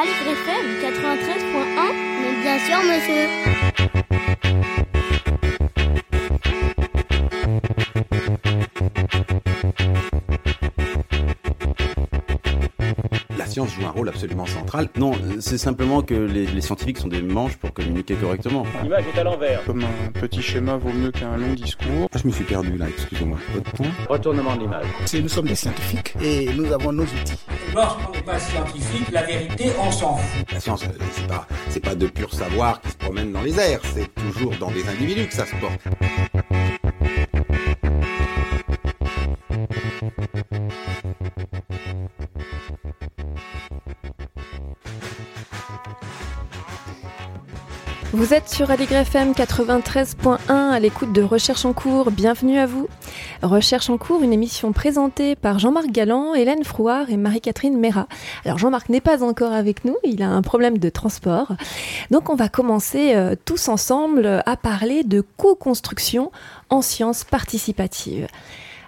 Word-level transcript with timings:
Aligre 0.00 0.28
FM 0.28 0.64
93.1 0.80 1.92
Mais 2.22 2.40
bien 2.40 2.58
sûr, 2.60 2.78
monsieur. 2.84 3.26
La 13.36 13.46
science 13.46 13.70
joue 13.74 13.84
un 13.86 13.90
rôle 13.90 14.08
absolument 14.08 14.46
central. 14.46 14.88
Non, 14.96 15.10
c'est 15.40 15.58
simplement 15.58 16.02
que 16.02 16.14
les, 16.14 16.46
les 16.46 16.60
scientifiques 16.60 16.98
sont 16.98 17.08
des 17.08 17.20
manches 17.22 17.56
pour 17.56 17.72
communiquer 17.72 18.14
correctement. 18.14 18.64
L'image 18.84 19.04
est 19.12 19.18
à 19.18 19.24
l'envers. 19.24 19.64
Comme 19.64 19.82
un 19.82 20.12
petit 20.12 20.42
schéma 20.42 20.76
vaut 20.76 20.92
mieux 20.92 21.10
qu'un 21.10 21.36
long 21.36 21.54
discours. 21.54 22.08
Ah, 22.12 22.18
je 22.22 22.28
me 22.28 22.32
suis 22.32 22.44
perdu 22.44 22.76
là, 22.78 22.86
excusez-moi. 22.88 23.38
Votre 23.52 23.72
point 23.72 23.90
Retournement 24.08 24.54
de 24.54 24.60
l'image. 24.60 24.86
Nous 25.20 25.28
sommes 25.28 25.48
des 25.48 25.56
scientifiques 25.56 26.14
et 26.22 26.50
nous 26.54 26.72
avons 26.72 26.92
nos 26.92 27.02
outils. 27.02 27.40
Lorsqu'on 27.74 28.12
n'est 28.12 28.22
pas 28.22 28.38
scientifique, 28.38 29.10
la 29.12 29.22
vérité, 29.22 29.70
on 29.80 29.90
s'en 29.90 30.16
fout. 30.16 30.52
La 30.52 30.60
science, 30.60 30.84
euh, 30.84 31.04
c'est 31.12 31.26
pas, 31.26 31.46
c'est 31.68 31.80
pas 31.80 31.94
de 31.94 32.06
pur 32.06 32.32
savoir 32.32 32.80
qui 32.80 32.90
se 32.90 32.96
promène 32.96 33.32
dans 33.32 33.42
les 33.42 33.58
airs. 33.58 33.80
C'est 33.94 34.12
toujours 34.14 34.56
dans 34.58 34.70
des 34.70 34.88
individus 34.88 35.26
que 35.26 35.34
ça 35.34 35.46
se 35.46 35.54
porte. 35.56 35.80
Vous 48.12 48.34
êtes 48.34 48.48
sur 48.48 48.70
Aligre 48.70 48.96
FM 48.96 49.32
93.1 49.32 50.38
à 50.50 50.80
l'écoute 50.80 51.12
de 51.12 51.22
Recherche 51.22 51.64
en 51.64 51.72
cours. 51.72 52.10
Bienvenue 52.10 52.58
à 52.58 52.66
vous. 52.66 52.88
Recherche 53.42 53.88
en 53.88 53.98
cours, 53.98 54.22
une 54.22 54.32
émission 54.32 54.72
présentée 54.72 55.36
par 55.36 55.60
Jean-Marc 55.60 55.86
Galland, 55.92 56.34
Hélène 56.34 56.64
Frouard 56.64 57.08
et 57.08 57.16
Marie-Catherine 57.16 57.78
Mera. 57.78 58.08
Alors 58.44 58.58
Jean-Marc 58.58 58.88
n'est 58.88 59.00
pas 59.00 59.22
encore 59.22 59.52
avec 59.52 59.84
nous, 59.84 59.96
il 60.02 60.24
a 60.24 60.28
un 60.28 60.42
problème 60.42 60.78
de 60.78 60.88
transport. 60.88 61.52
Donc 62.10 62.30
on 62.30 62.34
va 62.34 62.48
commencer 62.48 63.14
euh, 63.14 63.36
tous 63.44 63.68
ensemble 63.68 64.42
à 64.44 64.56
parler 64.56 65.04
de 65.04 65.22
co-construction 65.36 66.32
en 66.68 66.82
sciences 66.82 67.22
participatives. 67.22 68.26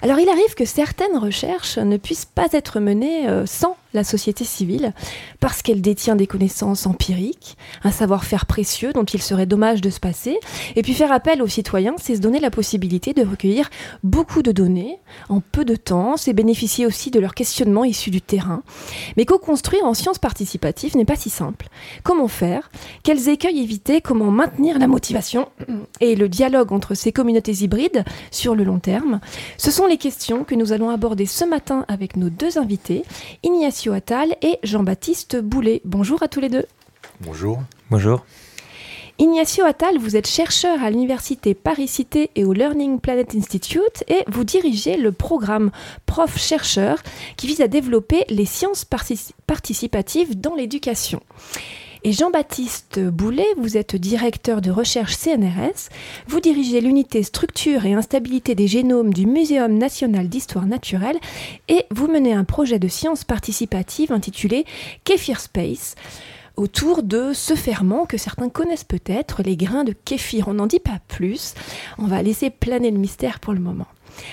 Alors 0.03 0.19
il 0.19 0.29
arrive 0.29 0.55
que 0.55 0.65
certaines 0.65 1.17
recherches 1.17 1.79
ne 1.79 1.97
puissent 1.97 2.25
pas 2.25 2.49
être 2.51 2.81
menées 2.81 3.29
euh, 3.29 3.47
sans 3.47 3.77
la 3.93 4.05
société 4.05 4.45
civile, 4.45 4.93
parce 5.41 5.63
qu'elle 5.63 5.81
détient 5.81 6.17
des 6.17 6.27
connaissances 6.27 6.87
empiriques, 6.87 7.57
un 7.85 7.91
savoir-faire 7.91 8.47
précieux 8.47 8.93
dont 8.93 9.05
il 9.05 9.23
serait 9.23 9.47
dommage 9.47 9.81
de 9.81 9.91
se 9.91 10.01
passer, 10.01 10.39
et 10.77 10.83
puis 10.83 10.95
faire 10.95 11.13
appel 11.13 11.43
aux 11.43 11.49
citoyens, 11.49 11.95
c'est 12.01 12.17
se 12.17 12.21
donner 12.21 12.41
la 12.41 12.51
possibilité 12.51 13.13
de 13.13 13.25
recueillir 13.25 13.71
beaucoup 14.03 14.43
de 14.43 14.53
données 14.53 14.99
en 15.29 15.41
peu 15.41 15.65
de 15.65 15.77
temps, 15.77 16.17
c'est 16.17 16.33
bénéficier 16.33 16.87
aussi 16.87 17.11
de 17.11 17.21
leurs 17.21 17.35
questionnements 17.35 17.85
issus 17.85 18.11
du 18.11 18.21
terrain. 18.21 18.63
Mais 19.17 19.25
co-construire 19.25 19.85
en 19.85 19.95
sciences 19.95 20.19
participatives 20.19 20.97
n'est 20.97 21.05
pas 21.05 21.17
si 21.17 21.31
simple. 21.31 21.69
Comment 22.03 22.29
faire? 22.29 22.71
Quels 23.03 23.29
écueils 23.29 23.61
éviter? 23.61 24.01
Comment 24.01 24.31
maintenir 24.31 24.79
la 24.79 24.87
motivation 24.87 25.49
et 26.01 26.15
le 26.17 26.29
dialogue 26.29 26.73
entre 26.73 26.95
ces 26.95 27.13
communautés 27.13 27.63
hybrides 27.63 28.05
sur 28.31 28.55
le 28.55 28.65
long 28.65 28.79
terme? 28.79 29.21
Ce 29.57 29.71
sont 29.71 29.87
les 29.87 29.97
questions 29.97 30.45
que 30.45 30.55
nous 30.55 30.73
allons 30.73 30.91
aborder 30.91 31.27
ce 31.27 31.45
matin 31.45 31.85
avec 31.89 32.17
nos 32.17 32.31
deux 32.31 32.59
invités, 32.59 33.05
Attal 33.89 34.37
et 34.43 34.59
Jean-Baptiste 34.63 35.37
Boulet. 35.41 35.81
Bonjour 35.85 36.23
à 36.23 36.29
tous 36.29 36.41
les 36.41 36.51
deux. 36.51 36.67
Bonjour. 37.21 37.59
Bonjour. 37.91 38.25
Ignacio 39.19 39.65
Attal, 39.65 39.99
vous 39.99 40.17
êtes 40.17 40.27
chercheur 40.29 40.83
à 40.83 40.91
l'université 40.91 41.55
Paris-Cité 41.55 42.31
et 42.37 42.45
au 42.45 42.53
Learning 42.53 43.01
Planet 43.01 43.35
Institute 43.35 44.05
et 44.09 44.25
vous 44.29 44.45
dirigez 44.45 44.97
le 44.97 45.13
programme 45.13 45.71
Prof-chercheur 46.07 46.99
qui 47.37 47.47
vise 47.47 47.61
à 47.61 47.69
développer 47.69 48.25
les 48.29 48.47
sciences 48.47 48.85
partici- 48.85 49.33
participatives 49.47 50.41
dans 50.41 50.55
l'éducation. 50.55 51.21
Et 52.03 52.13
Jean-Baptiste 52.13 52.99
Boulet, 52.99 53.47
vous 53.59 53.77
êtes 53.77 53.95
directeur 53.95 54.63
de 54.63 54.71
recherche 54.71 55.17
CNRS. 55.17 55.91
Vous 56.29 56.41
dirigez 56.41 56.81
l'unité 56.81 57.23
structure 57.23 57.85
et 57.85 57.93
instabilité 57.93 58.55
des 58.55 58.69
génomes 58.69 59.13
du 59.13 59.27
Muséum 59.27 59.77
national 59.77 60.31
d'histoire 60.31 60.65
naturelle 60.65 61.19
et 61.69 61.85
vous 61.91 62.09
menez 62.09 62.33
un 62.33 62.45
projet 62.45 62.79
de 62.79 62.89
sciences 62.89 63.25
participatives 63.25 64.13
intitulé 64.13 64.65
Kéfir 65.05 65.41
Space 65.41 65.95
autour 66.57 67.03
de 67.03 67.33
ce 67.35 67.55
ferment 67.55 68.07
que 68.07 68.17
certains 68.17 68.49
connaissent 68.49 68.85
peut-être, 68.85 69.43
les 69.43 69.57
grains 69.57 69.85
de 69.85 69.95
kéfir. 70.05 70.49
On 70.49 70.55
n'en 70.55 70.67
dit 70.67 70.81
pas 70.81 71.01
plus. 71.09 71.55
On 71.99 72.07
va 72.07 72.23
laisser 72.23 72.51
planer 72.51 72.91
le 72.91 72.99
mystère 72.99 73.41
pour 73.41 73.53
le 73.53 73.61
moment. 73.61 73.87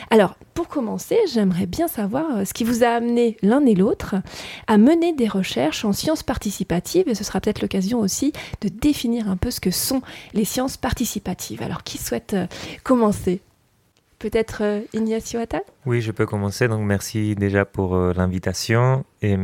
Alors, 0.09 0.35
pour 0.53 0.67
commencer, 0.67 1.17
j'aimerais 1.31 1.65
bien 1.67 1.87
savoir 1.87 2.37
euh, 2.37 2.45
ce 2.45 2.53
qui 2.53 2.63
vous 2.63 2.83
a 2.83 2.87
amené 2.87 3.37
l'un 3.41 3.65
et 3.65 3.75
l'autre 3.75 4.15
à 4.67 4.77
mener 4.77 5.13
des 5.13 5.27
recherches 5.27 5.85
en 5.85 5.93
sciences 5.93 6.23
participatives, 6.23 7.07
et 7.07 7.15
ce 7.15 7.23
sera 7.23 7.39
peut-être 7.39 7.61
l'occasion 7.61 7.99
aussi 7.99 8.33
de 8.61 8.69
définir 8.69 9.29
un 9.29 9.37
peu 9.37 9.51
ce 9.51 9.59
que 9.59 9.71
sont 9.71 10.01
les 10.33 10.45
sciences 10.45 10.77
participatives. 10.77 11.61
Alors, 11.61 11.83
qui 11.83 11.97
souhaite 11.97 12.33
euh, 12.33 12.47
commencer? 12.83 13.41
Peut-être 14.19 14.63
euh, 14.63 14.81
Ignacio 14.93 15.39
Attal? 15.39 15.61
Oui, 15.85 16.01
je 16.01 16.11
peux 16.11 16.25
commencer. 16.25 16.67
Donc, 16.67 16.81
merci 16.81 17.35
déjà 17.35 17.65
pour 17.65 17.95
l'invitation. 17.95 19.05
Et 19.21 19.37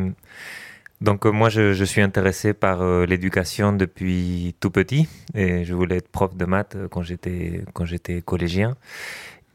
donc, 1.00 1.26
euh, 1.28 1.32
moi, 1.32 1.50
je, 1.50 1.74
je 1.74 1.84
suis 1.84 2.02
intéressé 2.02 2.54
par 2.54 2.84
l'éducation 3.06 3.72
depuis 3.74 4.56
tout 4.60 4.72
petit. 4.72 5.08
Et 5.36 5.64
je 5.64 5.76
voulais 5.76 5.98
être 5.98 6.10
prof 6.10 6.36
de 6.36 6.46
maths 6.46 6.76
quand 6.90 7.04
j'étais 7.04 8.22
collégien. 8.26 8.76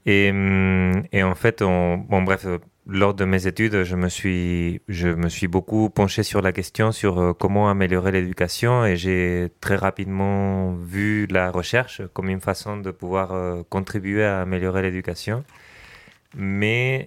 Et, 0.08 0.30
hum, 0.30 1.04
et 1.12 1.22
en 1.22 1.34
fait, 1.34 1.60
on, 1.60 1.98
bon, 1.98 2.22
bref, 2.22 2.46
euh, 2.46 2.58
lors 2.86 3.12
de 3.12 3.26
mes 3.26 3.46
études, 3.46 3.84
je 3.84 3.94
me 3.94 4.08
suis, 4.08 4.80
je 4.88 5.08
me 5.08 5.28
suis 5.28 5.48
beaucoup 5.48 5.90
penché 5.90 6.22
sur 6.22 6.40
la 6.40 6.52
question 6.52 6.92
sur 6.92 7.18
euh, 7.20 7.34
comment 7.34 7.68
améliorer 7.68 8.10
l'éducation 8.12 8.86
et 8.86 8.96
j'ai 8.96 9.50
très 9.60 9.76
rapidement 9.76 10.72
vu 10.76 11.26
la 11.26 11.50
recherche 11.50 12.00
comme 12.14 12.30
une 12.30 12.40
façon 12.40 12.78
de 12.78 12.90
pouvoir 12.90 13.32
euh, 13.32 13.62
contribuer 13.68 14.24
à 14.24 14.40
améliorer 14.40 14.80
l'éducation. 14.80 15.44
Mais 16.34 17.06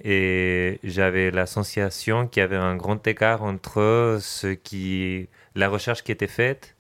j'avais 0.84 1.32
la 1.32 1.46
sensation 1.48 2.28
qu'il 2.28 2.42
y 2.42 2.44
avait 2.44 2.56
un 2.56 2.76
grand 2.76 3.06
écart 3.08 3.44
entre 3.44 4.18
ce 4.22 4.48
qui, 4.48 5.30
la 5.56 5.70
recherche 5.70 6.04
qui 6.04 6.12
était 6.12 6.28
faite 6.28 6.76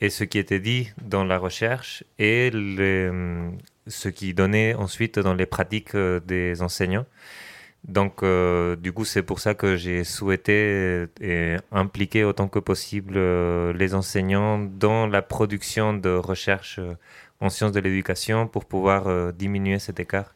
et 0.00 0.10
ce 0.10 0.24
qui 0.24 0.38
était 0.38 0.60
dit 0.60 0.90
dans 1.02 1.24
la 1.24 1.38
recherche 1.38 2.04
et 2.18 2.50
le, 2.52 3.50
ce 3.86 4.08
qui 4.08 4.34
donnait 4.34 4.74
ensuite 4.74 5.18
dans 5.18 5.34
les 5.34 5.46
pratiques 5.46 5.94
euh, 5.94 6.20
des 6.20 6.62
enseignants. 6.62 7.06
Donc, 7.84 8.22
euh, 8.22 8.76
du 8.76 8.92
coup, 8.92 9.06
c'est 9.06 9.22
pour 9.22 9.40
ça 9.40 9.54
que 9.54 9.76
j'ai 9.76 10.04
souhaité 10.04 11.06
euh, 11.22 11.58
impliquer 11.72 12.24
autant 12.24 12.46
que 12.48 12.58
possible 12.58 13.14
euh, 13.16 13.72
les 13.72 13.94
enseignants 13.94 14.58
dans 14.58 15.06
la 15.06 15.22
production 15.22 15.94
de 15.94 16.10
recherche 16.10 16.78
euh, 16.78 16.94
en 17.40 17.48
sciences 17.48 17.72
de 17.72 17.80
l'éducation 17.80 18.46
pour 18.46 18.66
pouvoir 18.66 19.06
euh, 19.06 19.32
diminuer 19.32 19.78
cet 19.78 19.98
écart 19.98 20.34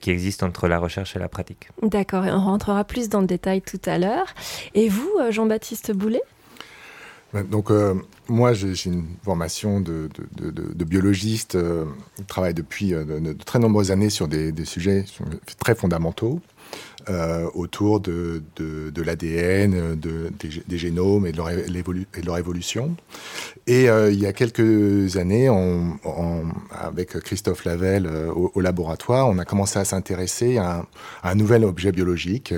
qui 0.00 0.10
existe 0.10 0.42
entre 0.42 0.66
la 0.66 0.80
recherche 0.80 1.14
et 1.14 1.20
la 1.20 1.28
pratique. 1.28 1.68
D'accord, 1.80 2.26
et 2.26 2.32
on 2.32 2.40
rentrera 2.40 2.82
plus 2.82 3.08
dans 3.08 3.20
le 3.20 3.28
détail 3.28 3.62
tout 3.62 3.80
à 3.86 3.98
l'heure. 3.98 4.34
Et 4.74 4.88
vous, 4.88 5.08
euh, 5.20 5.30
Jean-Baptiste 5.30 5.92
Boulet? 5.92 6.22
Donc, 7.32 7.70
euh, 7.70 7.94
moi, 8.28 8.52
j'ai 8.52 8.74
une 8.86 9.04
formation 9.22 9.80
de, 9.80 10.08
biologiste. 10.84 11.54
euh, 11.54 11.84
je 12.18 12.24
travaille 12.24 12.54
depuis 12.54 12.92
euh, 12.92 13.04
de, 13.04 13.32
très 13.32 13.58
nombreuses 13.58 13.90
années 13.92 14.10
sur 14.10 14.26
des, 14.26 14.52
sujets 14.64 15.04
très 15.58 15.74
fondamentaux 15.74 16.40
autour 17.54 17.98
de, 17.98 18.42
l'ADN, 18.96 19.98
de, 19.98 20.30
des, 20.38 20.48
gé- 20.48 20.62
des 20.68 20.78
génomes 20.78 21.26
et 21.26 21.32
de, 21.32 21.38
leur, 22.24 22.38
évolution. 22.38 22.94
Et 23.66 23.86
il 23.86 24.20
y 24.20 24.26
a 24.26 24.32
quelques 24.32 25.16
années, 25.16 25.48
avec 26.70 27.18
Christophe 27.20 27.64
Lavelle 27.64 28.06
au, 28.06 28.60
laboratoire, 28.60 29.26
on 29.26 29.38
a 29.38 29.44
commencé 29.44 29.80
à 29.80 29.84
s'intéresser 29.84 30.58
à 30.58 30.86
un 31.24 31.34
nouvel 31.34 31.64
objet 31.64 31.90
biologique. 31.90 32.54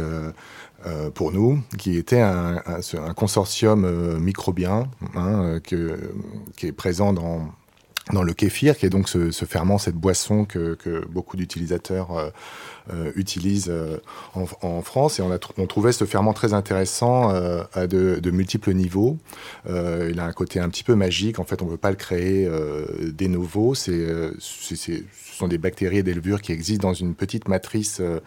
Euh, 0.87 1.11
pour 1.11 1.31
nous, 1.31 1.63
qui 1.79 1.97
était 1.97 2.21
un, 2.21 2.61
consortium 3.15 3.85
euh, 3.85 4.19
microbien 4.19 4.89
hein, 5.15 5.43
euh, 5.45 5.61
que, 5.61 6.13
qui 6.57 6.67
est 6.67 6.73
présent 6.73 7.13
dans, 7.13 7.49
dans 8.13 8.25
le 8.25 8.33
kéfir, 8.33 8.77
qui 8.77 8.87
est 8.87 8.91
donc 8.91 9.09
ce, 9.09 9.31
ferment, 9.45 9.79
cette 9.79 9.95
boisson 9.95 10.45
que, 10.45 10.75
que 10.75 11.07
beaucoup 11.07 11.37
d'utilisateurs 11.37 12.33
utilisent 13.15 13.73
en, 14.35 14.83
France. 14.83 15.21
Et 15.21 15.23
on, 15.23 15.67
trouvait 15.67 15.93
ce 15.93 16.05
ferment 16.05 16.33
très 16.33 16.53
intéressant 16.53 17.29
à 17.29 17.87
de, 17.87 18.31
multiples 18.31 18.73
niveaux. 18.73 19.19
Il 19.69 20.19
a 20.19 20.25
un 20.25 20.33
côté 20.33 20.59
un 20.59 20.69
petit 20.69 20.83
peu 20.83 20.97
magique. 20.97 21.39
En 21.39 21.45
fait, 21.45 21.63
on 21.63 21.67
ne 21.67 21.71
peut 21.71 21.77
pas 21.77 21.91
le 21.91 21.97
créer 21.97 22.51
des 23.03 23.29
nouveaux. 23.29 23.77
C'est, 23.77 24.35
sont 25.43 25.49
des 25.49 25.59
bactéries 25.59 25.99
et 25.99 26.03
des 26.03 26.15
levures 26.15 26.41
qui 26.41 26.53
existent 26.53 26.89
dans 26.89 26.95
une 26.95 27.15
petite 27.15 27.49
matrice 27.49 27.99
euh, 28.01 28.21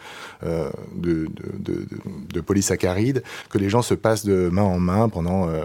euh, 0.43 0.69
de, 0.95 1.27
de, 1.27 1.57
de, 1.59 1.73
de- 1.85 1.87
de 2.33 2.41
polysaccharides 2.41 3.23
que 3.49 3.57
les 3.57 3.69
gens 3.69 3.81
se 3.81 3.93
passent 3.93 4.25
de 4.25 4.49
main 4.49 4.63
en 4.63 4.79
main 4.79 5.07
pendant, 5.09 5.47
euh, 5.47 5.63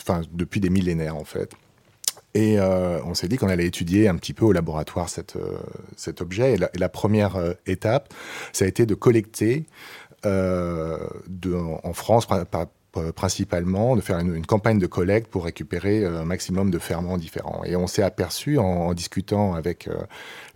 enfin, 0.00 0.22
depuis 0.32 0.60
des 0.60 0.70
millénaires 0.70 1.16
en 1.16 1.24
fait. 1.24 1.52
Et 2.34 2.60
on 2.60 3.14
s'est 3.14 3.26
dit 3.26 3.36
qu'on 3.36 3.48
allait 3.48 3.66
étudier 3.66 4.06
un 4.06 4.14
petit 4.14 4.32
peu 4.32 4.44
au 4.44 4.52
laboratoire 4.52 5.08
cet 5.08 6.20
objet. 6.20 6.54
Et 6.54 6.78
la, 6.78 6.88
première 6.88 7.36
étape, 7.66 8.14
ça 8.52 8.64
a 8.64 8.68
été 8.68 8.86
de 8.86 8.94
collecter 8.94 9.64
en 10.24 11.92
France, 11.94 12.26
par- 12.26 12.66
principalement 13.14 13.96
de 13.96 14.00
faire 14.00 14.18
une, 14.18 14.44
campagne 14.44 14.78
de 14.78 14.86
collecte 14.86 15.28
pour 15.28 15.44
récupérer 15.44 16.04
un 16.04 16.24
maximum 16.24 16.70
de 16.70 16.78
ferments 16.78 17.18
différents. 17.18 17.62
Et 17.64 17.76
on 17.76 17.86
s'est 17.86 18.02
aperçu 18.02 18.58
en, 18.58 18.92
discutant 18.94 19.54
avec 19.54 19.88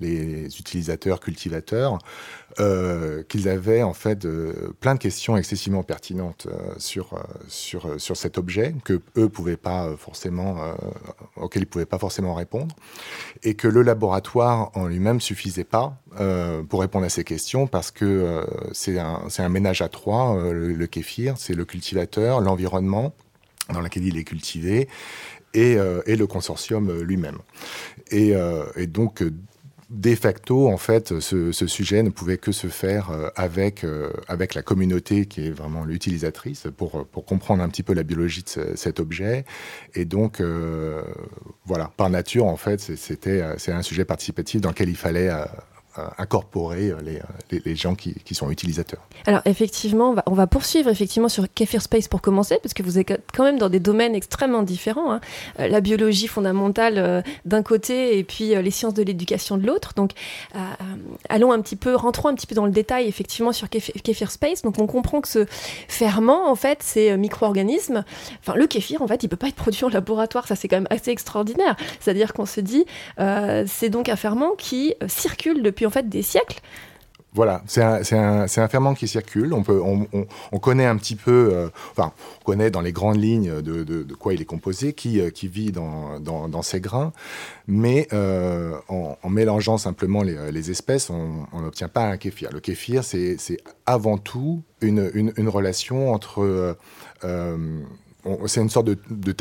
les 0.00 0.46
utilisateurs, 0.58 1.20
cultivateurs, 1.20 1.98
euh, 2.60 3.22
qu'ils 3.22 3.48
avaient 3.48 3.82
en 3.82 3.94
fait 3.94 4.26
plein 4.80 4.94
de 4.94 4.98
questions 4.98 5.38
excessivement 5.38 5.82
pertinentes 5.82 6.48
euh, 6.50 6.74
sur, 6.76 7.14
euh, 7.14 7.20
sur, 7.48 7.98
sur 7.98 8.16
cet 8.16 8.36
objet 8.36 8.74
que 8.84 9.00
eux 9.16 9.30
pouvaient 9.30 9.56
pas 9.56 9.96
forcément, 9.96 10.56
auxquels 11.36 11.62
ils 11.62 11.66
pouvaient 11.66 11.86
pas 11.86 11.98
forcément 11.98 12.34
répondre, 12.34 12.74
et 13.42 13.54
que 13.54 13.68
le 13.68 13.82
laboratoire 13.82 14.70
en 14.74 14.86
lui-même 14.86 15.20
suffisait 15.20 15.64
pas 15.64 15.96
pour 16.68 16.80
répondre 16.80 17.06
à 17.06 17.08
ces 17.08 17.24
questions 17.24 17.66
parce 17.66 17.90
que 17.90 18.44
c'est 18.72 18.98
un, 18.98 19.22
un, 19.38 19.48
ménage 19.48 19.80
à 19.82 19.88
trois, 19.88 20.52
le, 20.52 20.86
kéfir, 20.86 21.34
c'est 21.38 21.54
le 21.54 21.64
cultivateur, 21.64 22.40
l'environnement 22.40 23.14
dans 23.72 23.80
lequel 23.80 24.04
il 24.04 24.18
est 24.18 24.24
cultivé 24.24 24.88
et, 25.54 25.76
et 26.06 26.16
le 26.16 26.26
consortium 26.26 27.00
lui-même. 27.00 27.38
Et, 28.10 28.34
donc, 28.86 29.22
de 29.92 30.14
facto, 30.14 30.68
en 30.68 30.78
fait, 30.78 31.20
ce, 31.20 31.52
sujet 31.52 32.02
ne 32.02 32.08
pouvait 32.08 32.38
que 32.38 32.50
se 32.50 32.68
faire 32.68 33.10
euh, 33.10 33.28
avec, 33.36 33.84
euh, 33.84 34.10
avec 34.26 34.54
la 34.54 34.62
communauté 34.62 35.26
qui 35.26 35.46
est 35.46 35.50
vraiment 35.50 35.84
l'utilisatrice 35.84 36.66
pour, 36.76 37.06
pour 37.06 37.26
comprendre 37.26 37.62
un 37.62 37.68
petit 37.68 37.82
peu 37.82 37.92
la 37.92 38.02
biologie 38.02 38.42
de 38.42 38.74
cet 38.74 39.00
objet. 39.00 39.44
Et 39.94 40.06
donc, 40.06 40.40
euh, 40.40 41.02
voilà, 41.66 41.90
par 41.96 42.08
nature, 42.08 42.46
en 42.46 42.56
fait, 42.56 42.80
c'était 42.80 43.42
c'est 43.58 43.72
un 43.72 43.82
sujet 43.82 44.06
participatif 44.06 44.62
dans 44.62 44.70
lequel 44.70 44.88
il 44.88 44.96
fallait 44.96 45.28
euh, 45.28 45.44
incorporer 46.18 46.88
euh, 46.88 46.96
euh, 47.06 47.20
les, 47.50 47.62
les, 47.64 47.76
gens 47.76 47.94
qui, 47.94 48.14
qui, 48.14 48.34
sont 48.34 48.50
utilisateurs. 48.50 49.00
Alors 49.26 49.42
effectivement, 49.44 50.14
on 50.26 50.34
va, 50.34 50.46
poursuivre 50.46 50.88
effectivement 50.88 51.28
sur 51.28 51.52
Kefir 51.52 51.82
Space 51.82 52.08
pour 52.08 52.22
commencer, 52.22 52.58
parce 52.62 52.72
que 52.72 52.82
vous 52.82 52.98
êtes 52.98 53.20
quand 53.34 53.44
même 53.44 53.58
dans 53.58 53.68
des 53.68 53.80
domaines 53.80 54.14
extrêmement 54.14 54.62
différents. 54.62 55.12
Hein. 55.12 55.20
la 55.58 55.80
biologie 55.80 56.28
fondamentale 56.28 57.24
d'un 57.44 57.62
côté 57.62 58.18
et 58.18 58.24
puis 58.24 58.54
les 58.54 58.70
sciences 58.70 58.94
de 58.94 59.02
l'éducation 59.02 59.56
de 59.56 59.66
l'autre. 59.66 59.92
Donc 59.94 60.12
allons 61.28 61.52
un 61.52 61.60
petit 61.60 61.76
peu, 61.76 61.94
rentrons 61.94 62.28
un 62.28 62.34
petit 62.34 62.46
peu 62.46 62.54
dans 62.54 62.66
le 62.66 62.72
détail 62.72 63.06
effectivement 63.06 63.52
sur 63.52 63.68
Kefir, 63.68 64.30
Space. 64.30 64.62
Donc 64.62 64.78
on 64.78 64.86
comprend 64.86 65.20
que 65.20 65.28
ce 65.28 65.46
ferment, 65.88 66.50
en 66.50 66.54
fait, 66.54 66.82
ces 66.82 67.16
micro-organismes, 67.16 68.04
enfin 68.40 68.54
le 68.56 68.66
kéfir, 68.66 69.02
en 69.02 69.06
fait, 69.06 69.22
il 69.22 69.28
peut 69.28 69.36
pas 69.36 69.48
être 69.48 69.56
produit 69.56 69.84
en 69.84 69.88
laboratoire. 69.88 70.46
Ça 70.46 70.56
c'est 70.56 70.68
quand 70.68 70.76
même 70.76 70.88
assez 70.90 71.10
extraordinaire. 71.10 71.76
C'est-à-dire 72.00 72.32
qu'on 72.32 72.46
se 72.46 72.60
dit, 72.60 72.84
c'est 73.18 73.90
donc 73.90 74.08
un 74.08 74.16
ferment 74.16 74.52
qui 74.56 74.94
circule 75.08 75.62
depuis 75.62 75.81
en 75.86 75.90
fait 75.90 76.08
des 76.08 76.22
siècles. 76.22 76.60
Voilà, 77.34 77.62
c'est 77.66 77.80
un, 77.82 78.68
ferment 78.68 78.92
qui 78.92 79.08
circule. 79.08 79.54
On, 79.54 79.62
peut, 79.62 79.80
on, 79.82 80.06
on, 80.52 80.58
connaît 80.58 80.84
un 80.84 80.98
petit 80.98 81.16
peu, 81.16 81.48
euh, 81.50 81.68
enfin, 81.92 82.12
on 82.42 82.44
connaît 82.44 82.70
dans 82.70 82.82
les 82.82 82.92
grandes 82.92 83.22
lignes 83.22 83.62
de, 83.62 84.14
quoi 84.18 84.34
il 84.34 84.42
est 84.42 84.46
composé, 84.46 84.92
qui, 84.92 85.18
euh, 85.18 85.30
qui 85.30 85.48
vit 85.48 85.72
dans, 85.72 86.20
dans, 86.20 86.50
dans, 86.50 86.60
ces 86.60 86.80
grains, 86.80 87.12
mais 87.66 88.06
euh, 88.12 88.74
en, 88.88 89.16
mélangeant 89.30 89.78
simplement 89.78 90.22
les, 90.22 90.70
espèces, 90.70 91.08
on 91.08 91.60
n'obtient 91.62 91.88
pas 91.88 92.04
un 92.04 92.18
kéfir. 92.18 92.50
Le 92.52 92.60
kéfir, 92.60 93.02
c'est 93.02 93.38
avant 93.86 94.18
tout 94.18 94.62
une 94.82 95.48
relation 95.48 96.12
entre 96.12 96.76
c'est 98.46 98.60
une 98.60 98.70
sorte 98.70 98.86
de, 98.86 98.96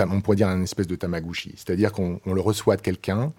on 0.09 0.21
pourrait 0.21 0.37
dire 0.37 0.47
un 0.47 0.61
espèce 0.61 0.87
de 0.87 0.95
tamagotchi, 0.95 1.53
c'est-à-dire 1.55 1.91
qu'on 1.91 2.19
le 2.25 2.41
reçoit 2.41 2.77
de 2.77 2.81
quelqu'un, 2.81 3.31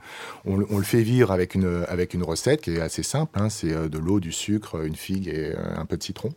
on, 0.45 0.57
le 0.57 0.85
fait 0.85 1.03
vivre 1.03 1.33
avec 1.33 1.55
une 1.55 1.85
avec 1.89 2.15
une 2.15 2.23
recette 2.23 2.63
qui 2.63 2.73
est 2.73 2.81
assez 2.81 3.03
simple, 3.03 3.39
hein, 3.41 3.49
c'est 3.49 3.73
euh, 3.73 3.89
de 3.89 3.99
l'eau, 3.99 4.21
du 4.21 4.33
sucre, 4.33 4.85
une 4.85 4.95
figue 4.95 5.29
et 5.29 5.53
euh, 5.57 5.77
un 5.77 5.85
peu 5.85 5.97
de 5.97 6.03
citron. 6.03 6.31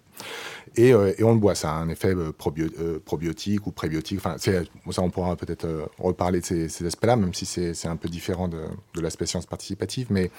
Euh, 0.80 1.14
et, 1.18 1.24
on 1.24 1.34
le 1.34 1.40
boit. 1.40 1.56
Ça 1.56 1.72
a 1.72 1.76
un 1.76 1.90
effet 1.90 2.14
euh, 2.16 2.32
euh, 2.80 3.00
probiotique 3.04 3.68
ou 3.68 3.72
prébiotique. 3.72 4.20
Enfin, 4.20 4.38
ça, 4.38 5.02
on 5.02 5.10
pourra 5.10 5.36
peut-être 5.36 5.90
reparler 5.98 6.42
de 6.42 6.46
ces, 6.46 6.86
aspects-là, 6.86 7.16
même 7.16 7.34
si 7.34 7.46
c'est 7.46 7.88
un 7.88 7.96
peu 7.96 8.10
différent 8.10 8.48
de, 8.48 9.02
l'aspect 9.02 9.26
science 9.26 9.46
participative. 9.46 10.08
Mais 10.10 10.32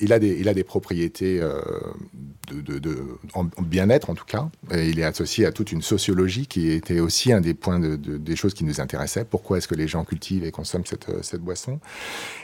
il, 0.00 0.12
a 0.12 0.18
des, 0.18 0.64
propriétés 0.64 1.40
de, 2.50 3.18
en, 3.34 3.44
bien-être, 3.62 4.10
en 4.10 4.14
tout 4.14 4.24
cas. 4.24 4.48
Il 4.72 4.98
est 4.98 5.04
associé 5.04 5.46
à 5.46 5.52
toute 5.52 5.72
une 5.72 5.82
sociologie 5.82 6.46
qui 6.46 6.70
était 6.70 7.00
aussi 7.00 7.32
un 7.32 7.40
des 7.40 7.54
points 7.54 7.78
des 7.78 8.36
choses 8.36 8.54
qui 8.54 8.64
nous 8.64 8.80
intéressaient. 8.80 9.24
Pourquoi 9.24 9.58
est-ce 9.58 9.68
que 9.68 9.74
les 9.74 9.88
gens 9.88 10.04
cultivent 10.04 10.44
et 10.44 10.50
consomment 10.50 10.86
cette, 10.86 11.06
cette 11.22 11.40
boisson? 11.40 11.80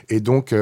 Et 0.09 0.19
donc, 0.19 0.53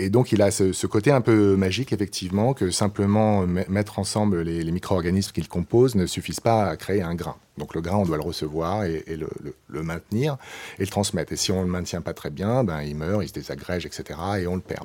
et 0.00 0.08
donc, 0.08 0.32
il 0.32 0.40
a 0.40 0.50
ce, 0.50 0.86
côté 0.86 1.10
un 1.10 1.20
peu 1.20 1.56
magique, 1.56 1.92
effectivement, 1.92 2.54
que 2.54 2.70
simplement 2.70 3.46
mettre 3.46 3.98
ensemble 3.98 4.40
les, 4.40 4.70
micro-organismes 4.70 5.32
qu'il 5.32 5.48
compose 5.48 5.94
ne 5.94 6.06
suffisent 6.06 6.40
pas 6.40 6.68
à 6.68 6.76
créer 6.76 7.02
un 7.02 7.14
grain. 7.14 7.36
Donc, 7.58 7.74
le 7.74 7.82
grain, 7.82 7.98
on 7.98 8.06
doit 8.06 8.16
le 8.16 8.22
recevoir 8.22 8.84
et, 8.84 9.04
le, 9.08 9.82
maintenir 9.82 10.38
et 10.78 10.82
le 10.82 10.86
transmettre. 10.86 11.32
Et 11.32 11.36
si 11.36 11.52
on 11.52 11.60
ne 11.60 11.64
le 11.64 11.70
maintient 11.70 12.00
pas 12.00 12.14
très 12.14 12.30
bien, 12.30 12.64
ben, 12.64 12.80
il 12.80 12.96
meurt, 12.96 13.22
il 13.22 13.28
se 13.28 13.34
désagrège, 13.34 13.84
etc. 13.84 14.18
et 14.40 14.46
on 14.46 14.54
le 14.54 14.62
perd. 14.62 14.84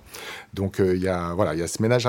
Donc, 0.54 0.82
euh, 0.82 0.96
il 0.96 1.02
y 1.02 1.08
a, 1.08 1.34
voilà, 1.34 1.54
il 1.54 1.60
y 1.62 1.64
a 1.64 1.68
ce 1.68 1.82
ménage 1.82 2.06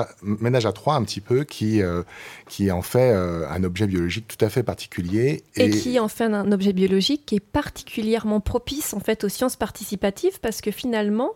à, 0.65 0.71
trois 0.73 0.95
un 0.95 1.03
petit 1.03 1.21
peu 1.21 1.45
qui, 1.45 1.81
euh, 1.81 2.03
qui 2.49 2.69
en 2.71 2.81
fait 2.81 3.13
euh, 3.13 3.47
un 3.49 3.63
objet 3.63 3.87
biologique 3.87 4.27
tout 4.27 4.43
à 4.43 4.49
fait 4.49 4.63
particulier. 4.63 5.43
Et... 5.55 5.65
et, 5.65 5.69
qui 5.69 5.97
en 5.99 6.09
fait 6.09 6.25
un 6.25 6.51
objet 6.51 6.73
biologique 6.73 7.25
qui 7.25 7.35
est 7.35 7.39
particulièrement 7.39 8.41
propice, 8.41 8.93
en 8.93 8.99
fait, 8.99 9.23
aux 9.23 9.29
sciences 9.29 9.55
participatives 9.55 10.41
parce 10.41 10.59
que 10.59 10.71
finalement, 10.71 11.31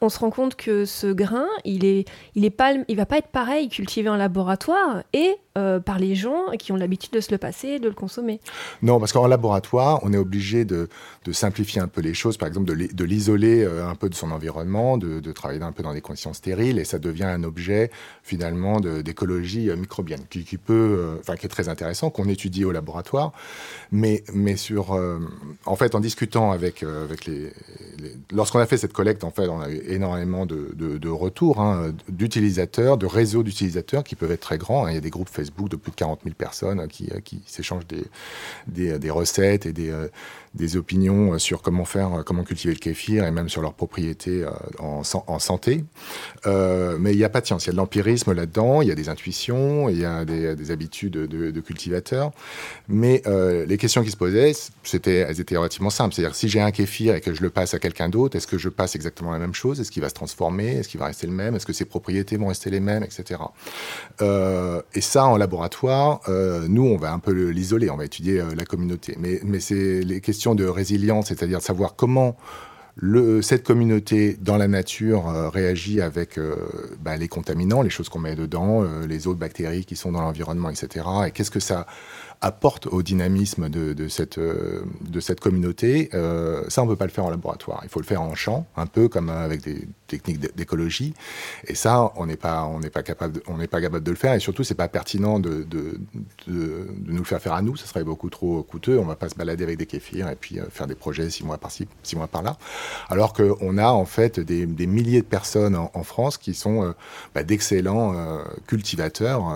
on 0.00 0.08
se 0.08 0.18
rend 0.18 0.30
compte 0.30 0.54
que 0.54 0.84
ce 0.84 1.08
grain, 1.08 1.48
il 1.64 1.84
est, 1.84 2.08
il 2.34 2.44
est 2.44 2.50
pas, 2.50 2.72
il 2.86 2.96
va 2.96 3.06
pas 3.06 3.18
être 3.18 3.28
pareil 3.28 3.68
cultivé 3.68 4.08
en 4.08 4.16
laboratoire 4.16 5.02
et 5.12 5.36
euh, 5.58 5.80
par 5.80 5.98
les 5.98 6.14
gens 6.14 6.46
qui 6.58 6.70
ont 6.72 6.76
l'habitude 6.76 7.12
de 7.12 7.20
se 7.20 7.32
le 7.32 7.38
passer, 7.38 7.78
de 7.78 7.88
le 7.88 7.94
consommer. 7.94 8.40
Non, 8.82 9.00
parce 9.00 9.12
qu'en 9.12 9.26
laboratoire, 9.26 9.98
on 10.02 10.12
est 10.12 10.18
obligé 10.18 10.64
de, 10.64 10.88
simplifier 11.32 11.80
un 11.82 11.88
peu 11.88 12.00
les 12.00 12.14
choses, 12.14 12.38
par 12.38 12.48
exemple 12.48 12.74
de 12.74 13.04
l'isoler 13.04 13.62
euh, 13.62 13.86
un 13.86 13.94
peu 13.94 14.08
de 14.08 14.14
son 14.14 14.30
environnement, 14.30 14.96
de, 14.96 15.32
travailler 15.32 15.60
un 15.62 15.72
peu 15.72 15.82
dans 15.82 15.92
des 15.92 16.00
conditions 16.00 16.32
stériles, 16.32 16.78
et 16.78 16.84
ça 16.84 16.98
devient 16.98 17.24
un 17.24 17.42
objet 17.44 17.90
finalement 18.22 18.80
d'écologie 18.80 19.68
euh, 19.68 19.76
microbienne, 19.76 20.22
qui, 20.30 20.56
peut, 20.56 21.18
enfin 21.20 21.36
qui 21.36 21.46
est 21.46 21.50
très 21.50 21.68
intéressant, 21.68 22.08
qu'on 22.08 22.28
étudie 22.28 22.64
au 22.64 22.72
laboratoire, 22.72 23.32
mais, 23.92 24.24
mais 24.32 24.56
sur, 24.56 24.98
en 25.66 25.76
fait, 25.76 25.94
en 25.94 26.00
discutant 26.00 26.50
avec, 26.52 26.82
avec 26.82 27.26
les, 27.26 27.52
lorsqu'on 28.32 28.58
a 28.58 28.66
fait 28.66 28.76
cette 28.76 28.92
collecte, 28.92 29.24
en 29.24 29.30
fait, 29.30 29.48
on 29.48 29.60
a 29.60 29.68
eu 29.68 29.82
énormément 29.86 30.46
de, 30.46 31.08
retours 31.08 31.60
hein, 31.60 31.92
d'utilisateurs, 32.08 32.96
de 32.96 33.06
réseaux 33.06 33.42
d'utilisateurs 33.42 34.04
qui 34.04 34.14
peuvent 34.14 34.30
être 34.30 34.40
très 34.40 34.58
grands. 34.58 34.86
Hein. 34.86 34.90
Il 34.90 34.94
y 34.94 34.98
a 34.98 35.00
des 35.00 35.10
groupes 35.10 35.28
Facebook 35.28 35.47
de 35.68 35.76
plus 35.76 35.90
de 35.90 35.96
40 35.96 36.20
000 36.24 36.34
personnes 36.34 36.86
qui, 36.88 37.10
qui 37.24 37.42
s'échangent 37.46 37.86
des, 37.86 38.98
des, 38.98 39.10
recettes 39.10 39.66
et 39.66 39.72
des, 39.72 39.92
des 40.58 40.76
opinions 40.76 41.38
sur 41.38 41.62
comment 41.62 41.84
faire, 41.84 42.22
comment 42.26 42.44
cultiver 42.44 42.74
le 42.74 42.78
kéfir 42.78 43.24
et 43.24 43.30
même 43.30 43.48
sur 43.48 43.62
leurs 43.62 43.74
propriétés 43.74 44.44
euh, 44.44 44.50
en, 44.80 45.38
santé. 45.38 45.84
Euh, 46.46 46.96
mais 46.98 47.12
il 47.12 47.18
n'y 47.18 47.24
a 47.24 47.30
science, 47.44 47.64
il 47.64 47.68
y 47.68 47.70
a 47.70 47.72
de 47.72 47.76
l'empirisme 47.76 48.32
là-dedans, 48.32 48.82
il 48.82 48.88
y 48.88 48.90
a 48.90 48.96
des 48.96 49.08
intuitions, 49.08 49.88
il 49.88 49.98
y 49.98 50.04
a 50.04 50.24
des, 50.24 50.70
habitudes 50.70 51.12
de, 51.12 51.60
cultivateurs. 51.60 52.32
Mais 52.88 53.22
euh, 53.26 53.64
les 53.66 53.78
questions 53.78 54.02
qui 54.02 54.10
se 54.10 54.16
posaient, 54.16 54.52
c'était, 54.82 55.18
elles 55.18 55.40
étaient 55.40 55.56
relativement 55.56 55.90
simples. 55.90 56.14
C'est-à-dire, 56.14 56.34
si 56.34 56.48
j'ai 56.48 56.60
un 56.60 56.72
kéfir 56.72 57.14
et 57.14 57.20
que 57.20 57.32
je 57.32 57.42
le 57.42 57.50
passe 57.50 57.74
à 57.74 57.78
quelqu'un 57.78 58.08
d'autre, 58.08 58.36
est-ce 58.36 58.46
que 58.46 58.58
je 58.58 58.68
passe 58.68 58.96
exactement 58.96 59.30
la 59.30 59.38
même 59.38 59.54
chose? 59.54 59.80
Est-ce 59.80 59.92
qu'il 59.92 60.02
va 60.02 60.08
se 60.08 60.14
transformer? 60.14 60.76
Est-ce 60.78 60.88
qu'il 60.88 60.98
va 60.98 61.06
rester 61.06 61.26
le 61.26 61.32
même? 61.32 61.54
Est-ce 61.54 61.66
que 61.66 61.72
ses 61.72 61.84
propriétés 61.84 62.36
vont 62.36 62.48
rester 62.48 62.70
les 62.70 62.80
mêmes, 62.80 63.04
etc. 63.04 63.40
et 64.20 65.00
ça, 65.00 65.26
en 65.26 65.36
laboratoire, 65.36 66.20
nous, 66.68 66.84
on 66.84 66.96
va 66.96 67.12
un 67.12 67.18
peu 67.20 67.32
l'isoler, 67.32 67.90
on 67.90 67.96
va 67.96 68.04
étudier 68.04 68.42
la 68.56 68.64
communauté. 68.64 69.16
Mais, 69.18 69.40
mais 69.44 69.60
c'est 69.60 70.00
les 70.00 70.20
questions 70.20 70.47
de 70.54 70.64
résilience, 70.64 71.28
c'est-à-dire 71.28 71.58
de 71.58 71.64
savoir 71.64 71.96
comment 71.96 72.36
cette 73.42 73.64
communauté 73.64 74.36
dans 74.40 74.56
la 74.56 74.66
nature 74.66 75.28
euh, 75.28 75.48
réagit 75.48 76.00
avec 76.00 76.36
euh, 76.36 76.56
bah, 77.00 77.16
les 77.16 77.28
contaminants, 77.28 77.82
les 77.82 77.90
choses 77.90 78.08
qu'on 78.08 78.18
met 78.18 78.34
dedans, 78.34 78.82
euh, 78.82 79.06
les 79.06 79.26
autres 79.26 79.38
bactéries 79.38 79.84
qui 79.84 79.94
sont 79.94 80.12
dans 80.12 80.20
l'environnement, 80.20 80.68
etc. 80.68 81.06
Et 81.26 81.30
qu'est-ce 81.30 81.50
que 81.50 81.60
ça 81.60 81.86
apporte 82.40 82.86
au 82.86 83.02
dynamisme 83.02 83.68
de, 83.68 84.08
cette, 84.08 84.38
de 84.38 85.20
cette 85.20 85.40
communauté 85.40 86.10
Ça, 86.68 86.82
on 86.82 86.86
ne 86.86 86.90
peut 86.90 86.96
pas 86.96 87.06
le 87.06 87.10
faire 87.10 87.24
en 87.24 87.30
laboratoire. 87.30 87.80
Il 87.84 87.88
faut 87.88 88.00
le 88.00 88.06
faire 88.06 88.22
en 88.22 88.34
champ, 88.34 88.66
un 88.76 88.86
peu 88.86 89.08
comme 89.08 89.28
avec 89.28 89.62
des 89.62 89.88
techniques 90.08 90.40
d'écologie. 90.56 91.14
Et 91.66 91.74
ça, 91.74 92.12
on 92.16 92.26
n'est 92.26 92.36
pas, 92.36 92.68
capable, 93.04 93.40
n'est 93.56 93.68
pas 93.68 93.80
capable 93.80 94.04
de 94.04 94.10
le 94.10 94.16
faire. 94.16 94.34
Et 94.34 94.40
surtout, 94.40 94.64
c'est 94.64 94.74
pas 94.74 94.88
pertinent 94.88 95.38
de, 95.38 95.62
de, 95.62 96.00
de, 96.46 96.88
nous 97.06 97.18
le 97.18 97.24
faire 97.24 97.40
faire 97.40 97.52
à 97.52 97.62
nous. 97.62 97.76
Ce 97.76 97.86
serait 97.86 98.04
beaucoup 98.04 98.30
trop 98.30 98.62
coûteux. 98.62 98.98
On 98.98 99.04
va 99.04 99.16
pas 99.16 99.28
se 99.28 99.34
balader 99.36 99.64
avec 99.64 99.78
des 99.78 99.86
kéfirs 99.86 100.28
et 100.28 100.34
puis 100.34 100.58
euh, 100.58 100.64
faire 100.70 100.86
des 100.86 100.94
projets 100.94 101.30
six 101.30 101.44
mois 101.44 101.58
par-ci, 101.58 101.86
six 102.02 102.16
mois 102.16 102.26
par-là. 102.26 102.56
Alors 103.08 103.32
qu'on 103.32 103.78
a 103.78 103.88
en 103.88 104.04
fait 104.04 104.40
des, 104.40 104.66
milliers 104.86 105.20
de 105.20 105.26
personnes 105.26 105.76
en, 105.76 106.02
France 106.02 106.38
qui 106.38 106.54
sont 106.54 106.84
euh, 106.84 106.92
bah, 107.34 107.42
d'excellents 107.42 108.14
euh, 108.14 108.42
cultivateurs 108.66 109.54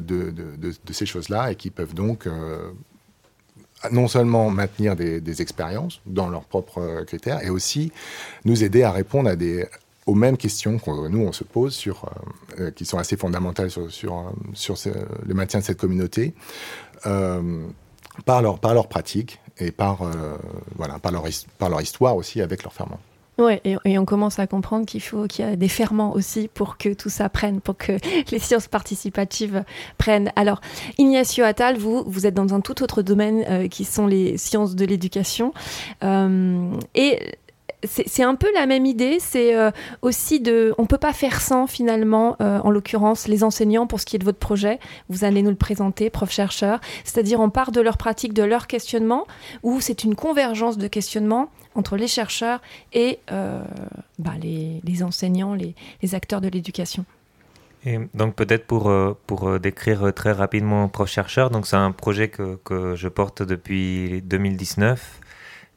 de, 0.00 0.30
de, 0.30 0.92
ces 0.92 1.06
choses-là 1.06 1.50
et 1.50 1.56
qui 1.56 1.70
peuvent 1.70 1.94
donc 1.94 2.23
non 3.90 4.08
seulement 4.08 4.50
maintenir 4.50 4.96
des, 4.96 5.42
expériences 5.42 6.00
dans 6.06 6.28
leurs 6.28 6.44
propres 6.44 7.04
critères, 7.06 7.42
et 7.42 7.50
aussi 7.50 7.92
nous 8.44 8.64
aider 8.64 8.82
à 8.82 8.90
répondre 8.90 9.30
aux 10.06 10.14
mêmes 10.14 10.36
questions 10.36 10.78
que 10.78 11.08
nous 11.08 11.20
on 11.20 11.32
se 11.32 11.44
pose 11.44 11.74
sur, 11.74 12.04
euh, 12.04 12.64
euh, 12.64 12.70
qui 12.70 12.84
sont 12.84 12.98
assez 12.98 13.16
fondamentales 13.16 13.70
sur, 13.70 13.88
le 15.26 15.34
maintien 15.34 15.60
de 15.60 15.64
cette 15.64 15.78
communauté. 15.78 16.34
Euh, 17.06 17.66
par 18.24 18.42
leur, 18.42 18.88
pratique 18.88 19.40
et 19.58 19.72
par, 19.72 20.02
euh, 20.02 20.36
leur, 20.78 21.00
par 21.58 21.68
leur 21.68 21.80
histoire 21.80 22.16
aussi 22.16 22.40
avec 22.40 22.62
leur 22.62 22.72
ferment. 22.72 23.00
Ouais, 23.36 23.60
et, 23.64 23.98
on 23.98 24.04
commence 24.04 24.38
à 24.38 24.46
comprendre 24.46 24.86
qu'il 24.86 25.02
faut 25.02 25.26
qu'il 25.26 25.44
y 25.44 25.48
a 25.48 25.56
des 25.56 25.68
ferments 25.68 26.12
aussi 26.12 26.48
pour 26.52 26.76
que 26.76 26.94
tout 26.94 27.08
ça 27.08 27.28
prenne, 27.28 27.60
pour 27.60 27.76
que 27.76 27.92
les 28.30 28.38
sciences 28.38 28.68
participatives 28.68 29.64
prennent. 29.98 30.30
Alors, 30.36 30.60
Ignacio 30.98 31.44
Attal, 31.44 31.76
vous, 31.76 32.04
vous 32.06 32.26
êtes 32.26 32.34
dans 32.34 32.54
un 32.54 32.60
tout 32.60 32.82
autre 32.82 33.02
domaine 33.02 33.44
euh, 33.48 33.68
qui 33.68 33.84
sont 33.84 34.06
les 34.06 34.38
sciences 34.38 34.76
de 34.76 34.84
l'éducation. 34.84 35.52
Euh, 36.04 36.70
et 36.94 37.18
c'est 37.86 38.22
un 38.22 38.34
peu 38.34 38.48
la 38.54 38.66
même 38.66 38.86
idée. 38.86 39.18
C'est 39.20 39.56
euh, 39.56 39.70
aussi 40.02 40.40
de. 40.40 40.74
On 40.78 40.86
peut 40.86 40.98
pas 40.98 41.12
faire 41.12 41.40
sans, 41.40 41.66
finalement, 41.66 42.36
euh, 42.40 42.58
en 42.60 42.70
l'occurrence, 42.70 43.28
les 43.28 43.44
enseignants 43.44 43.86
pour 43.86 44.00
ce 44.00 44.06
qui 44.06 44.16
est 44.16 44.18
de 44.18 44.24
votre 44.24 44.38
projet. 44.38 44.78
Vous 45.08 45.24
allez 45.24 45.42
nous 45.42 45.50
le 45.50 45.56
présenter, 45.56 46.10
prof-chercheur. 46.10 46.80
C'est-à-dire, 47.04 47.40
on 47.40 47.50
part 47.50 47.72
de 47.72 47.80
leur 47.80 47.96
pratique, 47.96 48.34
de 48.34 48.42
leur 48.42 48.66
questionnement, 48.66 49.26
ou 49.62 49.80
c'est 49.80 50.04
une 50.04 50.14
convergence 50.14 50.78
de 50.78 50.88
questionnement 50.88 51.50
entre 51.74 51.96
les 51.96 52.06
chercheurs 52.06 52.60
et 52.92 53.18
euh, 53.32 53.62
bah, 54.18 54.32
les, 54.40 55.02
enseignants, 55.02 55.54
les, 55.54 55.74
acteurs 56.14 56.40
de 56.40 56.48
l'éducation. 56.48 57.04
Et 57.86 57.98
donc 58.14 58.34
peut-être 58.34 58.66
pour, 58.66 58.90
pour 59.26 59.60
décrire 59.60 60.14
très 60.14 60.32
rapidement 60.32 60.88
prof-chercheur, 60.88 61.50
donc 61.50 61.66
c'est 61.66 61.76
un 61.76 61.90
projet 61.90 62.28
que, 62.28 62.56
que 62.64 62.94
je 62.94 63.08
porte 63.08 63.42
depuis 63.42 64.22
2019 64.22 65.20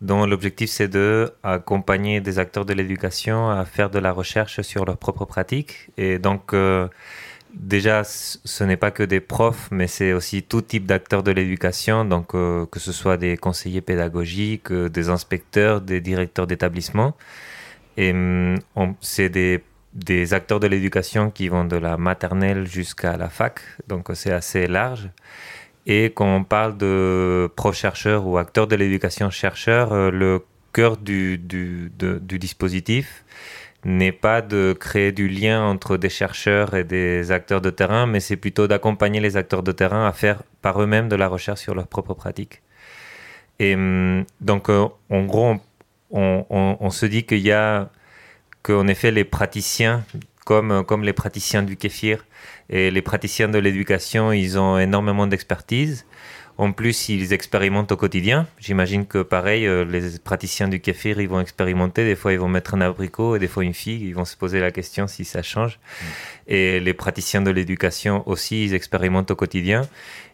dont 0.02 0.26
l'objectif 0.26 0.70
c'est 0.70 0.88
de 0.88 1.32
accompagner 1.44 2.22
des 2.22 2.40
acteurs 2.40 2.66
de 2.66 2.74
l'éducation 2.74 3.50
à 3.50 3.66
faire 3.66 3.90
de 3.90 4.00
la 4.00 4.12
recherche 4.12 4.62
sur 4.62 4.86
leurs 4.86 4.98
propres 4.98 5.26
pratiques. 5.26 5.90
Et 5.98 6.20
donc, 6.20 6.54
euh, 6.54 6.88
déjà, 7.54 8.04
ce 8.04 8.64
n'est 8.64 8.78
pas 8.78 8.92
que 8.92 9.04
des 9.04 9.20
profs, 9.20 9.70
mais 9.72 9.88
c'est 9.88 10.14
aussi 10.14 10.44
tout 10.44 10.62
type 10.62 10.86
d'acteurs 10.86 11.24
de 11.24 11.32
l'éducation, 11.32 12.06
donc 12.06 12.36
euh, 12.36 12.66
que 12.68 12.80
ce 12.80 12.92
soit 12.92 13.18
des 13.18 13.38
conseillers 13.38 13.82
pédagogiques, 13.82 14.72
euh, 14.72 14.90
des 14.90 15.10
inspecteurs, 15.10 15.82
des 15.82 16.02
directeurs 16.02 16.48
d'établissement. 16.48 17.16
Et 17.98 18.12
hum, 18.12 18.58
c'est 19.02 19.30
des, 19.30 19.64
des 19.94 20.34
acteurs 20.36 20.60
de 20.60 20.68
l'éducation 20.68 21.32
qui 21.32 21.48
vont 21.48 21.66
de 21.66 21.76
la 21.78 21.98
maternelle 21.98 22.68
jusqu'à 22.68 23.18
la 23.18 23.30
fac, 23.30 23.62
donc 23.88 24.10
c'est 24.14 24.32
assez 24.32 24.68
large. 24.68 25.10
Et 25.90 26.12
quand 26.14 26.36
on 26.36 26.44
parle 26.44 26.78
de 26.78 27.50
pro-chercheurs 27.56 28.28
ou 28.28 28.38
acteurs 28.38 28.68
de 28.68 28.76
l'éducation 28.76 29.30
chercheurs, 29.30 29.94
euh, 29.94 30.12
le 30.12 30.44
cœur 30.74 30.98
du, 30.98 31.38
du, 31.38 31.90
dispositif 32.40 33.24
n'est 33.86 34.12
pas 34.12 34.42
de 34.42 34.76
créer 34.78 35.14
du 35.14 35.30
lien 35.30 35.64
entre 35.64 35.96
des 35.96 36.10
chercheurs 36.10 36.76
et 36.76 36.84
des 36.84 37.32
acteurs 37.32 37.62
de 37.62 37.70
terrain, 37.70 38.06
mais 38.06 38.20
c'est 38.20 38.36
plutôt 38.36 38.68
d'accompagner 38.68 39.22
les 39.22 39.38
acteurs 39.38 39.64
de 39.64 39.72
terrain 39.72 40.06
à 40.06 40.12
faire 40.12 40.44
par 40.62 40.82
eux-mêmes 40.82 41.08
de 41.08 41.16
la 41.16 41.30
recherche 41.30 41.62
sur 41.62 41.74
leurs 41.74 41.88
propres 41.88 42.14
pratiques. 42.14 42.62
Et 43.60 43.76
hum, 43.76 44.26
donc, 44.42 44.70
euh, 44.70 44.88
en 45.10 45.24
gros, 45.24 45.56
on, 46.12 46.46
on, 46.50 46.78
on 46.82 46.90
se 46.90 47.06
dit 47.06 47.24
qu'il 47.24 47.40
y 47.40 47.54
a, 47.54 47.90
qu'en 48.62 48.88
effet, 48.88 49.12
les 49.12 49.24
praticiens, 49.24 50.04
comme, 50.48 50.86
comme 50.86 51.04
les 51.04 51.12
praticiens 51.12 51.62
du 51.62 51.76
kéfir, 51.76 52.26
et 52.70 52.90
les 52.90 53.02
praticiens 53.02 53.50
de 53.50 53.60
l'éducation, 53.60 54.32
ils 54.32 54.58
ont 54.58 54.80
énormément 54.80 55.28
d'expertise. 55.28 56.06
En 56.58 56.72
plus, 56.72 57.10
ils 57.10 57.34
expérimentent 57.34 57.92
au 57.92 57.98
quotidien. 57.98 58.48
J'imagine 58.58 59.06
que 59.06 59.22
pareil, 59.22 59.68
euh, 59.68 59.84
les 59.84 60.18
praticiens 60.18 60.70
du 60.70 60.80
kéfir, 60.80 61.20
ils 61.20 61.28
vont 61.28 61.42
expérimenter. 61.42 62.04
Des 62.06 62.16
fois, 62.16 62.32
ils 62.34 62.40
vont 62.40 62.48
mettre 62.48 62.74
un 62.74 62.82
abricot 62.82 63.36
et 63.36 63.40
des 63.40 63.48
fois 63.48 63.64
une 63.64 63.76
figue. 63.76 64.02
Ils 64.02 64.16
vont 64.16 64.26
se 64.26 64.38
poser 64.38 64.60
la 64.60 64.72
question 64.72 65.06
si 65.06 65.24
ça 65.24 65.44
change. 65.44 65.78
Mm. 65.78 66.06
Et 66.48 66.80
les 66.80 66.94
praticiens 66.94 67.42
de 67.42 67.52
l'éducation 67.52 68.28
aussi, 68.28 68.64
ils 68.64 68.74
expérimentent 68.74 69.30
au 69.30 69.36
quotidien. 69.36 69.82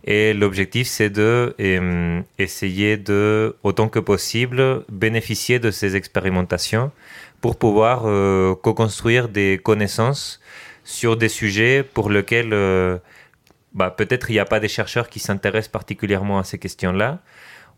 Et 0.06 0.34
l'objectif, 0.34 0.88
c'est 0.88 1.10
de 1.10 1.56
euh, 1.60 2.22
essayer 2.38 2.98
de, 2.98 3.58
autant 3.64 3.90
que 3.90 4.00
possible, 4.00 4.86
bénéficier 4.90 5.60
de 5.60 5.72
ces 5.72 5.98
expérimentations 5.98 6.92
pour 7.44 7.58
pouvoir 7.58 8.04
euh, 8.06 8.56
co-construire 8.56 9.28
des 9.28 9.60
connaissances 9.62 10.40
sur 10.86 11.18
des 11.18 11.28
sujets 11.28 11.84
pour 11.84 12.10
lesquels 12.10 12.54
euh, 12.54 13.00
bah, 13.74 13.92
peut-être 13.92 14.30
il 14.30 14.36
n'y 14.36 14.40
a 14.40 14.46
pas 14.46 14.62
des 14.62 14.70
chercheurs 14.70 15.10
qui 15.10 15.20
s'intéressent 15.20 15.70
particulièrement 15.70 16.40
à 16.40 16.46
ces 16.46 16.58
questions-là, 16.58 17.20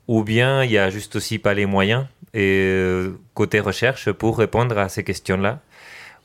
ou 0.07 0.23
bien 0.23 0.63
il 0.63 0.69
n'y 0.69 0.77
a 0.77 0.91
juste 0.91 1.15
aussi 1.15 1.39
pas 1.39 1.55
les 1.55 1.65
moyens 1.65 2.05
et 2.35 2.61
euh, 2.61 3.17
côté 3.33 3.59
recherche 3.59 4.11
pour 4.11 4.37
répondre 4.37 4.77
à 4.77 4.87
ces 4.87 5.03
questions-là. 5.03 5.61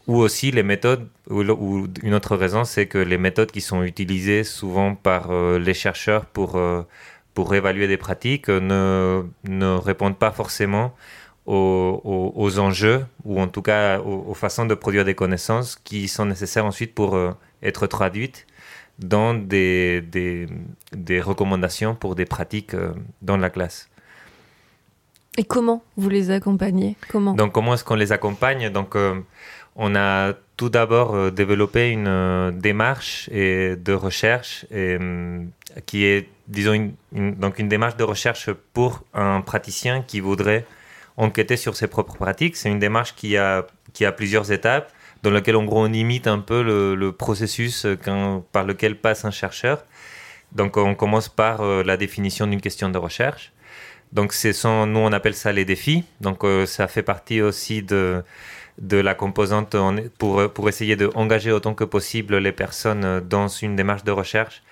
Ou 0.07 0.19
aussi 0.19 0.51
les 0.51 0.63
méthodes, 0.63 1.09
ou, 1.31 1.87
une 2.03 2.15
autre 2.15 2.37
raison, 2.37 2.65
c'est 2.65 2.89
que 2.89 2.99
les 2.99 3.17
méthodes 3.17 3.53
qui 3.53 3.63
sont 3.63 3.83
utilisées 3.83 4.45
souvent 4.45 4.95
par 4.95 5.33
les 5.33 5.75
chercheurs 5.75 6.27
pour, 6.27 6.61
pour 7.33 7.55
évaluer 7.55 7.87
des 7.87 7.97
pratiques 7.97 8.49
ne, 8.49 9.23
ne 9.45 9.71
répondent 9.77 10.19
pas 10.19 10.33
forcément 10.33 10.95
aux, 11.47 12.59
enjeux 12.59 13.05
ou 13.25 13.41
en 13.41 13.49
tout 13.49 13.63
cas 13.63 14.01
aux, 14.01 14.35
façons 14.35 14.67
de 14.67 14.75
produire 14.75 15.05
des 15.05 15.15
connaissances 15.15 15.77
qui 15.77 16.09
sont 16.09 16.27
nécessaires 16.27 16.67
ensuite 16.67 16.95
pour 16.95 17.15
euh, 17.15 17.33
être 17.63 17.87
traduites 17.87 18.47
dans 18.99 19.35
des, 19.35 20.03
des, 20.03 21.21
recommandations 21.21 21.95
pour 21.95 22.15
des 22.15 22.27
pratiques 22.27 22.75
euh, 22.75 22.93
dans 23.23 23.39
la 23.39 23.49
classe. 23.49 23.89
Et 25.39 25.45
comment 25.45 25.83
vous 25.97 26.11
les 26.11 26.31
accompagnez? 26.31 26.97
Comment? 27.09 27.33
Donc 27.33 27.53
comment 27.53 27.75
est-ce 27.75 27.85
qu'on 27.85 27.95
les 27.95 28.13
accompagne? 28.13 28.69
Donc 28.69 28.95
euh, 28.95 29.15
on 29.77 29.95
a 29.97 30.35
tout 30.57 30.69
d'abord 30.69 31.33
développé 31.33 31.91
une 31.91 32.51
démarche 32.61 33.31
et 33.33 33.77
de 33.77 33.95
recherche 33.95 34.67
et, 34.71 34.99
qui 35.87 36.05
est 36.05 36.29
disons 36.49 36.93
donc 37.13 37.59
une 37.59 37.69
démarche 37.69 37.97
de 37.97 38.05
recherche 38.05 38.51
pour 38.75 39.03
un 39.15 39.41
praticien 39.41 40.03
qui 40.03 40.21
voudrait 40.21 40.67
enquêter 41.21 41.57
sur 41.57 41.77
ses 41.77 41.87
propres 41.87 42.17
pratiques. 42.17 42.57
C'est 42.57 42.71
une 42.71 42.79
démarche 42.79 43.15
qui 43.15 43.37
a, 43.37 43.67
qui 43.93 44.05
a 44.05 44.13
plusieurs 44.13 44.51
étapes, 44.51 44.91
dans 45.23 45.31
laquelle 45.31 45.57
en 45.57 45.65
gros 45.65 45.85
on 45.85 45.93
imite 45.93 46.27
un 46.27 46.39
peu 46.39 46.63
le, 46.63 47.13
processus 47.13 47.87
par 48.53 48.65
lequel 48.65 48.97
passe 48.97 49.25
un 49.25 49.31
chercheur. 49.31 49.85
Donc 50.53 50.77
on 50.77 50.95
commence 50.95 51.29
par 51.29 51.61
euh, 51.61 51.85
la 51.85 51.97
définition 51.97 52.47
d'une 52.47 52.61
question 52.61 52.89
de 52.89 52.99
recherche. 52.99 53.53
Donc 54.13 54.33
c'est 54.33 54.65
nous 54.65 54.99
on 54.99 55.13
appelle 55.13 55.35
ça 55.35 55.53
les 55.53 55.65
défis. 55.65 56.05
Donc 56.21 56.43
euh, 56.43 56.67
ça 56.67 56.89
fait 56.89 57.05
partie 57.05 57.41
aussi 57.41 57.83
de, 57.83 58.25
de 58.79 58.97
la 58.97 59.15
composante 59.15 59.77
pour, 60.19 60.51
pour 60.53 60.69
essayer 60.69 60.97
d'engager 60.97 61.53
autant 61.53 61.75
que 61.75 61.85
possible 61.85 62.39
les 62.39 62.53
personnes 62.53 63.21
dans 63.21 63.47
une 63.47 63.77
démarche 63.77 64.05
de 64.05 64.11
recherche. 64.11 64.63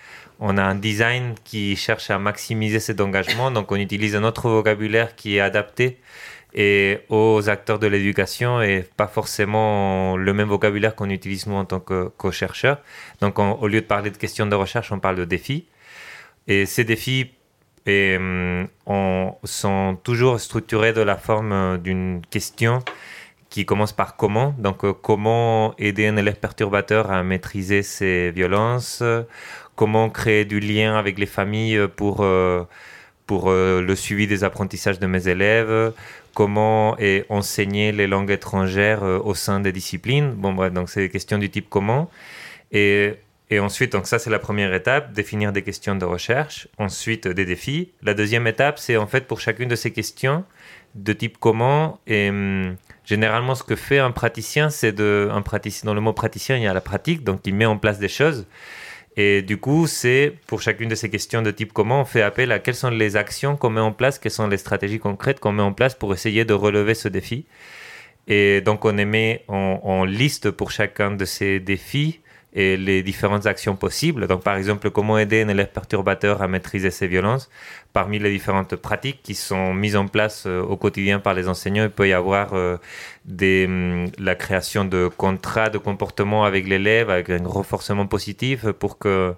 On 0.41 0.57
a 0.57 0.63
un 0.63 0.77
design 0.77 1.35
qui 1.45 1.75
cherche 1.75 2.11
à 2.11 2.19
maximiser 2.19 2.79
cet 2.79 3.01
engagement, 3.01 3.51
donc 3.51 3.73
on 3.73 3.77
utilise 3.77 4.15
un 4.15 4.23
autre 4.23 4.49
vocabulaire 4.49 5.17
qui 5.17 5.37
est 5.37 5.41
adapté 5.41 5.99
et 6.55 7.01
aux 7.09 7.49
acteurs 7.49 7.79
de 7.79 7.87
l'éducation 7.87 8.63
et 8.63 8.85
pas 8.97 9.07
forcément 9.07 10.17
le 10.17 10.33
même 10.33 10.49
vocabulaire 10.49 10.95
qu'on 10.95 11.11
utilise 11.11 11.47
nous 11.47 11.57
en 11.57 11.65
tant 11.65 11.81
que, 11.81 12.31
chercheurs. 12.31 12.81
Donc 13.21 13.39
au 13.39 13.67
lieu 13.69 13.81
de 13.81 13.87
parler 13.87 14.11
de 14.11 14.17
questions 14.17 14.47
de 14.47 14.55
recherche, 14.55 14.93
on 14.93 14.99
parle 14.99 15.17
de 15.17 15.25
défis. 15.25 15.67
Et 16.47 16.67
ces 16.67 16.85
défis 16.85 17.31
on, 18.87 19.35
sont 19.45 19.99
toujours 20.03 20.41
structurés 20.41 20.93
de 20.93 21.01
la 21.01 21.17
forme 21.17 21.53
euh, 21.53 21.79
d'une 21.79 22.23
question 22.31 22.81
qui 23.51 23.65
commence 23.65 23.93
par 23.93 24.17
comment. 24.17 24.55
Donc 24.59 24.85
euh, 24.85 24.93
comment 24.93 25.75
aider 25.79 26.07
un 26.07 26.17
élève 26.17 26.37
perturbateur 26.37 27.11
à 27.11 27.23
maîtriser 27.23 27.83
ses 27.83 28.31
violences, 28.31 29.03
comment 29.75 30.11
créer 30.11 30.45
du 30.45 30.61
lien 30.61 30.97
avec 30.97 31.19
les 31.19 31.27
familles 31.27 31.81
pour... 31.97 32.23
Euh, 32.23 32.65
pour 33.29 33.53
le 33.53 33.95
suivi 33.95 34.27
des 34.27 34.43
apprentissages 34.43 34.99
de 34.99 35.07
mes 35.07 35.29
élèves, 35.29 35.93
comment 36.39 36.97
enseigner 37.31 37.91
les 37.91 38.07
langues 38.07 38.31
étrangères 38.31 39.03
euh, 39.03 39.19
au 39.19 39.35
sein 39.35 39.59
des 39.59 39.73
disciplines. 39.73 40.35
Bon, 40.35 40.53
bref, 40.53 40.73
donc 40.73 40.89
c'est 40.89 41.01
des 41.01 41.09
questions 41.09 41.37
du 41.37 41.51
type 41.51 41.67
comment. 41.69 42.09
Et, 42.71 43.15
ensuite, 43.59 43.91
donc 43.91 44.07
ça, 44.07 44.21
c'est 44.21 44.31
la 44.31 44.39
première 44.39 44.73
étape, 44.73 45.13
définir 45.13 45.53
des 45.53 45.63
questions 45.63 45.97
de 45.97 46.05
recherche. 46.05 46.69
Ensuite, 46.79 47.27
des 47.27 47.45
défis. 47.45 47.91
La 48.03 48.15
deuxième 48.15 48.47
étape, 48.47 48.79
c'est 48.79 48.97
en 48.97 49.09
fait 49.09 49.27
pour 49.27 49.41
chacune 49.41 49.69
de 49.69 49.75
ces 49.75 49.91
questions 49.91 50.45
de 50.95 51.13
type 51.13 51.39
comment. 51.41 51.99
Et 52.07 52.29
hum, 52.29 52.77
généralement, 53.05 53.57
ce 53.57 53.65
que 53.65 53.75
fait 53.75 53.99
un 53.99 54.13
praticien, 54.13 54.71
c'est 54.71 54.93
de. 54.93 55.29
Dans 55.83 55.95
le 55.95 56.01
mot 56.01 56.13
praticien, 56.13 56.57
il 56.57 56.63
y 56.63 56.69
a 56.69 56.73
la 56.73 56.81
pratique, 56.81 57.25
donc 57.25 57.41
il 57.47 57.55
met 57.57 57.67
en 57.67 57.79
place 57.79 57.99
des 57.99 58.09
choses. 58.09 58.47
Et 59.21 59.43
du 59.43 59.57
coup, 59.57 59.89
c'est 59.89 60.33
pour 60.47 60.63
chacune 60.63 60.89
de 60.89 60.95
ces 60.95 61.11
questions 61.11 61.43
de 61.43 61.51
type 61.51 61.73
comment 61.73 62.03
on 62.03 62.05
fait 62.05 62.23
appel 62.23 62.53
à 62.53 62.61
quelles 62.61 62.77
sont 62.77 62.91
les 62.91 63.17
actions 63.17 63.57
qu'on 63.57 63.71
met 63.71 63.81
en 63.81 63.91
place, 63.91 64.21
quelles 64.21 64.31
sont 64.31 64.47
les 64.47 64.59
stratégies 64.59 65.01
concrètes 65.01 65.41
qu'on 65.41 65.51
met 65.51 65.63
en 65.63 65.73
place 65.73 65.97
pour 65.97 66.15
essayer 66.15 66.45
de 66.45 66.55
relever 66.55 66.95
ce 66.95 67.09
défi. 67.09 67.45
Et 68.29 68.61
donc, 68.61 68.85
on 68.85 68.97
émet 68.97 69.45
en 69.49 70.05
liste 70.05 70.53
pour 70.53 70.71
chacun 70.71 71.11
de 71.11 71.25
ces 71.25 71.59
défis 71.59 72.21
et 72.53 72.77
les 72.77 73.03
différentes 73.03 73.47
actions 73.47 73.77
possibles. 73.77 74.27
Donc, 74.27 74.43
par 74.43 74.57
exemple, 74.57 74.91
comment 74.91 75.19
aider 75.19 75.43
un 75.43 75.49
élève 75.49 75.71
perturbateur 75.71 76.43
à 76.43 76.49
maîtriser 76.49 76.91
ses 76.91 77.07
violences. 77.07 77.51
Parmi 77.93 78.19
les 78.19 78.31
différentes 78.31 78.77
pratiques 78.77 79.21
qui 79.23 79.35
sont 79.35 79.75
mises 79.75 79.97
en 79.97 80.07
place 80.07 80.45
euh, 80.47 80.61
au 80.61 80.77
quotidien 80.77 81.19
par 81.21 81.35
les 81.35 81.49
enseignants, 81.49 81.85
il 81.85 81.91
peut 81.91 82.09
y 82.09 82.13
avoir 82.13 82.55
euh, 82.55 82.77
des, 83.25 83.67
hum, 83.67 84.07
la 84.19 84.35
création 84.35 84.85
de 84.85 85.09
contrats 85.09 85.69
de 85.71 85.79
comportement 85.79 86.45
avec 86.45 86.67
l'élève, 86.67 87.11
avec 87.11 87.29
un 87.31 87.47
renforcement 87.47 88.07
positif 88.07 88.71
pour 88.73 88.99
que 88.99 89.35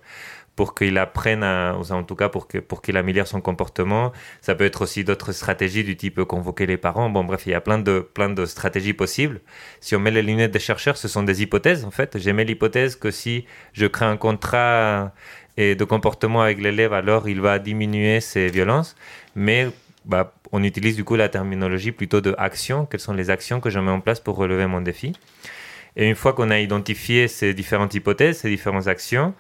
pour 0.60 0.74
qu'il 0.74 0.98
apprenne, 0.98 1.42
en 1.42 2.02
tout 2.02 2.14
cas 2.14 2.28
pour 2.28 2.46
qu'il 2.46 2.60
pour 2.60 2.82
qu'il 2.82 2.98
améliore 2.98 3.26
son 3.26 3.40
comportement. 3.40 4.12
Ça 4.42 4.54
peut 4.54 4.66
être 4.66 4.82
aussi 4.82 5.04
d'autres 5.04 5.32
stratégies 5.32 5.84
du 5.84 5.96
type 5.96 6.22
convoquer 6.24 6.66
les 6.66 6.76
parents. 6.76 7.08
Bon, 7.08 7.24
bref, 7.24 7.44
il 7.46 7.52
y 7.52 7.54
a 7.54 7.62
plein 7.62 7.78
de, 7.78 8.00
plein 8.00 8.28
de 8.28 8.44
stratégies 8.44 8.92
possibles. 8.92 9.40
Si 9.80 9.96
on 9.96 10.00
met 10.00 10.10
les 10.10 10.20
lunettes 10.20 10.50
des 10.50 10.58
chercheurs, 10.58 10.98
ce 10.98 11.08
sont 11.08 11.22
des 11.22 11.40
hypothèses, 11.40 11.86
en 11.86 11.90
fait. 11.90 12.18
J'aimais 12.18 12.44
l'hypothèse 12.44 12.94
que 12.94 13.10
si 13.10 13.46
je 13.72 13.86
crée 13.86 14.04
un 14.04 14.18
contrat 14.18 15.14
et 15.56 15.76
de 15.76 15.84
comportement 15.84 16.42
avec 16.42 16.60
l'élève, 16.60 16.92
alors 16.92 17.26
il 17.26 17.40
va 17.40 17.58
diminuer 17.58 18.20
ses 18.20 18.48
violences. 18.48 18.96
Mais 19.34 19.68
bah, 20.04 20.34
on 20.52 20.62
utilise 20.62 20.94
du 20.94 21.04
coup 21.04 21.16
la 21.16 21.30
terminologie 21.30 21.92
plutôt 21.92 22.20
de 22.20 22.34
action. 22.36 22.84
Quelles 22.84 23.00
sont 23.00 23.14
les 23.14 23.30
actions 23.30 23.60
que 23.60 23.70
je 23.70 23.78
mets 23.78 23.90
en 23.98 24.00
place 24.00 24.20
pour 24.20 24.36
relever 24.36 24.66
mon 24.66 24.82
défi? 24.82 25.14
Et 25.96 26.06
une 26.06 26.14
fois 26.14 26.34
qu'on 26.34 26.50
a 26.50 26.58
identifié 26.58 27.28
ces 27.28 27.54
différentes 27.54 27.94
hypothèses, 27.94 28.38
ces 28.40 28.50
différentes 28.50 28.88
actions, 28.88 29.34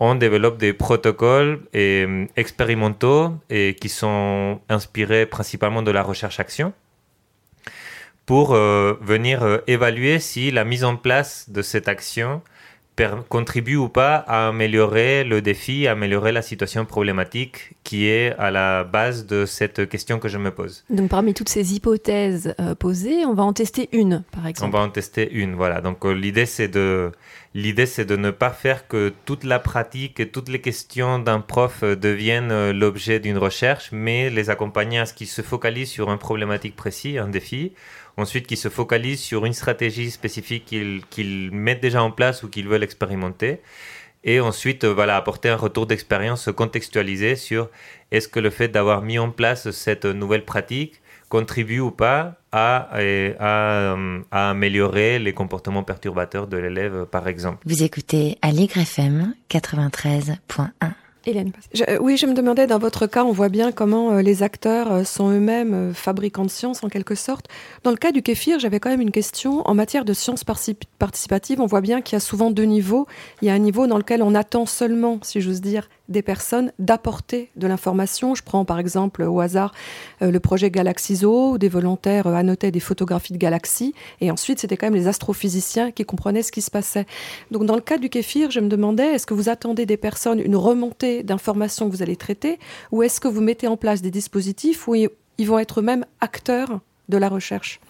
on 0.00 0.14
développe 0.14 0.56
des 0.56 0.72
protocoles 0.72 1.60
et, 1.74 2.04
euh, 2.08 2.26
expérimentaux 2.36 3.34
et 3.50 3.76
qui 3.78 3.90
sont 3.90 4.60
inspirés 4.68 5.26
principalement 5.26 5.82
de 5.82 5.90
la 5.90 6.02
recherche-action 6.02 6.72
pour 8.24 8.54
euh, 8.54 8.94
venir 9.02 9.42
euh, 9.42 9.58
évaluer 9.66 10.18
si 10.18 10.50
la 10.50 10.64
mise 10.64 10.84
en 10.84 10.96
place 10.96 11.50
de 11.50 11.62
cette 11.62 11.86
action 11.86 12.42
contribue 13.30 13.76
ou 13.76 13.88
pas 13.88 14.16
à 14.16 14.48
améliorer 14.48 15.24
le 15.24 15.40
défi, 15.40 15.86
à 15.86 15.92
améliorer 15.92 16.32
la 16.32 16.42
situation 16.42 16.84
problématique 16.84 17.72
qui 17.82 18.06
est 18.06 18.34
à 18.38 18.50
la 18.50 18.84
base 18.84 19.24
de 19.24 19.46
cette 19.46 19.88
question 19.88 20.18
que 20.18 20.28
je 20.28 20.36
me 20.36 20.50
pose. 20.50 20.84
Donc 20.90 21.08
parmi 21.08 21.32
toutes 21.32 21.48
ces 21.48 21.74
hypothèses 21.74 22.54
posées, 22.78 23.24
on 23.24 23.32
va 23.32 23.44
en 23.44 23.54
tester 23.54 23.88
une, 23.92 24.22
par 24.32 24.46
exemple. 24.46 24.74
On 24.74 24.78
va 24.78 24.84
en 24.84 24.90
tester 24.90 25.32
une, 25.32 25.54
voilà. 25.54 25.80
Donc 25.80 26.04
l'idée 26.04 26.44
c'est 26.44 26.68
de 26.68 27.10
L'idée, 27.52 27.86
c'est 27.86 28.04
de 28.04 28.14
ne 28.14 28.30
pas 28.30 28.50
faire 28.50 28.86
que 28.86 29.12
toute 29.24 29.42
la 29.42 29.58
pratique 29.58 30.20
et 30.20 30.28
toutes 30.28 30.48
les 30.48 30.60
questions 30.60 31.18
d'un 31.18 31.40
prof 31.40 31.82
euh, 31.82 31.96
deviennent 31.96 32.52
euh, 32.52 32.72
l'objet 32.72 33.18
d'une 33.18 33.38
recherche, 33.38 33.90
mais 33.90 34.30
les 34.30 34.50
accompagner 34.50 35.00
à 35.00 35.06
ce 35.06 35.14
qu'ils 35.14 35.26
se 35.26 35.42
focalisent 35.42 35.90
sur 35.90 36.12
une 36.12 36.18
problématique 36.18 36.76
précise, 36.76 37.18
un 37.18 37.26
défi. 37.26 37.72
Ensuite, 38.16 38.46
qu'ils 38.46 38.56
se 38.56 38.68
focalisent 38.68 39.22
sur 39.22 39.46
une 39.46 39.52
stratégie 39.52 40.12
spécifique 40.12 40.64
qu'ils 41.10 41.50
mettent 41.50 41.80
déjà 41.80 42.04
en 42.04 42.12
place 42.12 42.44
ou 42.44 42.48
qu'ils 42.48 42.68
veulent 42.68 42.84
expérimenter. 42.84 43.60
Et 44.22 44.38
ensuite, 44.38 44.84
euh, 44.84 44.94
voilà, 44.94 45.16
apporter 45.16 45.48
un 45.48 45.56
retour 45.56 45.86
d'expérience 45.86 46.48
contextualisé 46.54 47.34
sur 47.34 47.68
est-ce 48.12 48.28
que 48.28 48.38
le 48.38 48.50
fait 48.50 48.68
d'avoir 48.68 49.02
mis 49.02 49.18
en 49.18 49.30
place 49.32 49.72
cette 49.72 50.04
nouvelle 50.04 50.44
pratique 50.44 51.00
contribue 51.28 51.80
ou 51.80 51.90
pas 51.90 52.39
à, 52.52 52.88
à, 53.38 53.96
à, 54.30 54.50
améliorer 54.50 55.18
les 55.18 55.32
comportements 55.32 55.82
perturbateurs 55.82 56.46
de 56.46 56.56
l'élève, 56.56 57.06
par 57.10 57.28
exemple. 57.28 57.58
Vous 57.66 57.82
écoutez 57.82 58.38
Allegre 58.42 58.78
FM 58.78 59.34
93.1. 59.50 60.90
Hélène. 61.26 61.52
Euh, 61.88 61.98
oui, 62.00 62.16
je 62.16 62.26
me 62.26 62.34
demandais, 62.34 62.66
dans 62.66 62.78
votre 62.78 63.06
cas, 63.06 63.24
on 63.24 63.32
voit 63.32 63.48
bien 63.50 63.72
comment 63.72 64.12
euh, 64.12 64.22
les 64.22 64.42
acteurs 64.42 64.90
euh, 64.90 65.04
sont 65.04 65.30
eux-mêmes 65.30 65.92
fabricants 65.92 66.44
de 66.44 66.50
science 66.50 66.82
en 66.82 66.88
quelque 66.88 67.14
sorte. 67.14 67.46
Dans 67.82 67.90
le 67.90 67.96
cas 67.96 68.12
du 68.12 68.22
kéfir, 68.22 68.58
j'avais 68.58 68.80
quand 68.80 68.90
même 68.90 69.00
une 69.00 69.10
question. 69.10 69.66
En 69.68 69.74
matière 69.74 70.04
de 70.04 70.14
sciences 70.14 70.44
participatives, 70.44 71.60
on 71.60 71.66
voit 71.66 71.82
bien 71.82 72.00
qu'il 72.00 72.14
y 72.14 72.16
a 72.16 72.20
souvent 72.20 72.50
deux 72.50 72.64
niveaux. 72.64 73.06
Il 73.42 73.48
y 73.48 73.50
a 73.50 73.54
un 73.54 73.58
niveau 73.58 73.86
dans 73.86 73.98
lequel 73.98 74.22
on 74.22 74.34
attend 74.34 74.64
seulement, 74.64 75.18
si 75.22 75.40
j'ose 75.40 75.60
dire, 75.60 75.88
des 76.10 76.22
personnes 76.22 76.72
d'apporter 76.78 77.50
de 77.56 77.66
l'information. 77.66 78.34
Je 78.34 78.42
prends 78.42 78.64
par 78.64 78.78
exemple 78.78 79.22
au 79.22 79.40
hasard 79.40 79.72
euh, 80.22 80.30
le 80.30 80.40
projet 80.40 80.70
Galaxizo, 80.70 81.52
où 81.52 81.58
des 81.58 81.68
volontaires 81.68 82.26
euh, 82.26 82.34
annotaient 82.34 82.70
des 82.70 82.80
photographies 82.80 83.32
de 83.32 83.38
galaxies, 83.38 83.94
et 84.20 84.30
ensuite 84.30 84.58
c'était 84.58 84.76
quand 84.76 84.86
même 84.86 84.94
les 84.94 85.08
astrophysiciens 85.08 85.90
qui 85.90 86.04
comprenaient 86.04 86.42
ce 86.42 86.52
qui 86.52 86.62
se 86.62 86.70
passait. 86.70 87.06
Donc 87.50 87.64
dans 87.64 87.76
le 87.76 87.80
cas 87.80 87.98
du 87.98 88.10
kéfir, 88.10 88.50
je 88.50 88.60
me 88.60 88.68
demandais, 88.68 89.14
est-ce 89.14 89.26
que 89.26 89.34
vous 89.34 89.48
attendez 89.48 89.86
des 89.86 89.96
personnes 89.96 90.40
une 90.40 90.56
remontée 90.56 91.22
d'informations 91.22 91.88
que 91.88 91.96
vous 91.96 92.02
allez 92.02 92.16
traiter, 92.16 92.58
ou 92.90 93.02
est-ce 93.02 93.20
que 93.20 93.28
vous 93.28 93.40
mettez 93.40 93.68
en 93.68 93.76
place 93.76 94.02
des 94.02 94.10
dispositifs 94.10 94.88
où 94.88 94.94
ils 94.94 95.46
vont 95.46 95.58
être 95.58 95.80
eux-mêmes 95.80 96.04
acteurs 96.20 96.80
de 97.08 97.16
la 97.16 97.28
recherche? 97.28 97.80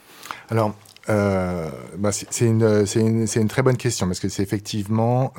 Euh, 1.10 1.68
bah 1.98 2.10
c'est 2.12 2.46
une, 2.46 3.48
très 3.48 3.62
bonne 3.62 3.76
question, 3.76 4.06
parce 4.06 4.20
que 4.20 4.28
c'est 4.28 4.42
effectivement 4.42 5.32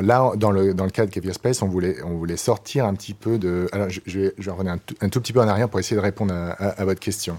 là, 0.00 0.32
dans 0.36 0.50
le, 0.50 0.72
cas 0.90 1.06
de 1.06 1.10
Caviar 1.10 1.34
Space, 1.34 1.62
on 1.62 1.68
voulait, 1.68 2.36
sortir 2.36 2.86
un 2.86 2.94
petit 2.94 3.14
peu 3.14 3.38
de. 3.38 3.68
Alors, 3.72 3.88
je, 3.88 4.18
vais, 4.18 4.34
revenir 4.50 4.72
un 4.72 5.08
tout, 5.08 5.20
petit 5.20 5.32
peu 5.32 5.40
en 5.40 5.48
arrière 5.48 5.68
pour 5.68 5.80
essayer 5.80 5.96
de 5.96 6.02
répondre 6.02 6.34
à 6.34 6.84
votre 6.84 7.00
question. 7.00 7.38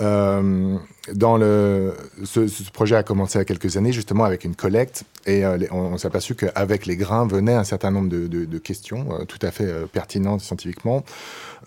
Euh, 0.00 0.76
dans 1.12 1.36
le, 1.36 1.94
ce, 2.24 2.70
projet 2.70 2.96
a 2.96 3.02
commencé 3.02 3.38
il 3.38 3.40
y 3.40 3.42
a 3.42 3.44
quelques 3.44 3.76
années 3.76 3.92
justement 3.92 4.24
avec 4.24 4.44
une 4.44 4.54
collecte 4.54 5.04
et 5.26 5.44
euh, 5.44 5.58
on, 5.72 5.98
s'est 5.98 6.06
aperçu 6.06 6.34
qu'avec 6.34 6.86
les 6.86 6.96
grains 6.96 7.26
venait 7.26 7.52
un 7.52 7.64
certain 7.64 7.90
nombre 7.90 8.08
de, 8.08 8.58
questions 8.58 9.06
euh, 9.12 9.24
tout 9.24 9.38
à 9.42 9.50
fait 9.50 9.86
pertinentes 9.92 10.40
scientifiquement, 10.40 11.04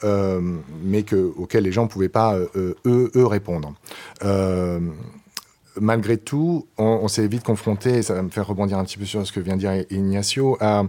mais 0.04 1.04
que, 1.04 1.15
auxquelles 1.38 1.63
les 1.63 1.72
gens 1.72 1.84
ne 1.84 1.89
pouvaient 1.89 2.10
pas 2.10 2.38
eux, 2.56 2.76
répondre. 3.15 3.74
Malgré 5.82 6.17
tout, 6.17 6.67
on, 6.78 7.08
s'est 7.08 7.28
vite 7.28 7.43
confronté, 7.43 7.98
et 7.98 8.02
ça 8.04 8.13
va 8.13 8.22
me 8.22 8.30
faire 8.30 8.46
rebondir 8.46 8.78
un 8.78 8.84
petit 8.84 8.98
peu 8.98 9.06
sur 9.06 9.26
ce 9.26 9.32
que 9.32 9.39
vient 9.39 9.56
de 9.56 9.60
dire 9.60 9.86
Ignacio, 9.89 10.56
à, 10.60 10.84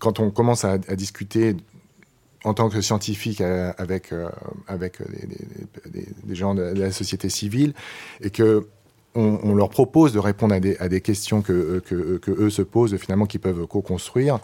quand 0.00 0.20
on 0.20 0.30
commence 0.30 0.64
à, 0.64 0.78
discuter 0.78 1.56
en 2.44 2.54
tant 2.54 2.68
que 2.68 2.80
scientifique 2.80 3.40
euh, 3.40 3.72
avec, 3.78 4.12
euh, 4.12 4.28
avec 4.66 4.98
des, 5.08 5.26
des, 5.90 6.06
des, 6.24 6.34
gens 6.34 6.54
de, 6.54 6.62
la 6.62 6.92
société 6.92 7.28
civile, 7.28 7.74
et 8.20 8.30
que 8.30 8.66
on, 9.14 9.54
leur 9.54 9.68
propose 9.68 10.12
de 10.12 10.18
répondre 10.18 10.54
à 10.54 10.60
des, 10.60 10.76
à 10.78 10.88
des 10.88 11.00
questions 11.00 11.42
que, 11.42 11.82
que, 11.86 12.18
que, 12.18 12.30
eux 12.30 12.50
se 12.50 12.62
posent, 12.62 12.96
finalement, 12.96 13.26
qu'ils 13.26 13.40
peuvent 13.40 13.66
co-construire. 13.66 14.38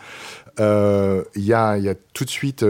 Il 0.58 1.24
y, 1.36 1.52
a, 1.52 1.78
y 1.78 1.88
a 1.88 1.94
tout 2.12 2.24
de 2.24 2.30
suite 2.30 2.64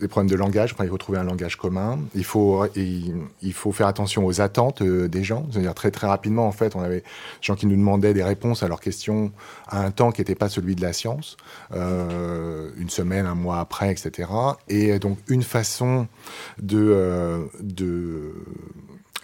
des 0.00 0.08
problèmes 0.08 0.30
de 0.30 0.36
langage. 0.36 0.72
Enfin, 0.72 0.84
il 0.84 0.90
faut 0.90 0.98
trouver 0.98 1.18
un 1.18 1.24
langage 1.24 1.56
commun. 1.56 1.98
Il 2.14 2.24
faut, 2.24 2.64
il, 2.76 3.52
faut 3.52 3.72
faire 3.72 3.86
attention 3.86 4.24
aux 4.24 4.40
attentes 4.40 4.82
euh, 4.82 5.08
des 5.08 5.24
gens. 5.24 5.46
C'est-à-dire 5.50 5.74
très 5.74 5.90
très 5.90 6.06
rapidement, 6.06 6.46
en 6.46 6.52
fait, 6.52 6.76
on 6.76 6.80
avait 6.80 7.00
des 7.00 7.04
gens 7.40 7.54
qui 7.54 7.66
nous 7.66 7.76
demandaient 7.76 8.14
des 8.14 8.22
réponses 8.22 8.62
à 8.62 8.68
leurs 8.68 8.80
questions 8.80 9.32
à 9.66 9.84
un 9.84 9.90
temps 9.90 10.12
qui 10.12 10.20
n'était 10.20 10.34
pas 10.34 10.48
celui 10.48 10.74
de 10.74 10.82
la 10.82 10.92
science, 10.92 11.36
euh, 11.74 12.70
une 12.78 12.90
semaine, 12.90 13.26
un 13.26 13.34
mois 13.34 13.60
après, 13.60 13.90
etc. 13.90 14.30
Et 14.68 14.98
donc 14.98 15.18
une 15.28 15.42
façon 15.42 16.06
de, 16.60 16.78
euh, 16.78 17.44
de 17.60 18.34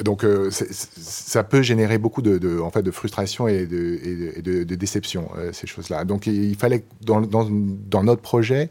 donc 0.03 0.25
euh, 0.25 0.51
ça 0.51 1.45
peut 1.45 1.63
générer 1.63 1.99
beaucoup 1.99 2.21
de, 2.21 2.39
de, 2.39 2.59
en 2.59 2.71
fait, 2.71 2.83
de 2.83 2.91
frustration 2.91 3.47
et 3.47 3.67
de, 3.67 4.01
et 4.03 4.43
de, 4.43 4.65
de 4.65 4.75
déception, 4.75 5.31
euh, 5.39 5.53
ces 5.53 5.69
choses-là. 5.69 6.05
Donc 6.05 6.27
il 6.27 6.57
fallait, 6.57 6.85
dans, 7.03 7.21
dans, 7.21 7.47
dans 7.51 8.03
notre 8.03 8.23
projet, 8.23 8.71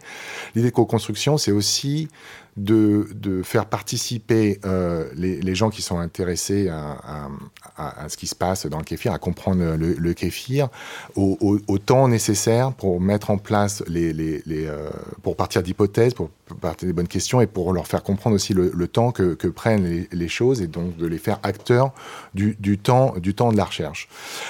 l'idée 0.54 0.70
de 0.70 0.76
co-construction, 0.76 1.38
c'est 1.38 1.52
aussi 1.52 2.10
de, 2.58 3.08
de, 3.16 3.42
faire 3.42 3.66
participer 3.66 4.60
euh, 4.66 5.10
les, 5.16 5.42
les, 5.42 5.56
gens 5.56 5.70
qui 5.70 5.82
sont 5.82 5.98
intéressés 5.98 6.70
à, 6.70 7.30
à, 7.78 8.10
ce 8.10 8.18
qui 8.18 8.28
se 8.28 8.36
passe 8.36 8.68
dans 8.68 8.78
le 8.78 8.84
kéfir, 8.84 9.12
à 9.12 9.18
comprendre 9.18 9.76
le, 9.76 10.14
kéfir, 10.14 10.70
au, 11.16 11.78
temps 11.80 12.08
nécessaire 12.08 12.72
pour 12.74 13.02
mettre 13.02 13.32
en 13.32 13.38
place 13.38 13.84
les, 13.88 14.14
les, 14.14 14.44
euh, 14.50 14.90
pour 15.24 15.36
partir 15.36 15.64
d'hypothèses, 15.64 16.14
pour 16.14 16.30
partir 16.62 16.88
des 16.88 16.94
bonnes 16.94 17.08
questions 17.08 17.42
et 17.42 17.48
pour 17.48 17.74
leur 17.74 17.88
faire 17.88 18.04
comprendre 18.04 18.36
aussi 18.36 18.54
le, 18.54 18.88
temps 18.88 19.12
que, 19.12 19.34
que 19.34 19.48
prennent 19.48 19.86
les, 19.86 20.08
les, 20.12 20.28
choses 20.28 20.62
et 20.62 20.68
donc 20.68 20.96
de 20.98 21.08
les 21.08 21.18
faire 21.18 21.40
acteurs 21.44 21.92
du, 22.34 22.56
du 22.60 22.78
temps 22.78 23.16
du 23.18 23.34
temps 23.34 23.52
de 23.52 23.58
la 23.58 23.66
recherche. 23.66 24.08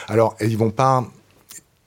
Alors 0.08 0.36
ils 0.42 0.58
vont 0.58 0.72
pas 0.72 1.06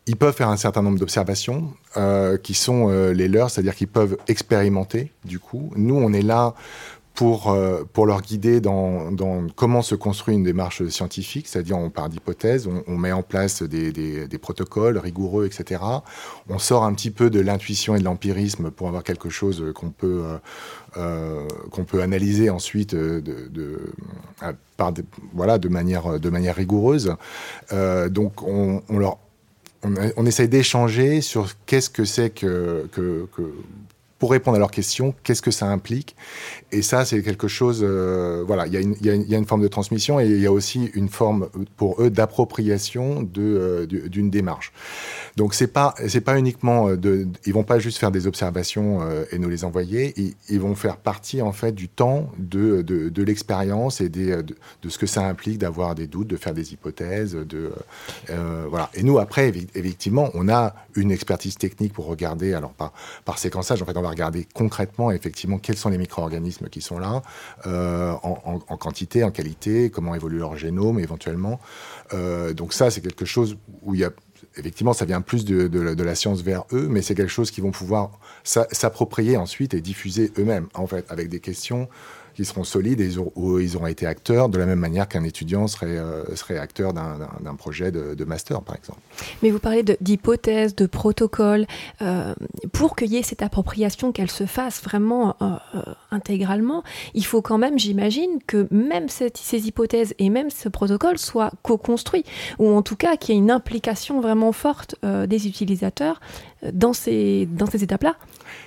ils 0.06 0.16
peuvent 0.16 0.34
faire 0.34 0.48
un 0.48 0.56
certain 0.56 0.82
nombre 0.82 0.98
d'observations 0.98 1.72
euh, 1.96 2.36
qui 2.36 2.54
sont 2.54 2.88
euh, 2.88 3.12
les 3.12 3.28
leurs, 3.28 3.50
c'est-à-dire 3.50 3.74
qu'ils 3.74 3.88
peuvent 3.88 4.16
expérimenter. 4.28 5.12
Du 5.24 5.40
coup, 5.40 5.70
nous, 5.74 5.96
on 5.96 6.12
est 6.12 6.22
là 6.22 6.54
pour, 7.14 7.50
euh, 7.50 7.82
pour 7.92 8.06
leur 8.06 8.20
guider 8.20 8.60
dans, 8.60 9.10
dans, 9.10 9.46
comment 9.56 9.82
se 9.82 9.94
construit 9.94 10.34
une 10.34 10.44
démarche 10.44 10.86
scientifique, 10.88 11.48
c'est-à-dire 11.48 11.78
on 11.78 11.90
part 11.90 12.08
d'hypothèses, 12.08 12.68
on, 12.86 12.96
met 12.96 13.10
en 13.10 13.22
place 13.22 13.62
des, 13.62 13.90
des, 13.90 14.38
protocoles 14.38 14.98
rigoureux, 14.98 15.46
etc. 15.46 15.80
On 16.50 16.58
sort 16.58 16.84
un 16.84 16.92
petit 16.92 17.10
peu 17.10 17.30
de 17.30 17.40
l'intuition 17.40 17.96
et 17.96 17.98
de 17.98 18.04
l'empirisme 18.04 18.70
pour 18.70 18.86
avoir 18.88 19.02
quelque 19.02 19.30
chose 19.30 19.64
qu'on 19.74 19.88
peut, 19.88 20.24
qu'on 20.92 21.84
peut 21.84 22.02
analyser 22.02 22.50
ensuite 22.50 22.94
de, 22.94 23.22
de, 23.22 23.80
voilà, 25.32 25.56
de, 25.56 25.68
manière, 25.70 26.20
de 26.20 26.28
manière 26.28 26.54
rigoureuse. 26.54 27.16
donc 28.10 28.42
on, 28.42 28.82
on 28.90 28.98
leur 28.98 29.16
on, 29.82 29.94
on 30.16 30.26
essaye 30.26 30.48
d'échanger 30.48 31.20
sur 31.20 31.50
qu'est-ce 31.66 31.90
que 31.90 32.04
c'est 32.04 32.30
que, 32.30 32.88
que, 32.92 33.28
que 33.36 33.42
pour 34.18 34.30
répondre 34.30 34.56
à 34.56 34.58
leurs 34.58 34.70
questions, 34.70 35.14
qu'est-ce 35.22 35.42
que 35.42 35.50
ça 35.50 35.66
implique 35.66 36.16
Et 36.72 36.80
ça, 36.80 37.04
c'est 37.04 37.22
quelque 37.22 37.48
chose, 37.48 37.80
euh, 37.82 38.42
voilà, 38.46 38.66
il 38.66 38.72
y, 38.72 39.34
a 39.34 39.36
une, 39.36 39.44
forme 39.44 39.60
de 39.60 39.68
transmission 39.68 40.18
et 40.18 40.26
il 40.26 40.40
y 40.40 40.46
a 40.46 40.52
aussi 40.52 40.90
une 40.94 41.08
forme 41.08 41.48
pour 41.76 42.02
eux 42.02 42.08
d'appropriation 42.08 43.28
euh, 43.36 43.86
d'une 43.86 44.30
démarche. 44.30 44.72
Donc 45.36 45.52
c'est 45.52 45.66
pas 45.66 45.94
c'est 46.08 46.22
pas 46.22 46.38
uniquement 46.38 46.88
euh, 46.88 46.96
de, 46.96 47.28
ils 47.44 47.52
vont 47.52 47.62
pas 47.62 47.78
juste 47.78 47.98
faire 47.98 48.10
des 48.10 48.26
observations 48.26 49.00
et 49.30 49.38
nous 49.38 49.50
les 49.50 49.64
envoyer, 49.64 50.14
ils, 50.48 50.60
vont 50.60 50.74
faire 50.74 50.96
partie 50.96 51.42
en 51.42 51.52
fait 51.52 51.72
du 51.72 51.88
temps 51.88 52.30
de, 52.38 52.80
de, 52.80 53.22
l'expérience 53.22 54.00
et 54.00 54.08
des, 54.08 54.42
de, 54.42 54.56
de, 54.82 54.88
ce 54.88 54.96
que 54.96 55.06
ça 55.06 55.26
implique 55.26 55.58
d'avoir 55.58 55.94
des 55.94 56.06
doutes, 56.06 56.28
de 56.28 56.36
faire 56.36 56.54
des 56.54 56.72
hypothèses, 56.72 57.36
voilà. 58.70 58.90
Et 58.94 59.02
nous 59.02 59.18
après 59.18 59.48
effectivement 59.48 60.30
on 60.34 60.48
a 60.48 60.74
une 60.94 61.10
expertise 61.10 61.56
technique 61.56 61.92
pour 61.92 62.06
regarder 62.06 62.54
alors 62.54 62.72
par 62.72 62.92
par 63.24 63.38
séquençage 63.38 63.82
en 63.82 63.84
fait 63.84 63.96
on 63.96 64.05
regarder 64.08 64.46
concrètement 64.54 65.10
effectivement 65.10 65.58
quels 65.58 65.76
sont 65.76 65.88
les 65.88 65.98
micro-organismes 65.98 66.68
qui 66.68 66.80
sont 66.80 66.98
là 66.98 67.22
euh, 67.66 68.12
en, 68.22 68.76
quantité, 68.76 69.24
en 69.24 69.30
qualité, 69.30 69.90
comment 69.90 70.14
évolue 70.14 70.38
leur 70.38 70.56
génome 70.56 70.98
éventuellement. 70.98 71.60
Euh, 72.12 72.52
donc 72.52 72.72
ça 72.72 72.90
c'est 72.90 73.00
quelque 73.00 73.24
chose 73.24 73.56
où 73.82 73.94
il 73.94 74.00
y 74.00 74.04
a 74.04 74.10
effectivement, 74.58 74.92
ça 74.92 75.04
vient 75.04 75.20
plus 75.20 75.44
de, 75.44 75.68
de 75.68 76.02
la 76.02 76.14
science 76.14 76.42
vers 76.42 76.64
eux, 76.72 76.88
mais 76.88 77.02
c'est 77.02 77.14
quelque 77.14 77.30
chose 77.30 77.50
qu'ils 77.50 77.64
vont 77.64 77.72
pouvoir 77.72 78.18
s'approprier 78.44 79.36
ensuite 79.36 79.74
et 79.74 79.80
diffuser 79.80 80.32
eux-mêmes, 80.38 80.68
en 80.74 80.86
fait, 80.86 81.04
avec 81.10 81.28
des 81.28 81.40
questions 81.40 81.88
qui 82.36 82.44
seront 82.44 82.64
solides 82.64 83.00
et 83.00 83.06
ils 83.06 83.18
auront, 83.18 83.32
où 83.34 83.58
ils 83.58 83.76
auront 83.76 83.86
été 83.86 84.06
acteurs 84.06 84.48
de 84.48 84.58
la 84.58 84.66
même 84.66 84.78
manière 84.78 85.08
qu'un 85.08 85.24
étudiant 85.24 85.66
serait, 85.66 85.96
euh, 85.96 86.36
serait 86.36 86.58
acteur 86.58 86.92
d'un 86.92 87.54
projet 87.56 87.90
de, 87.90 88.14
de, 88.14 88.24
master, 88.24 88.60
par 88.60 88.76
exemple. 88.76 89.00
Mais 89.42 89.50
vous 89.50 89.58
parlez 89.58 89.82
d'hypothèses, 89.82 90.76
de, 90.76 90.84
de 90.84 90.88
protocoles. 90.88 91.66
Euh, 92.02 92.34
pour 92.72 92.94
qu'il 92.94 93.08
y 93.08 93.16
ait 93.16 93.22
cette 93.22 93.42
appropriation, 93.42 94.12
qu'elle 94.12 94.30
se 94.30 94.44
fasse 94.44 94.82
vraiment 94.82 95.36
euh, 95.40 95.56
intégralement, 96.10 96.82
il 97.14 97.24
faut 97.24 97.40
quand 97.40 97.58
même, 97.58 97.78
j'imagine, 97.78 98.38
que 98.46 98.68
même 98.70 99.08
cette, 99.08 99.38
ces 99.38 99.66
hypothèses 99.66 100.14
et 100.18 100.28
même 100.28 100.50
ce 100.50 100.68
protocole 100.68 101.18
soient 101.18 101.52
co-construits, 101.62 102.24
ou 102.58 102.68
en 102.68 102.82
tout 102.82 102.96
cas 102.96 103.16
qu'il 103.16 103.34
y 103.34 103.38
ait 103.38 103.40
une 103.40 103.50
implication 103.50 104.20
vraiment 104.20 104.52
forte 104.52 104.96
euh, 105.04 105.26
des 105.26 105.46
utilisateurs 105.46 106.20
dans 106.72 106.92
ces, 106.92 107.48
dans 107.50 107.66
ces 107.66 107.82
étapes-là. 107.82 108.16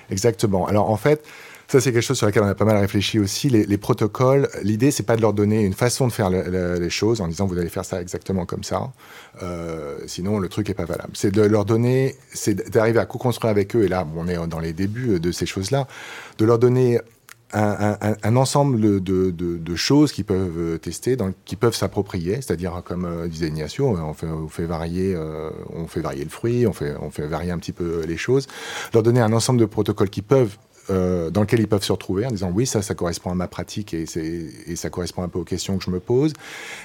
Exactement. 0.10 0.66
Alors 0.66 0.90
en 0.90 0.98
fait, 0.98 1.24
ça, 1.70 1.80
c'est 1.80 1.94
quelque 1.94 2.02
chose 2.02 2.18
sur 2.18 2.26
lequel 2.26 2.42
on 2.42 2.48
a 2.48 2.56
pas 2.56 2.66
mal 2.66 2.78
réfléchi 2.78 3.20
aussi. 3.20 3.48
Les, 3.48 3.64
les 3.64 3.78
protocoles, 3.78 4.50
l'idée, 4.64 4.90
c'est 4.90 5.04
pas 5.04 5.16
de 5.16 5.22
leur 5.22 5.34
donner 5.34 5.62
une 5.62 5.76
façon 5.76 6.08
de 6.08 6.12
faire 6.12 6.32
le, 6.32 6.42
le, 6.50 6.80
les 6.80 6.90
choses 6.90 7.22
en 7.22 7.28
disant 7.28 7.46
vous 7.46 7.60
allez 7.60 7.70
faire 7.70 7.86
ça 7.86 8.02
exactement 8.02 8.48
comme 8.48 8.64
ça. 8.64 8.92
Euh, 9.44 10.00
sinon, 10.08 10.40
le 10.40 10.50
truc 10.50 10.68
est 10.72 10.74
pas 10.74 10.86
valable. 10.86 11.12
C'est 11.14 11.30
de 11.30 11.44
leur 11.44 11.66
donner, 11.66 12.16
c'est 12.34 12.72
d'arriver 12.72 12.98
à 12.98 13.06
co-construire 13.06 13.52
avec 13.52 13.76
eux. 13.76 13.84
Et 13.84 13.88
là, 13.88 14.08
on 14.18 14.28
est 14.28 14.48
dans 14.48 14.60
les 14.60 14.74
débuts 14.74 15.20
de 15.20 15.32
ces 15.32 15.46
choses-là, 15.46 15.88
de 16.40 16.46
leur 16.46 16.58
donner 16.58 17.00
un, 17.54 18.36
ensemble 18.36 18.80
de, 19.02 19.76
choses 19.76 20.12
qui 20.12 20.24
peuvent 20.24 20.80
tester, 20.80 21.16
dans, 21.16 21.34
qui 21.46 21.56
peuvent 21.56 21.76
s'approprier, 21.76 22.36
c'est-à-dire 22.36 22.82
comme 22.84 23.06
euh, 23.06 23.28
disait 23.28 23.48
Ignacio, 23.48 23.88
on 23.88 24.14
fait, 24.14 24.28
on 24.28 24.48
fait 24.48 24.66
varier, 24.66 25.14
euh, 25.16 25.50
on 25.74 25.88
fait 25.88 26.02
varier 26.02 26.24
le 26.24 26.30
fruit, 26.30 26.68
on 26.68 26.74
fait, 26.74 26.96
on 27.02 27.10
fait 27.10 27.28
varier 27.28 27.52
un 27.52 27.58
petit 27.58 27.72
peu 27.72 28.04
les 28.08 28.18
choses, 28.18 28.48
leur 28.94 29.04
donner 29.04 29.22
un 29.22 29.34
ensemble 29.34 29.60
de 29.60 29.66
protocoles 29.66 30.10
qui 30.10 30.22
peuvent 30.22 30.58
euh, 30.90 31.30
dans 31.30 31.42
lequel 31.42 31.60
ils 31.60 31.68
peuvent 31.68 31.84
se 31.84 31.92
retrouver 31.92 32.26
en 32.26 32.32
disant 32.32 32.52
oui, 32.54 32.66
ça, 32.66 32.82
ça 32.82 32.96
correspond 32.96 33.32
à 33.32 33.36
ma 33.36 33.48
pratique 33.48 33.94
et, 33.94 34.06
et, 34.68 34.76
ça 34.76 34.90
correspond 34.90 35.24
un 35.24 35.30
peu 35.30 35.40
aux 35.40 35.44
questions 35.44 35.78
que 35.78 35.84
je 35.84 35.90
me 35.90 36.00
pose, 36.00 36.34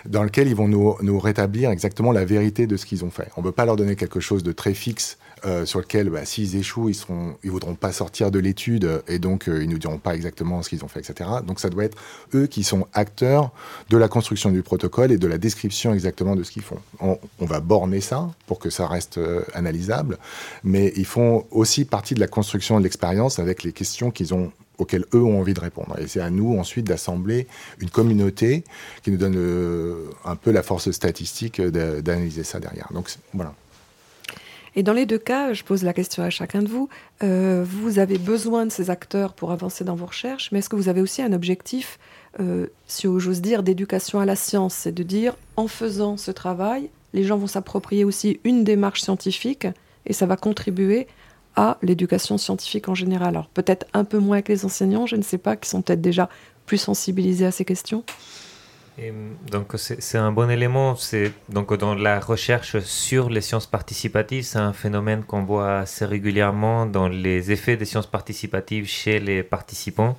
dans 0.07 0.23
lequel 0.23 0.49
ils 0.49 0.55
vont 0.55 0.69
nous, 0.69 0.97
nous 1.03 1.19
rétablir 1.19 1.71
exactement 1.71 2.13
la 2.13 2.25
vérité 2.25 2.67
de 2.67 2.77
ce 2.77 2.87
qu'ils 2.87 3.05
ont 3.05 3.11
fait. 3.11 3.29
On 3.37 3.41
ne 3.41 3.47
peut 3.47 3.53
pas 3.53 3.65
leur 3.65 3.77
donner 3.77 3.97
quelque 3.97 4.21
chose 4.21 4.43
de 4.43 4.53
très 4.53 4.75
fixe 4.75 5.19
euh, 5.47 5.67
sur 5.67 5.81
lequel, 5.81 6.09
bah, 6.09 6.25
s'ils 6.25 6.57
échouent, 6.57 6.89
ils 6.89 6.97
ne 7.45 7.51
voudront 7.51 7.75
pas 7.75 7.93
sortir 7.93 8.31
de 8.31 8.39
l'étude 8.39 9.03
et 9.09 9.19
donc 9.19 9.49
euh, 9.49 9.63
ils 9.63 9.69
nous 9.69 9.79
diront 9.79 9.99
pas 9.99 10.15
exactement 10.15 10.63
ce 10.63 10.71
qu'ils 10.71 10.85
ont 10.85 10.89
fait, 10.89 11.01
etc. 11.01 11.29
Donc 11.47 11.61
ça 11.61 11.69
doit 11.69 11.85
être 11.85 11.99
eux 12.35 12.47
qui 12.47 12.65
sont 12.65 12.87
acteurs 12.95 13.51
de 13.91 13.99
la 13.99 14.09
construction 14.09 14.51
du 14.51 14.63
protocole 14.63 15.13
et 15.13 15.19
de 15.19 15.27
la 15.27 15.37
description 15.37 15.93
exactement 15.93 16.35
de 16.35 16.43
ce 16.45 16.51
qu'ils 16.51 16.63
font. 16.63 16.79
On, 17.01 17.19
va 17.41 17.61
borner 17.61 18.01
ça 18.01 18.31
pour 18.47 18.59
que 18.59 18.71
ça 18.71 18.87
reste 18.87 19.19
euh, 19.19 19.43
analysable, 19.53 20.17
mais 20.63 20.95
ils 20.97 21.05
font 21.05 21.45
aussi 21.51 21.85
partie 21.85 22.15
de 22.15 22.21
la 22.21 22.27
construction 22.27 22.79
de 22.79 22.85
l'expérience 22.85 23.39
avec 23.39 23.65
les 23.65 23.73
questions 23.73 24.11
qu'ils 24.11 24.33
ont 24.33 24.51
auxquelles 24.79 25.05
eux 25.13 25.23
ont 25.23 25.41
envie 25.41 25.55
de 25.55 25.61
répondre. 25.61 25.95
Et 25.99 26.09
c'est 26.09 26.21
à 26.21 26.31
nous 26.31 26.59
ensuite 26.59 26.87
d'assembler 26.87 27.47
une 27.81 27.91
communauté 27.91 28.65
qui 29.03 29.11
nous 29.11 29.19
donne 29.19 29.37
un 30.25 30.37
peu 30.37 30.51
la 30.51 30.63
force 30.63 30.91
statistique 30.91 31.61
d'analyser 31.61 32.45
ça 32.45 32.59
derrière. 32.61 32.89
Donc 32.93 33.09
voilà. 33.35 33.55
Et 34.77 34.83
dans 34.83 34.93
les 34.93 35.07
deux 35.07 35.19
cas, 35.19 35.53
je 35.53 35.63
pose 35.63 35.85
la 35.85 35.93
question 35.93 36.23
à 36.23 36.31
chacun 36.31 36.63
de 36.63 36.69
vous, 36.69 36.89
euh, 37.23 37.65
vous 37.67 37.99
avez 37.99 38.19
besoin 38.19 38.67
de 38.67 38.73
ces 38.73 38.91
acteurs 38.91 39.33
pour 39.33 39.53
avancer 39.53 39.85
dans 39.85 39.95
vos 39.95 40.07
recherches, 40.07 40.51
mais 40.51 40.59
est-ce 40.59 40.69
que 40.69 40.77
vous 40.77 40.89
avez 40.89 41.01
aussi 41.01 41.23
un 41.23 41.33
objectif, 41.33 41.99
euh, 42.41 42.67
si 42.87 43.07
j'ose 43.19 43.41
dire, 43.41 43.63
d'éducation 43.63 44.19
à 44.19 44.25
la 44.25 44.35
science 44.35 44.75
C'est 44.75 44.93
de 44.93 45.05
dire, 45.05 45.37
en 45.57 45.69
faisant 45.69 46.17
ce 46.17 46.33
travail, 46.33 46.91
les 47.13 47.23
gens 47.23 47.37
vont 47.37 47.47
s'approprier 47.47 48.05
aussi 48.05 48.41
une 48.43 48.65
démarche 48.65 49.03
scientifique 49.03 49.69
et 50.07 50.13
ça 50.13 50.27
va 50.27 50.37
contribuer 50.37 51.07
à 51.57 51.79
l'éducation 51.83 52.37
scientifique 52.37 52.89
en 52.89 52.97
général. 52.97 53.29
Alors 53.29 53.49
peut-être 53.49 53.87
un 53.93 54.05
peu 54.05 54.19
moins 54.19 54.43
que 54.43 54.53
les 54.53 54.65
enseignants, 54.65 55.07
je 55.07 55.15
ne 55.15 55.23
sais 55.23 55.39
pas, 55.39 55.55
qui 55.57 55.69
sont 55.69 55.83
peut-être 55.83 56.01
déjà 56.01 56.29
plus 56.67 56.79
sensibilisés 56.79 57.47
à 57.47 57.53
ces 57.53 57.65
questions. 57.65 58.03
Et 58.97 59.13
donc 59.51 59.73
c'est 59.77 60.19
un 60.19 60.31
bon 60.31 60.49
élément. 60.49 60.97
Donc 61.49 61.75
dans 61.75 61.95
la 61.95 62.21
recherche 62.21 62.79
sur 62.81 63.29
les 63.29 63.41
sciences 63.41 63.67
participatives, 63.67 64.45
c'est 64.45 64.59
un 64.59 64.73
phénomène 64.73 65.25
qu'on 65.25 65.43
voit 65.43 65.79
assez 65.79 66.05
régulièrement 66.05 66.87
dans 66.87 67.09
les 67.09 67.51
effets 67.51 67.77
des 67.77 67.87
sciences 67.87 68.07
participatives 68.07 68.87
chez 68.87 69.19
les 69.19 69.43
participants. 69.43 70.17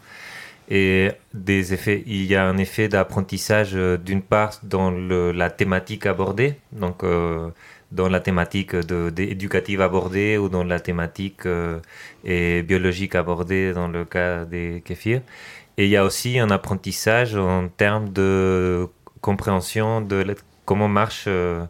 Et 0.69 1.11
il 1.47 2.25
y 2.25 2.35
a 2.35 2.45
un 2.45 2.57
effet 2.57 2.87
d'apprentissage 2.87 3.75
euh, 3.75 3.97
d'une 3.97 4.23
part 4.23 4.59
dans 4.63 4.89
la 4.89 5.49
thématique 5.51 6.07
abordée, 6.07 6.55
donc 6.71 7.03
euh, 7.03 7.49
dans 7.91 8.09
la 8.09 8.19
thématique 8.19 8.73
éducative 8.73 9.81
abordée 9.81 10.37
ou 10.39 10.49
dans 10.49 10.63
la 10.63 10.79
thématique 10.79 11.45
euh, 11.45 11.79
biologique 12.23 13.13
abordée 13.13 13.73
dans 13.73 13.87
le 13.87 14.05
cas 14.05 14.43
des 14.45 14.81
kéfirs. 14.83 15.21
Et 15.77 15.85
il 15.85 15.89
y 15.89 15.97
a 15.97 16.05
aussi 16.05 16.39
un 16.39 16.49
apprentissage 16.49 17.35
en 17.35 17.67
termes 17.67 18.09
de 18.09 18.87
compréhension 19.21 20.01
de 20.01 20.35
comment 20.65 20.87
marche 20.87 21.25
euh, 21.27 21.65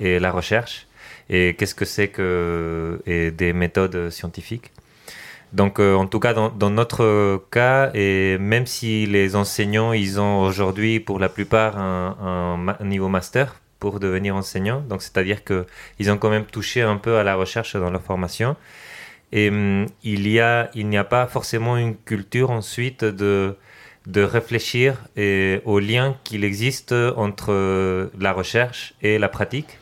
et 0.00 0.18
la 0.18 0.30
recherche 0.30 0.86
et 1.30 1.54
qu'est-ce 1.58 1.74
que 1.74 1.84
c'est 1.84 2.08
que 2.08 3.00
et 3.06 3.30
des 3.30 3.52
méthodes 3.52 4.10
scientifiques. 4.10 4.72
Donc, 5.52 5.78
euh, 5.80 5.94
en 5.94 6.06
tout 6.06 6.20
cas, 6.20 6.34
dans, 6.34 6.70
notre 6.70 7.42
cas, 7.50 7.90
et 7.94 8.36
même 8.38 8.66
si 8.66 9.06
les 9.06 9.34
enseignants, 9.34 9.92
ils 9.94 10.20
ont 10.20 10.42
aujourd'hui, 10.42 11.00
pour 11.00 11.18
la 11.18 11.30
plupart, 11.30 11.78
un, 11.78 12.66
un, 12.78 12.84
niveau 12.84 13.08
master 13.08 13.56
pour 13.78 13.98
devenir 14.00 14.36
enseignant, 14.36 14.80
donc 14.80 15.02
c'est-à-dire 15.02 15.42
qu'ils 15.44 16.10
ont 16.10 16.18
quand 16.18 16.30
même 16.30 16.44
touché 16.44 16.82
un 16.82 16.96
peu 16.96 17.16
à 17.16 17.22
la 17.22 17.34
recherche 17.36 17.76
dans 17.76 17.90
leur 17.90 18.02
formation, 18.02 18.56
et 19.32 19.48
hum, 19.48 19.86
il 20.02 20.22
n'y 20.22 20.38
a 20.40 21.04
pas 21.04 21.26
forcément 21.26 21.76
une 21.76 21.96
culture 21.96 22.50
ensuite 22.50 23.04
de, 23.04 23.56
de 24.06 24.22
réfléchir 24.22 24.96
et 25.16 25.60
au 25.64 25.78
lien 25.78 26.16
qu'il 26.24 26.44
existe 26.44 26.92
entre 26.92 28.10
la 28.18 28.32
recherche 28.32 28.94
et 29.02 29.18
la 29.18 29.28
pratique. 29.28 29.78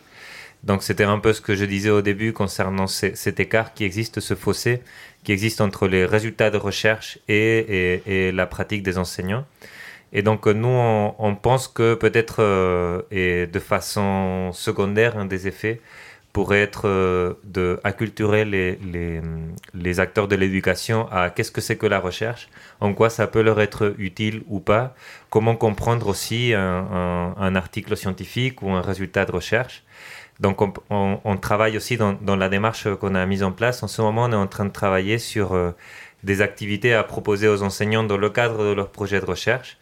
Donc 0.65 0.83
c'était 0.83 1.05
un 1.05 1.21
peu 1.21 1.33
ce 1.33 1.41
que 1.41 1.55
je 1.55 1.65
disais 1.65 1.91
au 1.91 2.03
début 2.03 2.33
concernant 2.33 2.89
cet 2.89 3.39
écart 3.39 3.73
qui 3.73 3.85
existe, 3.85 4.19
ce 4.19 4.35
fossé 4.35 4.83
qui 5.23 5.33
existe 5.33 5.61
entre 5.61 5.89
les 5.89 6.05
résultats 6.05 6.51
de 6.51 6.57
recherche 6.57 7.19
et, 7.29 8.01
et, 8.07 8.33
la 8.33 8.47
pratique 8.47 8.83
des 8.83 8.99
enseignants. 8.99 9.45
Et 10.13 10.23
donc 10.23 10.47
nous, 10.47 10.69
on, 10.69 11.15
on 11.19 11.35
pense 11.35 11.67
que 11.67 11.95
peut-être, 11.95 12.37
euh, 12.39 13.03
et 13.11 13.47
de 13.47 13.59
façon 13.59 14.51
secondaire, 14.53 15.19
un 15.19 15.25
des 15.25 15.49
effets, 15.49 15.81
pourrait 16.37 16.61
être 16.61 16.87
euh, 16.87 17.33
de 17.45 17.81
acculturer 17.83 18.45
les, 18.45 18.77
les, 18.93 19.23
les 19.73 20.01
acteurs 20.01 20.29
de 20.29 20.37
l'éducation 20.37 21.09
à 21.11 21.31
qu'est-ce 21.31 21.51
que 21.51 21.63
c'est 21.63 21.77
que 21.77 21.87
la 21.87 21.99
recherche, 21.99 22.51
en 22.81 22.93
quoi 22.93 23.09
ça 23.09 23.27
peut 23.27 23.41
leur 23.41 23.59
être 23.59 23.95
utile 23.97 24.43
ou 24.47 24.61
pas, 24.61 24.95
comment 25.31 25.57
comprendre 25.57 26.07
aussi 26.09 26.53
un, 26.53 27.35
un, 27.39 27.55
article 27.55 27.97
scientifique 27.97 28.61
ou 28.61 28.69
un 28.71 28.83
résultat 28.83 29.25
de 29.25 29.33
recherche. 29.33 29.83
Donc 30.39 30.61
on, 30.91 31.37
travaille 31.39 31.79
aussi 31.79 31.97
dans, 31.97 32.13
dans 32.13 32.37
la 32.37 32.51
démarche 32.51 32.87
qu'on 32.97 33.15
a 33.15 33.25
mise 33.25 33.43
en 33.43 33.53
place. 33.53 33.83
En 33.83 33.89
ce 33.89 34.03
moment, 34.03 34.25
on 34.25 34.33
est 34.33 34.35
en 34.35 34.47
train 34.47 34.67
de 34.67 34.73
travailler 34.83 35.17
sur 35.17 35.55
euh, 35.55 35.71
des 36.23 36.43
activités 36.43 36.93
à 36.93 37.03
proposer 37.03 37.49
aux 37.49 37.63
enseignants 37.63 38.05
dans 38.05 38.19
le 38.19 38.29
cadre 38.29 38.63
de 38.63 38.73
leur 38.75 38.91
projet 38.91 39.21
de 39.21 39.25
recherche 39.25 39.79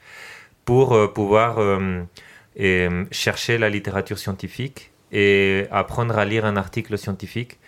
pour 0.64 0.94
euh, 0.94 1.08
pouvoir 1.08 1.58
chercher 3.10 3.58
la 3.58 3.68
littérature 3.70 4.18
scientifique 4.18 4.93
et 5.14 5.66
apprendre 5.70 6.18
à 6.18 6.24
lire 6.27 6.44
un 6.44 6.57
article 6.57 6.98
scientifique 6.98 7.59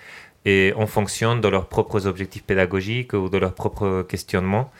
et 0.44 0.72
en 0.76 0.86
fonction 0.86 1.36
de 1.36 1.48
leurs 1.48 1.68
propres 1.68 2.06
objectifs 2.06 2.44
pédagogiques 2.44 3.14
ou 3.14 3.28
de 3.28 3.38
leurs 3.38 3.54
propres 3.54 4.02
questionnements. 4.02 4.70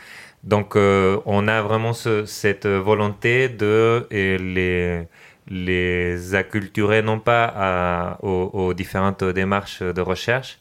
Donc, 0.44 0.76
euh, 0.76 1.18
on 1.26 1.48
a 1.48 1.62
vraiment 1.62 1.92
ce, 1.92 2.24
cette 2.26 2.66
volonté 2.66 3.48
de 3.48 4.07
les, 4.11 5.09
les 5.48 6.35
acculturer 6.35 7.02
non 7.02 7.18
pas 7.18 8.18
aux, 8.22 8.74
différentes 8.74 9.24
démarches 9.24 9.83
de 9.83 10.00
recherche, 10.00 10.59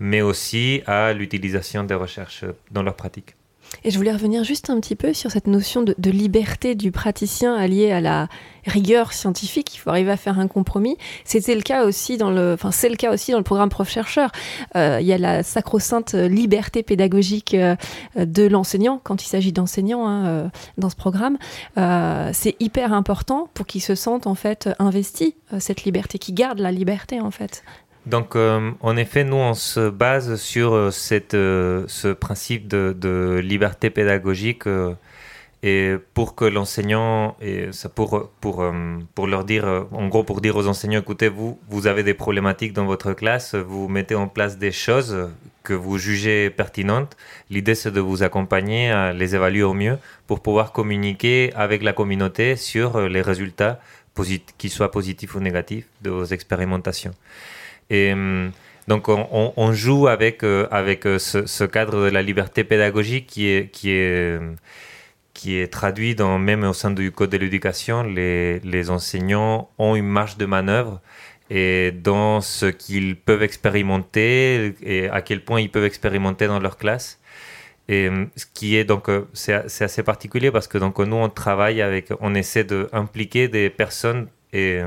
mais 0.00 0.22
aussi 0.22 0.82
à 0.86 1.12
l'utilisation 1.12 1.84
des 1.84 1.94
recherches 1.94 2.44
dans 2.70 2.82
leur 2.82 2.94
pratique. 2.94 3.37
Et 3.84 3.90
je 3.90 3.96
voulais 3.96 4.12
revenir 4.12 4.44
juste 4.44 4.70
un 4.70 4.80
petit 4.80 4.96
peu 4.96 5.14
sur 5.14 5.30
cette 5.30 5.46
notion 5.46 5.82
de, 5.82 6.10
liberté 6.10 6.74
du 6.74 6.90
praticien 6.90 7.54
alliée 7.54 7.92
à 7.92 8.00
la 8.00 8.28
rigueur 8.66 9.12
scientifique. 9.12 9.74
Il 9.74 9.78
faut 9.78 9.90
arriver 9.90 10.10
à 10.10 10.16
faire 10.16 10.38
un 10.38 10.48
compromis. 10.48 10.96
C'était 11.24 11.54
le 11.54 11.62
cas 11.62 11.84
aussi 11.84 12.16
dans 12.16 12.30
le, 12.30 12.54
enfin 12.54 12.70
c'est 12.70 12.88
le 12.88 12.96
cas 12.96 13.12
aussi 13.12 13.32
dans 13.32 13.38
le 13.38 13.44
programme 13.44 13.68
prof 13.68 13.88
chercheur. 13.88 14.30
Euh, 14.76 14.98
il 15.00 15.06
y 15.06 15.12
a 15.12 15.18
la 15.18 15.42
sacro-sainte 15.42 16.14
liberté 16.14 16.82
pédagogique 16.82 17.54
euh, 17.54 17.76
de 18.16 18.46
l'enseignant 18.46 19.00
quand 19.02 19.22
il 19.22 19.28
s'agit 19.28 19.52
d'enseignants 19.52 20.06
hein, 20.06 20.26
euh, 20.26 20.48
dans 20.76 20.90
ce 20.90 20.96
programme. 20.96 21.38
c'est 22.32 22.56
hyper 22.60 22.92
important 22.92 23.48
pour 23.54 23.66
qu'ils 23.66 23.82
se 23.82 23.94
sentent 23.94 24.26
en 24.26 24.34
fait 24.34 24.68
investis 24.78 25.34
cette 25.58 25.84
liberté, 25.84 26.18
qu'ils 26.18 26.34
gardent 26.34 26.60
la 26.60 26.72
liberté 26.72 27.20
en 27.20 27.30
fait. 27.30 27.62
Donc, 28.08 28.36
euh, 28.36 28.70
en 28.80 28.96
effet, 28.96 29.22
nous, 29.22 29.36
on 29.36 29.52
se 29.52 29.90
base 29.90 30.36
sur 30.36 30.72
euh, 30.72 30.90
cette, 30.90 31.34
euh, 31.34 31.84
ce 31.88 32.08
principe 32.08 32.66
de, 32.66 33.38
liberté 33.44 33.90
pédagogique 33.90 34.64
et 35.62 35.96
pour 36.14 36.34
que 36.34 36.46
l'enseignant, 36.46 37.36
et 37.42 37.68
pour, 37.94 38.30
pour, 38.40 38.64
pour 39.14 39.26
leur 39.26 39.44
dire, 39.44 39.86
en 39.92 40.08
gros, 40.08 40.24
pour 40.24 40.40
dire 40.40 40.56
aux 40.56 40.68
enseignants, 40.68 41.00
écoutez, 41.00 41.28
vous, 41.28 41.58
vous 41.68 41.86
avez 41.86 42.02
des 42.02 42.14
problématiques 42.14 42.72
dans 42.72 42.86
votre 42.86 43.12
classe, 43.12 43.54
vous 43.54 43.88
mettez 43.88 44.14
en 44.14 44.28
place 44.28 44.56
des 44.56 44.72
choses 44.72 45.28
que 45.62 45.74
vous 45.74 45.98
jugez 45.98 46.48
pertinentes. 46.48 47.16
L'idée, 47.50 47.74
c'est 47.74 47.90
de 47.90 48.00
vous 48.00 48.22
accompagner 48.22 48.90
à 48.90 49.12
les 49.12 49.34
évaluer 49.34 49.64
au 49.64 49.74
mieux 49.74 49.98
pour 50.26 50.40
pouvoir 50.40 50.72
communiquer 50.72 51.52
avec 51.54 51.82
la 51.82 51.92
communauté 51.92 52.56
sur 52.56 53.00
les 53.00 53.20
résultats, 53.20 53.80
qu'ils 54.56 54.70
soient 54.70 54.90
positifs 54.90 55.34
ou 55.34 55.40
négatifs, 55.40 55.86
de 56.02 56.10
vos 56.10 56.24
expérimentations. 56.24 57.14
Et 57.90 58.12
hum, 58.12 58.52
donc 58.88 59.08
on, 59.08 59.72
joue 59.72 60.08
avec, 60.08 60.42
euh, 60.44 60.66
avec 60.70 61.06
euh, 61.06 61.18
ce, 61.18 61.64
cadre 61.64 62.04
de 62.04 62.10
la 62.10 62.22
liberté 62.22 62.64
pédagogique 62.64 63.26
qui 63.26 63.48
est, 63.48 63.70
qui 63.70 63.90
est, 63.90 64.40
qui 65.34 65.58
est 65.58 65.68
traduit 65.68 66.14
dans, 66.14 66.38
même 66.38 66.64
au 66.64 66.72
sein 66.72 66.90
du 66.90 67.12
Code 67.12 67.30
de 67.30 67.36
l'éducation. 67.36 68.02
Les, 68.02 68.60
les 68.60 68.90
enseignants 68.90 69.70
ont 69.78 69.94
une 69.94 70.08
marge 70.08 70.38
de 70.38 70.46
manœuvre 70.46 71.02
et 71.50 71.92
dans 71.92 72.40
ce 72.40 72.66
qu'ils 72.66 73.16
peuvent 73.16 73.42
expérimenter 73.42 74.74
et 74.82 75.08
à 75.10 75.22
quel 75.22 75.44
point 75.44 75.60
ils 75.60 75.70
peuvent 75.70 75.84
expérimenter 75.84 76.46
dans 76.46 76.60
leur 76.60 76.78
classe. 76.78 77.20
Et 77.88 78.10
ce 78.36 78.44
qui 78.52 78.76
est 78.76 78.84
donc, 78.84 79.08
euh, 79.08 79.28
c'est 79.32 79.54
assez 79.54 80.02
particulier 80.02 80.50
parce 80.50 80.68
que 80.68 80.78
donc 80.78 80.98
nous 80.98 81.16
on 81.16 81.28
travaille 81.28 81.80
avec, 81.82 82.12
on 82.20 82.34
essaie 82.34 82.64
d'impliquer 82.64 83.48
des 83.48 83.70
personnes 83.70 84.28
et 84.52 84.80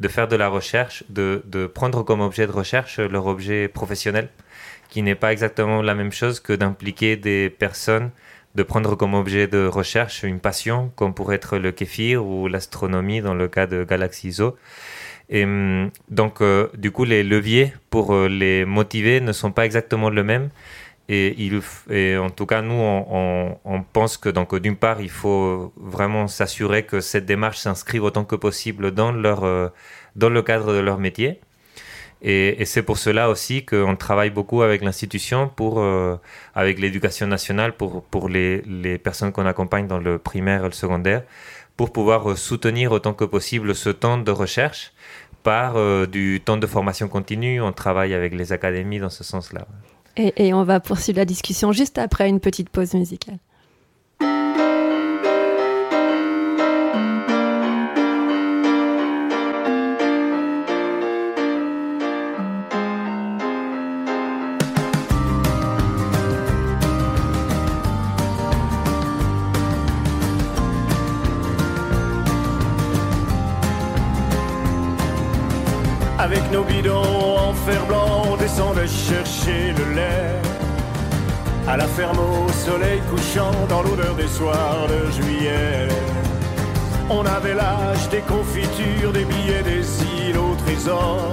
de 0.00 0.08
faire 0.08 0.28
de 0.28 0.36
la 0.36 0.48
recherche, 0.48 1.04
de, 1.08 1.42
de, 1.46 1.66
prendre 1.66 2.02
comme 2.04 2.20
objet 2.20 2.46
de 2.46 2.52
recherche 2.52 3.00
leur 3.00 3.26
objet 3.26 3.68
professionnel, 3.68 4.28
qui 4.88 5.02
n'est 5.02 5.14
pas 5.14 5.32
exactement 5.32 5.82
la 5.82 5.94
même 5.94 6.12
chose 6.12 6.40
que 6.40 6.52
d'impliquer 6.52 7.16
des 7.16 7.50
personnes, 7.50 8.10
de 8.54 8.62
prendre 8.62 8.96
comme 8.96 9.14
objet 9.14 9.46
de 9.46 9.66
recherche 9.66 10.22
une 10.22 10.40
passion, 10.40 10.90
comme 10.96 11.14
pourrait 11.14 11.36
être 11.36 11.58
le 11.58 11.72
kéfir 11.72 12.24
ou 12.24 12.48
l'astronomie 12.48 13.20
dans 13.20 13.34
le 13.34 13.48
cas 13.48 13.66
de 13.66 13.84
Galaxy 13.84 14.32
Zoo. 14.32 14.56
Et 15.30 15.44
hum, 15.44 15.90
donc, 16.08 16.40
euh, 16.40 16.68
du 16.76 16.90
coup, 16.90 17.04
les 17.04 17.22
leviers 17.22 17.72
pour 17.90 18.14
euh, 18.14 18.28
les 18.28 18.64
motiver 18.64 19.20
ne 19.20 19.32
sont 19.32 19.52
pas 19.52 19.66
exactement 19.66 20.10
le 20.10 20.24
même. 20.24 20.48
Et, 21.10 22.18
en 22.18 22.28
tout 22.28 22.44
cas, 22.44 22.60
nous, 22.60 22.74
on, 22.74 23.82
pense 23.92 24.18
que 24.18 24.28
donc 24.28 24.54
d'une 24.56 24.76
part, 24.76 25.00
il 25.00 25.08
faut 25.08 25.72
vraiment 25.76 26.28
s'assurer 26.28 26.84
que 26.84 27.00
cette 27.00 27.24
démarche 27.24 27.58
s'inscrive 27.58 28.04
autant 28.04 28.24
que 28.24 28.36
possible 28.36 28.90
dans, 28.90 29.10
leur, 29.12 29.44
euh, 29.44 29.68
dans 30.16 30.28
le 30.28 30.42
cadre 30.42 30.74
de 30.74 30.80
leur 30.80 30.98
métier. 30.98 31.40
Et, 32.20 32.60
et 32.60 32.64
c'est 32.66 32.82
pour 32.82 32.98
cela 32.98 33.30
aussi 33.30 33.64
qu'on 33.64 33.96
travaille 33.96 34.30
beaucoup 34.30 34.60
avec 34.62 34.82
l'institution, 34.82 35.48
pour, 35.48 35.80
euh, 35.80 36.16
avec 36.54 36.78
l'éducation 36.78 37.26
nationale, 37.26 37.72
pour, 37.72 38.02
pour 38.02 38.28
les, 38.28 38.60
les 38.62 38.98
personnes 38.98 39.32
qu'on 39.32 39.46
accompagne 39.46 39.86
dans 39.86 39.98
le 39.98 40.18
primaire 40.18 40.64
et 40.64 40.68
le 40.68 40.72
secondaire, 40.72 41.22
pour 41.76 41.90
pouvoir 41.90 42.30
euh, 42.30 42.36
soutenir 42.36 42.92
autant 42.92 43.14
que 43.14 43.24
possible 43.24 43.74
ce 43.74 43.88
temps 43.88 44.18
de 44.18 44.30
recherche 44.30 44.92
par 45.42 45.76
du 46.08 46.42
temps 46.44 46.58
de 46.58 46.66
formation 46.66 47.08
continue. 47.08 47.62
On 47.62 47.72
travaille 47.72 48.12
avec 48.12 48.34
les 48.34 48.52
académies 48.52 48.98
dans 48.98 49.08
ce 49.08 49.24
sens-là. 49.24 49.66
Et, 50.18 50.52
on 50.52 50.64
va 50.64 50.80
poursuivre 50.80 51.18
la 51.18 51.24
discussion 51.24 51.70
juste 51.70 51.96
après 51.96 52.28
une 52.28 52.40
petite 52.40 52.70
pause 52.70 52.94
musicale. 52.94 53.38
Avec 76.38 76.52
nos 76.52 76.62
bidons 76.62 77.36
en 77.36 77.52
fer 77.52 77.84
blanc, 77.86 78.22
on 78.30 78.36
descendait 78.36 78.86
chercher 78.86 79.74
le 79.76 79.96
lait. 79.96 80.36
À 81.66 81.76
la 81.76 81.86
ferme 81.88 82.18
au 82.20 82.48
soleil 82.52 83.00
couchant, 83.10 83.50
dans 83.68 83.82
l'odeur 83.82 84.14
des 84.14 84.28
soirs 84.28 84.86
de 84.86 85.10
juillet. 85.10 85.88
On 87.10 87.24
avait 87.26 87.54
l'âge 87.54 88.08
des 88.10 88.20
confitures, 88.20 89.12
des 89.12 89.24
billets, 89.24 89.64
des 89.64 89.84
îles 90.28 90.38
au 90.38 90.54
trésor. 90.64 91.32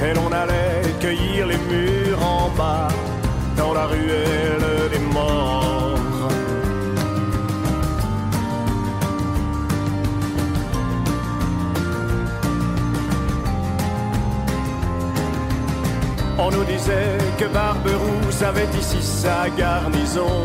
Et 0.00 0.14
l'on 0.14 0.30
allait 0.30 0.82
cueillir 1.00 1.48
les 1.48 1.58
murs 1.68 2.24
en 2.24 2.50
bas, 2.50 2.88
dans 3.56 3.74
la 3.74 3.86
ruelle 3.86 4.90
des 4.92 5.00
morts. 5.12 5.61
On 16.44 16.50
nous 16.50 16.64
disait 16.64 17.18
que 17.38 17.44
Barberousse 17.44 18.42
avait 18.42 18.72
ici 18.76 19.00
sa 19.00 19.48
garnison. 19.56 20.36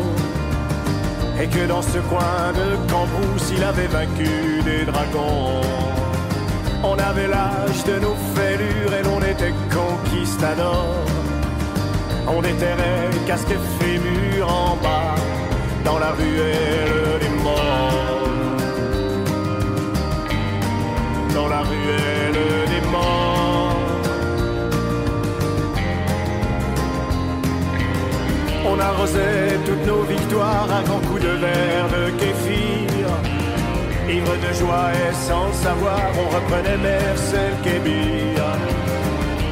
Et 1.40 1.48
que 1.48 1.66
dans 1.66 1.82
ce 1.82 1.98
coin 2.10 2.52
de 2.60 2.68
Cambrousse, 2.90 3.52
il 3.56 3.64
avait 3.64 3.88
vaincu 3.88 4.62
des 4.64 4.84
dragons. 4.84 5.60
On 6.84 6.96
avait 7.10 7.26
l'âge 7.26 7.82
de 7.84 7.98
nos 7.98 8.16
fêlures 8.36 8.94
et 8.98 9.02
l'on 9.02 9.20
était 9.32 9.54
conquistadors. 9.78 11.04
On 12.28 12.42
déterrait 12.42 13.10
casque 13.26 13.50
et 13.50 13.82
fémur 13.82 14.48
en 14.48 14.76
bas, 14.76 15.16
dans 15.84 15.98
la 15.98 16.12
ruelle 16.12 17.18
des 17.22 17.42
morts. 17.42 18.28
Dans 21.34 21.48
la 21.48 21.62
ruelle 21.62 22.17
On 28.78 28.80
arrosait 28.80 29.58
toutes 29.66 29.86
nos 29.86 30.02
victoires 30.02 30.68
un 30.70 30.82
grand 30.82 31.00
coup 31.00 31.18
de 31.18 31.34
verre 31.44 31.88
de 31.88 32.10
kéfir. 32.10 33.08
Ivre 34.08 34.36
de 34.36 34.52
joie 34.54 34.90
et 34.92 35.12
sans 35.14 35.52
savoir, 35.52 36.00
on 36.16 36.28
reprenait 36.36 36.78
Mercel 36.78 37.54
Kébir. 37.64 38.44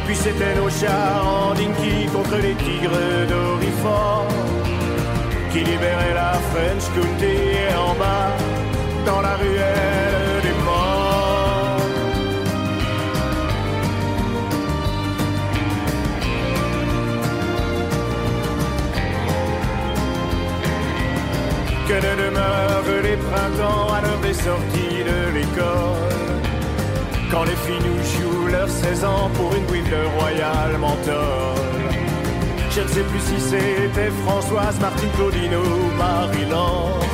Puis 0.07 0.15
c'était 0.15 0.55
nos 0.55 0.71
chars 0.71 1.27
en 1.27 1.55
dinky 1.55 2.07
contre 2.15 2.37
les 2.37 2.55
tigres 2.55 3.27
d'Orifort 3.29 4.29
qui 5.53 5.59
libéraient 5.59 6.15
la 6.15 6.35
French 6.53 6.85
County 6.95 7.37
en 7.77 7.95
bas 7.95 8.31
dans 9.07 9.23
la 9.23 9.35
ruelle 9.35 10.06
Que 21.89 21.95
ne 21.95 22.01
demeurent 22.01 23.03
les 23.05 23.17
printemps 23.17 23.95
à 23.95 24.01
l'heure 24.01 24.19
des 24.21 24.35
sorties 24.35 25.05
de 25.11 25.39
l'école. 25.39 26.17
Quand 27.31 27.45
les 27.45 27.55
filles 27.65 27.85
nous 27.89 28.03
jouent 28.13 28.47
leurs 28.49 28.69
16 28.69 29.05
ans 29.05 29.31
pour 29.35 29.55
une 29.55 29.65
bouille 29.67 29.83
de 29.83 30.19
Royal 30.19 30.77
Je 32.71 32.81
ne 32.81 32.89
sais 32.89 33.03
plus 33.03 33.21
si 33.21 33.41
c'était 33.41 34.11
Françoise, 34.25 34.81
Martine 34.81 35.11
Claudine 35.17 35.55
ou 35.55 35.97
Marie-Laure 35.97 37.07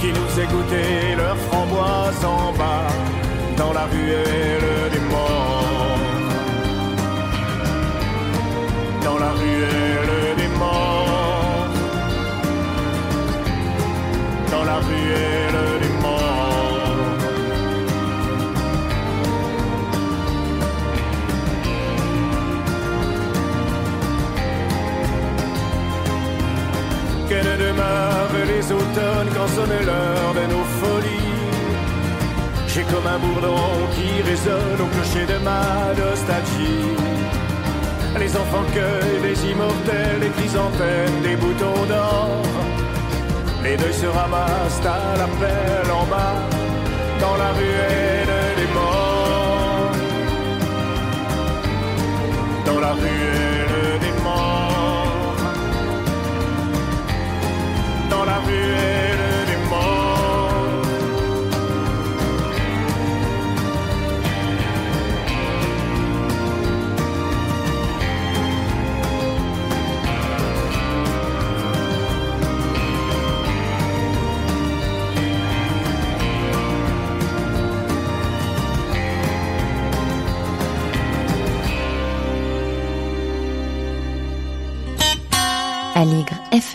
Qui 0.00 0.08
nous 0.08 0.40
écoutaient 0.42 1.16
leurs 1.16 1.38
framboises 1.48 2.24
en 2.24 2.52
bas 2.52 2.88
Dans 3.56 3.72
la 3.72 3.84
ruelle 3.86 4.90
des 4.92 5.00
morts. 5.10 5.98
Dans 9.04 9.18
la 9.18 9.30
ruelle 9.30 10.03
la 14.74 14.80
ruelle. 14.80 15.34
Quelle 27.28 27.58
demeure 27.58 28.34
les 28.46 28.72
automnes 28.72 29.30
quand 29.34 29.48
sonnait 29.48 29.84
l'heure 29.84 30.34
de 30.38 30.44
nos 30.52 30.64
folies 30.78 31.34
J'ai 32.68 32.82
comme 32.82 33.06
un 33.06 33.18
bourdon 33.18 33.56
qui 33.94 34.22
résonne 34.22 34.80
au 34.80 34.86
clocher 34.94 35.26
de 35.26 35.38
ma 35.44 35.94
nostalgie 36.00 37.14
les 38.16 38.36
enfants 38.36 38.64
cueillent 38.72 39.22
des 39.22 39.50
immortels, 39.50 40.20
des 40.20 40.30
chrysanthèmes, 40.30 41.20
des 41.22 41.34
boutons 41.34 41.84
d'or. 41.88 42.83
Les 43.64 43.78
deuils 43.78 43.94
se 43.94 44.06
ramassent 44.06 44.84
à 44.84 45.16
l'appel 45.16 45.90
en 45.90 46.04
bas, 46.04 46.36
dans 47.18 47.36
la 47.42 47.50
ruelle 47.52 48.34
des 48.58 48.70
morts. 48.74 49.92
Dans 52.66 52.80
la 52.80 52.92
ruelle 52.92 53.98
des 54.04 54.22
morts. 54.22 55.36
Dans 58.10 58.24
la 58.26 58.38
ruelle 58.46 59.13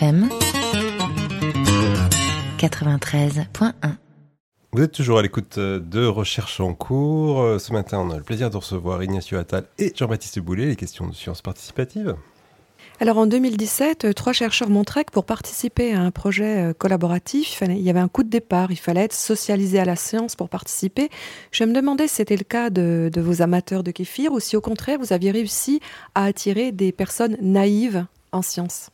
FM 0.00 0.30
93.1 2.56 3.44
Vous 4.72 4.82
êtes 4.82 4.92
toujours 4.92 5.18
à 5.18 5.22
l'écoute 5.22 5.58
euh, 5.58 5.78
de 5.78 6.06
Recherche 6.06 6.58
en 6.60 6.72
cours. 6.72 7.42
Euh, 7.42 7.58
Ce 7.58 7.70
matin, 7.70 7.98
on 7.98 8.08
a 8.10 8.16
le 8.16 8.22
plaisir 8.22 8.48
de 8.48 8.56
recevoir 8.56 9.02
Ignacio 9.02 9.36
Attal 9.36 9.64
et 9.78 9.92
Jean-Baptiste 9.94 10.38
Boulet, 10.38 10.64
les 10.64 10.76
questions 10.76 11.06
de 11.06 11.14
sciences 11.14 11.42
participatives. 11.42 12.16
Alors 12.98 13.18
en 13.18 13.26
2017, 13.26 14.06
euh, 14.06 14.12
trois 14.14 14.32
chercheurs 14.32 14.70
montraient 14.70 15.04
que 15.04 15.12
pour 15.12 15.26
participer 15.26 15.92
à 15.92 16.00
un 16.00 16.10
projet 16.10 16.72
collaboratif, 16.78 17.62
il, 17.66 17.76
y 17.80 17.90
avait 17.90 18.00
un 18.00 18.08
coup 18.08 18.22
de 18.22 18.30
départ, 18.30 18.70
il 18.70 18.78
fallait 18.78 19.04
être 19.04 19.12
socialisé 19.12 19.80
à 19.80 19.84
la 19.84 19.96
science 19.96 20.34
pour 20.34 20.48
participer. 20.48 21.10
Je 21.52 21.64
me 21.64 21.74
demandais 21.74 22.08
si 22.08 22.14
c'était 22.14 22.38
le 22.38 22.44
cas 22.44 22.70
de, 22.70 23.10
de 23.12 23.20
vos 23.20 23.42
amateurs 23.42 23.82
de 23.82 23.90
kéfir 23.90 24.32
ou 24.32 24.40
si 24.40 24.56
au 24.56 24.62
contraire 24.62 24.98
vous 24.98 25.12
aviez 25.12 25.30
réussi 25.30 25.80
à 26.14 26.24
attirer 26.24 26.72
des 26.72 26.90
personnes 26.90 27.36
naïves 27.42 28.06
en 28.32 28.40
sciences. 28.40 28.88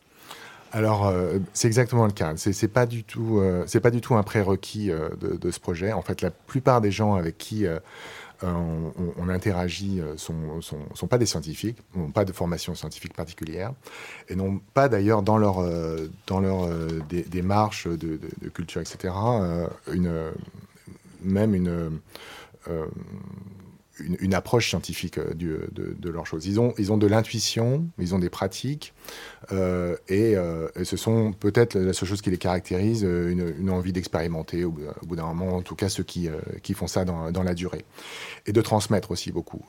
Alors, 0.72 1.06
euh, 1.06 1.38
c'est 1.52 1.68
exactement 1.68 2.06
le 2.06 2.12
cas. 2.12 2.34
C'est 2.36 2.52
c'est 2.52 2.68
pas 2.68 2.86
du 2.86 3.04
tout, 3.04 3.38
euh, 3.40 3.64
pas 3.82 3.90
du 3.90 4.00
tout 4.00 4.14
un 4.14 4.22
prérequis 4.22 4.90
euh, 4.90 5.08
de, 5.20 5.50
ce 5.50 5.60
projet. 5.60 5.92
En 5.92 6.02
fait, 6.02 6.22
la 6.22 6.30
plupart 6.30 6.80
des 6.80 6.90
gens 6.90 7.14
avec 7.14 7.38
qui 7.38 7.64
on, 8.42 9.28
interagit 9.28 10.00
euh, 10.00 10.16
sont, 10.16 10.60
sont, 10.60 11.06
pas 11.06 11.18
des 11.18 11.26
scientifiques, 11.26 11.78
n'ont 11.94 12.10
pas 12.10 12.24
de 12.24 12.32
formation 12.32 12.74
scientifique 12.74 13.14
particulière, 13.14 13.72
et 14.28 14.36
n'ont 14.36 14.60
pas 14.74 14.88
d'ailleurs 14.88 15.22
dans 15.22 15.38
leur 15.38 15.64
dans 16.26 16.40
leur 16.40 16.68
dé- 17.08 17.22
démarche 17.22 17.86
de, 17.86 18.18
de- 18.42 18.48
culture, 18.48 18.80
etc. 18.80 19.14
une 19.92 20.32
même 21.22 21.54
une 21.54 22.00
une, 23.98 24.34
approche 24.34 24.68
scientifique 24.68 25.18
euh, 25.18 25.34
de, 25.34 26.10
leurs 26.10 26.26
choses. 26.26 26.46
Ils 26.46 26.60
ont, 26.60 26.74
ils 26.78 26.92
ont 26.92 26.98
de 26.98 27.06
l'intuition, 27.06 27.86
ils 27.98 28.14
ont 28.14 28.18
des 28.18 28.30
pratiques, 28.30 28.94
euh, 29.52 29.96
et, 30.08 30.36
euh, 30.36 30.68
et 30.76 30.84
ce 30.84 30.96
sont 30.96 31.32
peut-être 31.32 31.78
la 31.78 31.92
seule 31.92 32.08
chose 32.08 32.22
qui 32.22 32.30
les 32.30 32.38
caractérise, 32.38 33.02
une, 33.02 33.70
envie 33.70 33.92
d'expérimenter 33.92 34.64
au, 34.64 34.70
bout- 34.70 35.16
d'un 35.16 35.26
moment, 35.26 35.56
en 35.56 35.62
tout 35.62 35.74
cas 35.74 35.88
ceux 35.88 36.02
qui, 36.02 36.28
qui 36.62 36.74
font 36.74 36.86
ça 36.86 37.04
dans, 37.04 37.42
la 37.42 37.54
durée. 37.54 37.84
Et 38.46 38.52
de 38.52 38.60
transmettre 38.60 39.10
aussi 39.10 39.32
beaucoup. 39.32 39.64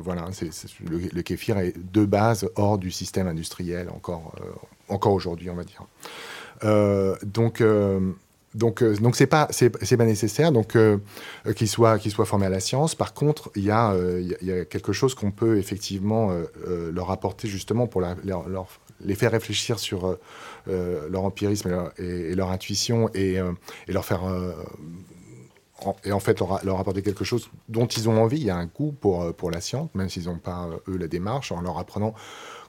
Voilà, 0.00 0.26
c'est, 0.32 0.50
le, 0.84 0.98
le 1.12 1.22
kéfir 1.22 1.58
est 1.58 1.74
de 1.92 2.04
base 2.04 2.48
hors 2.56 2.78
du 2.78 2.90
système 2.90 3.26
industriel 3.26 3.88
encore, 3.90 4.34
encore 4.88 5.12
aujourd'hui, 5.12 5.50
on 5.50 5.54
va 5.54 5.64
dire. 5.64 5.86
Donc... 7.24 7.62
donc, 8.56 8.82
euh, 8.82 8.96
donc 8.96 9.14
c'est 9.16 9.26
pas, 9.26 9.46
c'est, 9.50 9.70
pas 9.70 10.04
nécessaire. 10.04 10.50
Donc, 10.50 10.74
euh, 10.76 10.98
euh, 11.46 11.52
qu'ils 11.52 11.68
soient, 11.68 11.98
qu'ils 11.98 12.10
soient 12.10 12.24
formés 12.24 12.46
à 12.46 12.48
la 12.50 12.60
science. 12.60 12.94
Par 12.94 13.14
contre, 13.14 13.50
il 13.54 13.64
y 13.64 13.70
a, 13.70 13.92
euh, 13.92 14.20
il 14.20 14.28
y 14.28 14.34
a- 14.34 14.38
il 14.40 14.48
y 14.48 14.52
a 14.52 14.64
quelque 14.64 14.92
chose 14.92 15.14
qu'on 15.14 15.30
peut 15.30 15.58
effectivement 15.58 16.30
leur 16.92 17.10
apporter 17.10 17.48
justement 17.48 17.86
pour 17.86 18.00
leur, 18.00 18.16
les 19.04 19.14
faire 19.14 19.30
réfléchir 19.32 19.78
sur 19.78 20.16
leur 20.66 21.24
empirisme 21.24 21.68
et 21.68 21.70
leur, 21.70 21.92
et- 22.00 22.34
leur 22.34 22.50
intuition 22.50 23.10
et, 23.14 23.34
et 23.88 23.92
leur 23.92 24.04
faire 24.04 24.22
et 26.04 26.12
en 26.12 26.20
fait 26.20 26.40
leur, 26.40 26.64
leur 26.64 26.80
apporter 26.80 27.02
quelque 27.02 27.24
chose 27.24 27.50
dont 27.68 27.86
ils 27.86 28.08
ont 28.08 28.20
envie. 28.22 28.38
Il 28.38 28.44
y 28.46 28.50
a 28.50 28.56
un 28.56 28.66
goût 28.66 28.92
pour, 28.92 29.34
pour 29.34 29.50
la 29.50 29.60
science, 29.60 29.90
même 29.94 30.08
s'ils 30.08 30.24
n'ont 30.24 30.38
pas, 30.38 30.68
eux, 30.88 30.96
la 30.96 31.06
démarche, 31.06 31.52
en 31.52 31.60
leur 31.60 31.78
apprenant 31.78 32.14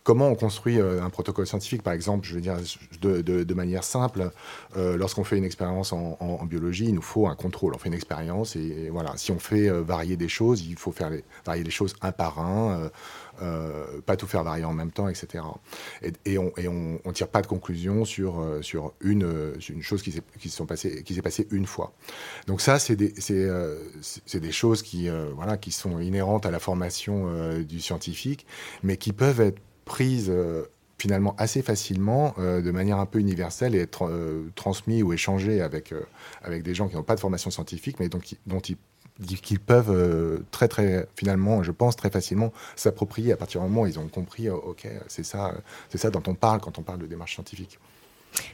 comment 0.07 0.29
on 0.29 0.35
construit 0.35 0.79
euh, 0.79 1.03
un 1.03 1.09
protocole 1.09 1.45
scientifique. 1.45 1.83
Par 1.83 1.91
exemple, 1.91 2.25
je 2.25 2.33
veux 2.33 2.39
dire, 2.39 2.55
de, 3.01 3.53
manière 3.53 3.83
simple, 3.83 4.31
euh, 4.77 4.95
lorsqu'on 4.95 5.25
fait 5.25 5.37
une 5.37 5.43
expérience 5.43 5.91
en, 5.91 6.45
biologie, 6.45 6.85
il 6.85 6.95
nous 6.95 7.01
faut 7.01 7.27
un 7.27 7.35
contrôle. 7.35 7.75
On 7.75 7.77
fait 7.77 7.89
une 7.89 7.93
expérience 7.93 8.55
et, 8.55 8.87
voilà, 8.89 9.17
si 9.17 9.33
on 9.33 9.39
fait 9.39 9.67
euh, 9.67 9.81
varier 9.81 10.15
des 10.15 10.29
choses, 10.29 10.65
il 10.65 10.77
faut 10.77 10.93
faire 10.93 11.11
varier 11.45 11.65
les 11.65 11.71
choses 11.71 11.93
un 12.01 12.13
par 12.13 12.39
un. 12.39 12.89
pas 14.05 14.15
tout 14.15 14.27
faire 14.27 14.45
varier 14.45 14.63
en 14.63 14.71
même 14.71 14.91
temps, 14.91 15.09
etc. 15.09 15.43
Et, 16.25 16.37
on 16.37 16.53
on 17.03 17.11
tire 17.11 17.27
pas 17.27 17.41
de 17.41 17.47
conclusion 17.47 18.05
sur, 18.05 18.41
sur 18.61 18.93
une, 19.01 19.59
chose 19.81 20.01
qui 20.01 20.13
s'est 20.13 20.23
qui 21.03 21.21
passée 21.21 21.47
une 21.51 21.65
fois. 21.65 21.91
Donc 22.47 22.61
ça, 22.61 22.79
c'est 22.79 22.95
des, 22.95 23.13
des 23.13 24.51
choses 24.53 24.83
qui, 24.83 25.09
voilà, 25.35 25.57
qui 25.57 25.73
sont 25.73 25.99
inhérentes 25.99 26.45
à 26.45 26.51
la 26.51 26.59
formation 26.59 27.59
du 27.59 27.81
scientifique, 27.81 28.45
mais 28.83 28.95
qui 28.95 29.11
peuvent 29.11 29.41
être 29.41 29.59
prises 29.87 30.29
euh, 30.29 30.65
finalement 30.97 31.35
assez 31.37 31.61
facilement, 31.61 32.33
euh, 32.39 32.61
de 32.61 32.71
manière 32.71 32.99
un 32.99 33.05
peu 33.05 33.19
universelle, 33.19 33.75
et 33.75 33.79
être 33.79 34.07
euh, 34.07 34.51
transmis 34.55 35.03
ou 35.03 35.13
échangées 35.13 35.61
avec, 35.61 35.91
euh, 35.91 36.01
avec 36.41 36.63
des 36.63 36.73
gens 36.73 36.87
qui 36.87 36.95
n'ont 36.95 37.03
pas 37.03 37.15
de 37.15 37.19
formation 37.19 37.51
scientifique, 37.51 37.99
mais 37.99 38.09
donc, 38.09 38.35
dont 38.45 38.59
ils 38.59 38.77
qu'ils 39.41 39.59
peuvent 39.59 40.43
très 40.51 40.67
très 40.67 41.07
finalement 41.15 41.63
je 41.63 41.71
pense 41.71 41.95
très 41.95 42.11
facilement 42.11 42.53
s'approprier 42.75 43.31
à 43.33 43.35
partir 43.35 43.61
du 43.61 43.67
moment 43.67 43.81
où 43.81 43.87
ils 43.87 43.97
ont 43.97 44.07
compris 44.07 44.47
euh, 44.47 44.53
ok 44.53 44.87
c'est 45.07 45.23
ça 45.23 45.55
c'est 45.89 45.97
ça 45.97 46.11
dont 46.11 46.21
on 46.27 46.35
parle 46.35 46.59
quand 46.59 46.77
on 46.77 46.83
parle 46.83 46.99
de 46.99 47.07
démarche 47.07 47.33
scientifique 47.33 47.79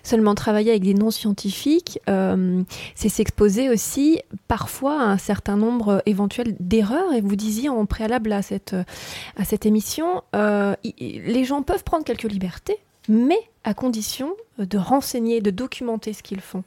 Seulement 0.03 0.35
travailler 0.35 0.71
avec 0.71 0.83
des 0.83 0.93
non-scientifiques, 0.93 1.99
euh, 2.09 2.63
c'est 2.95 3.09
s'exposer 3.09 3.69
aussi 3.69 4.21
parfois 4.47 5.01
à 5.01 5.05
un 5.05 5.17
certain 5.17 5.55
nombre 5.55 5.89
euh, 5.89 5.99
éventuel 6.05 6.55
d'erreurs. 6.59 7.13
Et 7.13 7.21
vous 7.21 7.35
disiez 7.35 7.69
en 7.69 7.85
préalable 7.85 8.31
à 8.33 8.41
cette, 8.41 8.73
euh, 8.73 8.83
à 9.37 9.45
cette 9.45 9.65
émission, 9.65 10.23
les 10.33 11.45
gens 11.45 11.61
peuvent 11.61 11.83
prendre 11.83 12.03
quelques 12.03 12.23
libertés, 12.23 12.77
mais 13.07 13.39
à 13.63 13.73
condition 13.73 14.35
de 14.57 14.77
renseigner, 14.77 15.41
de 15.41 15.51
documenter 15.51 16.13
ce 16.13 16.23
qu'ils 16.23 16.41
font. 16.41 16.63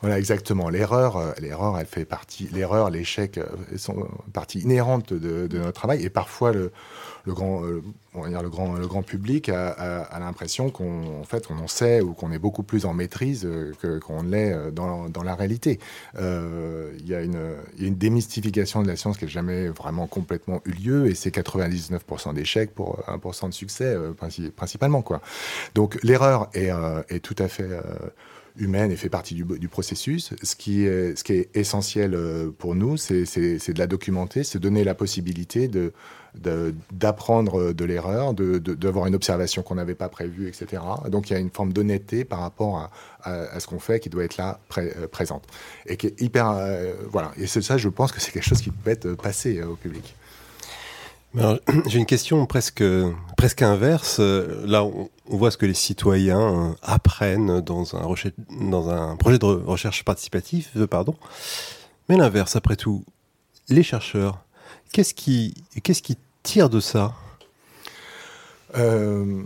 Voilà, 0.00 0.18
exactement. 0.18 0.68
L'erreur, 0.68 1.34
l'erreur, 1.40 1.78
elle 1.78 1.86
fait 1.86 2.04
partie, 2.04 2.48
l'erreur, 2.52 2.90
l'échec 2.90 3.40
sont 3.76 4.06
partie 4.34 4.60
inhérente 4.60 5.14
de, 5.14 5.46
de 5.46 5.58
notre 5.58 5.72
travail. 5.72 6.02
Et 6.02 6.10
parfois, 6.10 6.52
le, 6.52 6.72
le 7.26 7.32
grand, 7.32 7.64
euh, 7.64 7.82
on 8.14 8.22
va 8.22 8.28
dire 8.28 8.42
le 8.42 8.50
grand, 8.50 8.74
le 8.74 8.86
grand 8.86 9.02
public 9.02 9.48
a, 9.48 10.18
l'impression 10.18 10.70
qu'on, 10.70 11.20
en 11.20 11.24
fait, 11.24 11.46
qu'on 11.46 11.58
en 11.58 11.68
sait 11.68 12.00
ou 12.00 12.12
qu'on 12.12 12.32
est 12.32 12.38
beaucoup 12.38 12.62
plus 12.62 12.84
en 12.84 12.92
maîtrise 12.92 13.44
euh, 13.44 13.72
que, 13.80 13.98
qu'on 13.98 14.22
l'est 14.22 14.52
euh, 14.52 14.70
dans, 14.70 15.08
dans 15.08 15.22
la 15.22 15.34
réalité. 15.34 15.78
Il 16.18 17.06
y 17.08 17.14
a 17.14 17.22
une, 17.22 17.94
démystification 17.94 18.82
de 18.82 18.88
la 18.88 18.96
science 18.96 19.16
qui 19.16 19.24
n'a 19.24 19.30
jamais 19.30 19.68
vraiment 19.68 20.06
complètement 20.06 20.60
eu 20.64 20.72
lieu, 20.72 21.06
et 21.06 21.14
c'est 21.14 21.34
99% 21.34 22.34
d'échecs 22.34 22.74
pour 22.74 23.02
1% 23.06 23.48
de 23.48 23.54
succès 23.54 23.96
princi- 24.18 24.50
principalement, 24.50 25.02
quoi. 25.02 25.20
Donc 25.74 25.98
l'erreur 26.02 26.50
est, 26.54 27.20
tout 27.20 27.36
à 27.38 27.48
fait 27.48 27.68
humaine 28.56 28.90
et 28.92 28.96
fait 28.96 29.08
partie 29.08 29.34
du, 29.34 29.68
processus. 29.68 30.34
Ce 30.42 30.56
qui 30.56 30.84
est, 30.84 31.16
ce 31.16 31.24
qui 31.24 31.34
est 31.34 31.56
essentiel 31.56 32.18
pour 32.58 32.74
nous, 32.74 32.96
c'est 32.96 33.24
de 33.24 33.78
la 33.78 33.86
documenter, 33.86 34.44
c'est 34.44 34.58
donner 34.58 34.84
la 34.84 34.94
possibilité 34.94 35.68
de- 35.68 35.92
d'apprendre 36.92 37.72
de 37.72 37.84
l'erreur, 37.84 38.34
de- 38.34 38.58
de- 38.58 38.74
d'avoir 38.74 39.06
une 39.06 39.14
observation 39.14 39.62
qu'on 39.62 39.76
n'avait 39.76 39.94
pas 39.94 40.08
prévue, 40.08 40.48
etc. 40.48 40.82
Donc 41.08 41.30
il 41.30 41.32
y 41.32 41.36
a 41.36 41.38
une 41.38 41.50
forme 41.50 41.72
d'honnêteté 41.72 42.24
par 42.24 42.40
rapport 42.40 42.90
à, 43.22 43.30
à- 43.30 43.60
ce 43.60 43.66
qu'on 43.66 43.78
fait 43.78 44.00
qui 44.00 44.08
doit 44.10 44.24
être 44.24 44.36
là 44.36 44.58
euh, 44.78 45.06
présente 45.08 45.44
et 45.86 45.96
qui 45.96 46.08
est 46.08 46.20
hyper 46.20 46.50
euh, 46.50 46.92
voilà. 47.10 47.32
Et 47.38 47.46
c'est 47.46 47.62
ça, 47.62 47.76
je 47.78 47.88
pense 47.88 48.12
que 48.12 48.20
c'est 48.20 48.30
quelque 48.32 48.44
chose 48.48 48.60
qui 48.60 48.70
peut 48.70 48.90
être 48.90 49.14
passé 49.14 49.58
euh, 49.58 49.66
au 49.68 49.76
public. 49.76 50.14
J'ai 51.88 51.98
une 51.98 52.06
question 52.06 52.46
presque, 52.46 52.84
presque 53.36 53.62
inverse. 53.62 54.20
Là, 54.20 54.84
on, 54.84 55.08
voit 55.26 55.50
ce 55.50 55.56
que 55.56 55.66
les 55.66 55.74
citoyens 55.74 56.76
apprennent 56.82 57.60
dans 57.60 57.96
un, 57.96 58.02
projet 59.16 59.38
de 59.38 59.44
re- 59.44 59.64
recherche 59.64 60.04
participatif, 60.04 60.70
euh, 60.76 60.86
pardon. 60.86 61.16
Mais 62.08 62.16
l'inverse, 62.16 62.54
après 62.54 62.76
tout, 62.76 63.04
les 63.68 63.82
chercheurs, 63.82 64.44
qu'est-ce 64.94 65.12
qui, 65.12 65.54
qu'est-ce 65.82 66.02
qui 66.02 66.16
tire 66.44 66.70
de 66.70 66.78
ça? 66.78 67.14
Euh, 68.76 69.42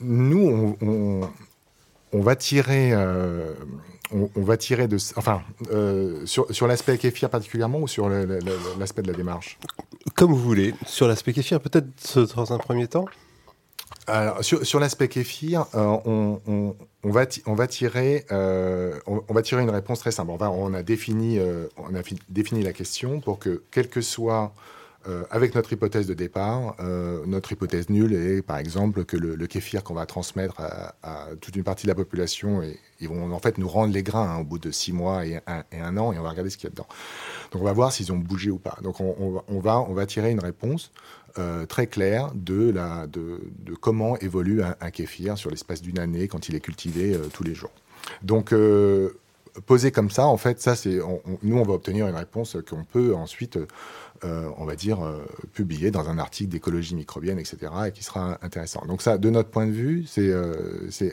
nous, 0.00 0.76
on, 0.82 0.86
on- 0.86 1.30
on 2.12 2.20
va 2.20 2.36
tirer, 2.36 2.90
euh, 2.92 3.52
on, 4.12 4.28
on 4.36 4.42
va 4.42 4.56
tirer 4.56 4.86
de, 4.86 4.96
enfin, 5.16 5.42
euh, 5.72 6.24
sur, 6.26 6.46
sur 6.54 6.66
l'aspect 6.68 6.96
kéfir 6.98 7.28
particulièrement 7.30 7.80
ou 7.80 7.88
sur 7.88 8.08
l'aspect 8.08 9.02
de 9.02 9.08
la 9.10 9.16
démarche? 9.16 9.58
Comme 10.14 10.30
vous 10.32 10.38
voulez. 10.38 10.74
Sur 10.86 11.08
l'aspect 11.08 11.32
kéfir, 11.32 11.60
peut-être 11.60 11.88
dans 12.36 12.52
un 12.52 12.58
premier 12.58 12.86
temps 12.88 13.06
Alors, 14.06 14.44
sur, 14.44 14.80
l'aspect 14.80 15.08
kéfir, 15.08 15.66
on, 15.72 16.38
va, 17.04 17.26
tirer, 17.26 18.24
une 18.30 19.70
réponse 19.70 20.00
très 20.00 20.10
simple. 20.10 20.30
On, 20.30 20.74
a, 20.74 20.82
défini, 20.82 21.38
euh, 21.38 21.68
défini 22.28 22.62
la 22.62 22.72
question 22.72 23.20
pour 23.20 23.38
que, 23.38 23.62
quel 23.70 23.88
que 23.88 24.02
soit, 24.02 24.52
euh, 25.08 25.24
avec 25.30 25.54
notre 25.54 25.72
hypothèse 25.72 26.06
de 26.06 26.12
départ, 26.12 26.76
euh, 26.80 27.24
notre 27.26 27.52
hypothèse 27.52 27.88
nulle 27.88 28.12
est, 28.12 28.42
par 28.42 28.58
exemple, 28.58 29.06
que 29.06 29.16
le, 29.16 29.46
kéfir 29.46 29.82
qu'on 29.82 29.94
va 29.94 30.04
transmettre 30.04 30.60
à, 30.60 31.28
toute 31.40 31.56
une 31.56 31.64
partie 31.64 31.86
de 31.86 31.90
la 31.90 31.94
population, 31.94 32.62
et, 32.62 32.78
ils 33.00 33.08
vont 33.08 33.32
en 33.32 33.38
fait 33.38 33.56
nous 33.56 33.68
rendre 33.68 33.92
les 33.92 34.02
grains 34.02 34.36
hein, 34.36 34.40
au 34.40 34.44
bout 34.44 34.58
de 34.58 34.70
six 34.70 34.92
mois 34.92 35.26
et 35.26 35.40
un, 35.46 35.96
an, 35.96 36.12
et 36.12 36.18
on 36.18 36.22
va 36.22 36.30
regarder 36.30 36.50
ce 36.50 36.58
qu'il 36.58 36.64
y 36.64 36.68
a 36.68 36.70
dedans. 36.70 36.86
Donc 37.52 37.62
on 37.62 37.64
va 37.64 37.72
voir 37.72 37.92
s'ils 37.92 38.12
ont 38.12 38.16
bougé 38.16 38.50
ou 38.50 38.58
pas. 38.58 38.78
Donc 38.82 39.00
on 39.00 39.60
va 39.60 40.06
tirer 40.06 40.30
une 40.30 40.40
réponse 40.40 40.90
euh, 41.36 41.66
très 41.66 41.88
claire 41.88 42.30
de, 42.34 42.70
la, 42.70 43.08
de, 43.08 43.40
de 43.58 43.74
comment 43.74 44.16
évolue 44.18 44.62
un, 44.62 44.90
kéfir 44.92 45.36
sur 45.36 45.50
l'espace 45.50 45.82
d'une 45.82 45.98
année 45.98 46.28
quand 46.28 46.48
il 46.48 46.54
est 46.54 46.60
cultivé 46.60 47.12
euh, 47.14 47.26
tous 47.32 47.42
les 47.42 47.54
jours. 47.54 47.72
Donc 48.22 48.52
euh, 48.52 49.18
posé 49.66 49.90
comme 49.90 50.10
ça, 50.10 50.26
en 50.26 50.36
fait, 50.36 50.60
ça 50.60 50.76
c'est, 50.76 51.00
nous 51.42 51.56
on 51.56 51.62
va 51.64 51.72
obtenir 51.72 52.06
une 52.06 52.14
réponse 52.14 52.56
qu'on 52.68 52.84
peut 52.84 53.16
ensuite, 53.16 53.58
on 54.22 54.64
va 54.64 54.74
dire, 54.74 54.98
publier 55.52 55.90
dans 55.90 56.08
un 56.08 56.18
article 56.18 56.50
d'écologie 56.50 56.94
microbienne, 56.94 57.38
etc., 57.38 57.70
et 57.86 57.92
qui 57.92 58.02
sera 58.02 58.38
intéressant. 58.42 58.84
Donc 58.86 59.02
ça, 59.02 59.18
de 59.18 59.30
notre 59.30 59.50
point 59.50 59.66
de 59.66 59.72
vue, 59.72 60.06
c'est 60.06 60.32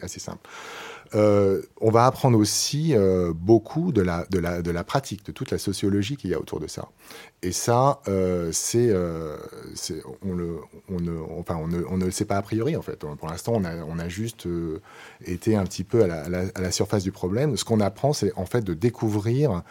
assez 0.01 0.19
simple. 0.19 0.47
Euh, 1.13 1.61
on 1.81 1.91
va 1.91 2.05
apprendre 2.05 2.37
aussi 2.37 2.93
euh, 2.93 3.33
beaucoup 3.35 3.91
de 3.91 4.01
la, 4.01 4.25
pratique, 4.83 5.25
de 5.25 5.31
toute 5.31 5.51
la 5.51 5.57
sociologie 5.57 6.15
qu'il 6.15 6.29
y 6.29 6.33
a 6.33 6.39
autour 6.39 6.59
de 6.59 6.67
ça. 6.67 6.87
Et 7.43 7.51
ça, 7.51 7.99
on, 8.05 8.11
ne, 8.11 8.45
le 12.05 12.11
sait 12.11 12.25
pas 12.25 12.37
a 12.37 12.41
priori, 12.41 12.75
en 12.75 12.81
fait. 12.81 12.99
Pour 12.99 13.27
l'instant, 13.29 13.53
on 13.55 13.99
a, 13.99 14.09
juste 14.09 14.45
euh, 14.45 14.79
été 15.25 15.55
un 15.55 15.63
petit 15.65 15.83
peu 15.83 16.03
à 16.03 16.29
la, 16.29 16.71
surface 16.71 17.03
du 17.03 17.11
problème. 17.11 17.57
Ce 17.57 17.65
qu'on 17.65 17.79
apprend, 17.79 18.13
c'est 18.13 18.31
en 18.35 18.45
fait 18.45 18.61
de 18.61 18.73
découvrir 18.73 19.63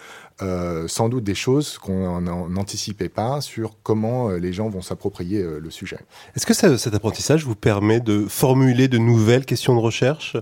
sans 0.86 1.08
doute 1.10 1.24
des 1.24 1.34
choses 1.34 1.78
qu'on 1.78 2.20
n'an- 2.20 2.48
n'anticipait 2.48 3.10
pas 3.10 3.40
sur 3.40 3.76
comment 3.82 4.30
les 4.30 4.52
gens 4.52 4.68
vont 4.68 4.82
s'approprier 4.82 5.42
le 5.42 5.70
sujet. 5.70 5.98
Est-ce 6.34 6.46
que 6.46 6.54
cet 6.54 6.94
apprentissage 6.94 7.44
vous 7.44 7.54
permet 7.54 8.00
de 8.00 8.24
formuler 8.26 8.88
de 8.88 8.98
nouvelles 8.98 9.44
questions 9.44 9.74
de 9.74 9.80
recherche? 9.80 10.36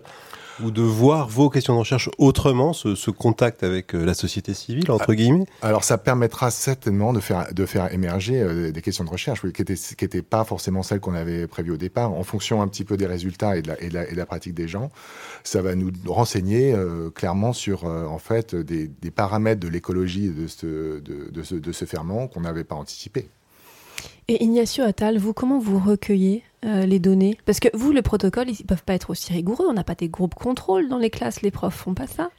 Ou 0.63 0.71
de 0.71 0.83
voir 0.83 1.29
vos 1.29 1.51
questions 1.51 1.75
de 1.75 1.79
recherche 1.79 2.11
autrement, 2.19 2.73
ce, 2.73 2.95
ce 2.95 3.11
contact 3.11 3.63
avec 3.63 3.95
euh, 3.95 4.05
la 4.05 4.15
société 4.15 4.55
civile, 4.55 4.91
entre 4.91 5.15
guillemets 5.15 5.47
Alors, 5.63 5.85
ça 5.85 5.99
permettra 5.99 6.51
certainement 6.51 7.13
de 7.13 7.21
faire, 7.21 7.53
de 7.53 7.67
faire 7.67 7.93
émerger 7.93 8.41
euh, 8.41 8.71
des 8.71 8.83
questions 8.83 9.05
de 9.05 9.11
recherche 9.11 9.43
oui, 9.45 9.53
qui 9.53 9.63
n'étaient 9.63 9.75
qui 9.75 10.05
étaient 10.05 10.23
pas 10.23 10.45
forcément 10.45 10.83
celles 10.83 11.01
qu'on 11.01 11.15
avait 11.15 11.47
prévues 11.47 11.73
au 11.73 11.77
départ. 11.77 12.13
En 12.13 12.25
fonction 12.25 12.63
un 12.63 12.69
petit 12.69 12.85
peu 12.85 12.97
des 12.97 13.07
résultats 13.07 13.57
et 13.57 13.63
de 13.63 13.69
la, 13.69 13.81
et 13.83 13.89
de 13.89 13.95
la, 13.95 14.09
et 14.09 14.13
de 14.13 14.17
la 14.17 14.27
pratique 14.27 14.55
des 14.55 14.69
gens, 14.69 14.91
ça 15.45 15.63
va 15.63 15.75
nous 15.75 15.91
renseigner 16.07 16.73
euh, 16.75 17.11
clairement 17.11 17.53
sur 17.53 17.85
euh, 17.85 18.07
en 18.07 18.19
fait, 18.19 18.55
des, 18.55 18.89
des 18.89 19.11
paramètres 19.11 19.61
de 19.61 19.69
l'écologie 19.69 20.29
de 20.29 20.47
ce, 20.47 21.01
de, 21.01 21.31
de 21.31 21.43
ce, 21.43 21.55
de 21.55 21.73
ce 21.73 21.85
ferment 21.85 22.29
qu'on 22.29 22.41
n'avait 22.41 22.65
pas 22.65 22.75
anticipé. 22.75 23.29
Et 24.31 24.45
Ignacio 24.45 24.85
Attal, 24.85 25.17
vous, 25.17 25.33
comment 25.33 25.59
vous 25.59 25.79
recueillez 25.79 26.43
euh, 26.67 26.85
les 26.85 26.99
données? 26.99 27.39
Parce 27.47 27.61
que 27.61 27.69
vous, 27.73 27.93
le 27.93 28.03
protocole, 28.03 28.51
ils 28.51 28.61
ne 28.61 28.67
peuvent 28.67 28.85
pas 28.85 28.93
être 28.93 29.09
aussi 29.09 29.33
rigoureux. 29.33 29.65
On 29.67 29.73
n'a 29.73 29.85
pas 29.85 29.95
des 29.95 30.11
groupes 30.11 30.35
contrôle 30.35 30.91
dans 30.91 30.99
les 30.99 31.09
classes. 31.09 31.41
Les 31.41 31.51
profs 31.51 31.77
font 31.77 31.95
pas 31.95 32.07
ça. 32.07 32.31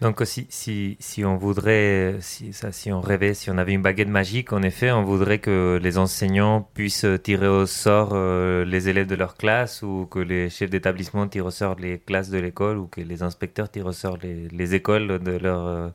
Donc 0.00 0.22
si, 0.24 0.46
si, 0.48 0.96
si 1.00 1.24
on 1.24 1.36
voudrait, 1.36 2.18
si, 2.20 2.52
ça, 2.52 2.70
si 2.70 2.92
on 2.92 3.00
rêvait, 3.00 3.34
si 3.34 3.50
on 3.50 3.58
avait 3.58 3.72
une 3.72 3.82
baguette 3.82 4.08
magique, 4.08 4.52
en 4.52 4.62
effet, 4.62 4.92
on 4.92 5.02
voudrait 5.02 5.40
que 5.40 5.80
les 5.82 5.98
enseignants 5.98 6.68
puissent 6.72 7.06
tirer 7.24 7.48
au 7.48 7.66
sort 7.66 8.10
euh, 8.12 8.64
les 8.64 8.88
élèves 8.88 9.08
de 9.08 9.16
leur 9.16 9.36
classe 9.36 9.82
ou 9.82 10.06
que 10.08 10.20
les 10.20 10.50
chefs 10.50 10.70
d'établissement 10.70 11.26
tirent 11.26 11.46
au 11.46 11.50
sort 11.50 11.74
les 11.80 11.98
classes 11.98 12.30
de 12.30 12.38
l'école 12.38 12.78
ou 12.78 12.86
que 12.86 13.00
les 13.00 13.24
inspecteurs 13.24 13.68
tirent 13.68 13.86
au 13.86 13.92
sort 13.92 14.18
les, 14.22 14.46
les 14.50 14.74
écoles 14.76 15.18
de 15.18 15.32
leur, 15.32 15.66
euh, 15.66 15.88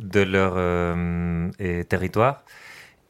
de 0.00 0.20
leur 0.20 1.86
territoire. 1.88 2.44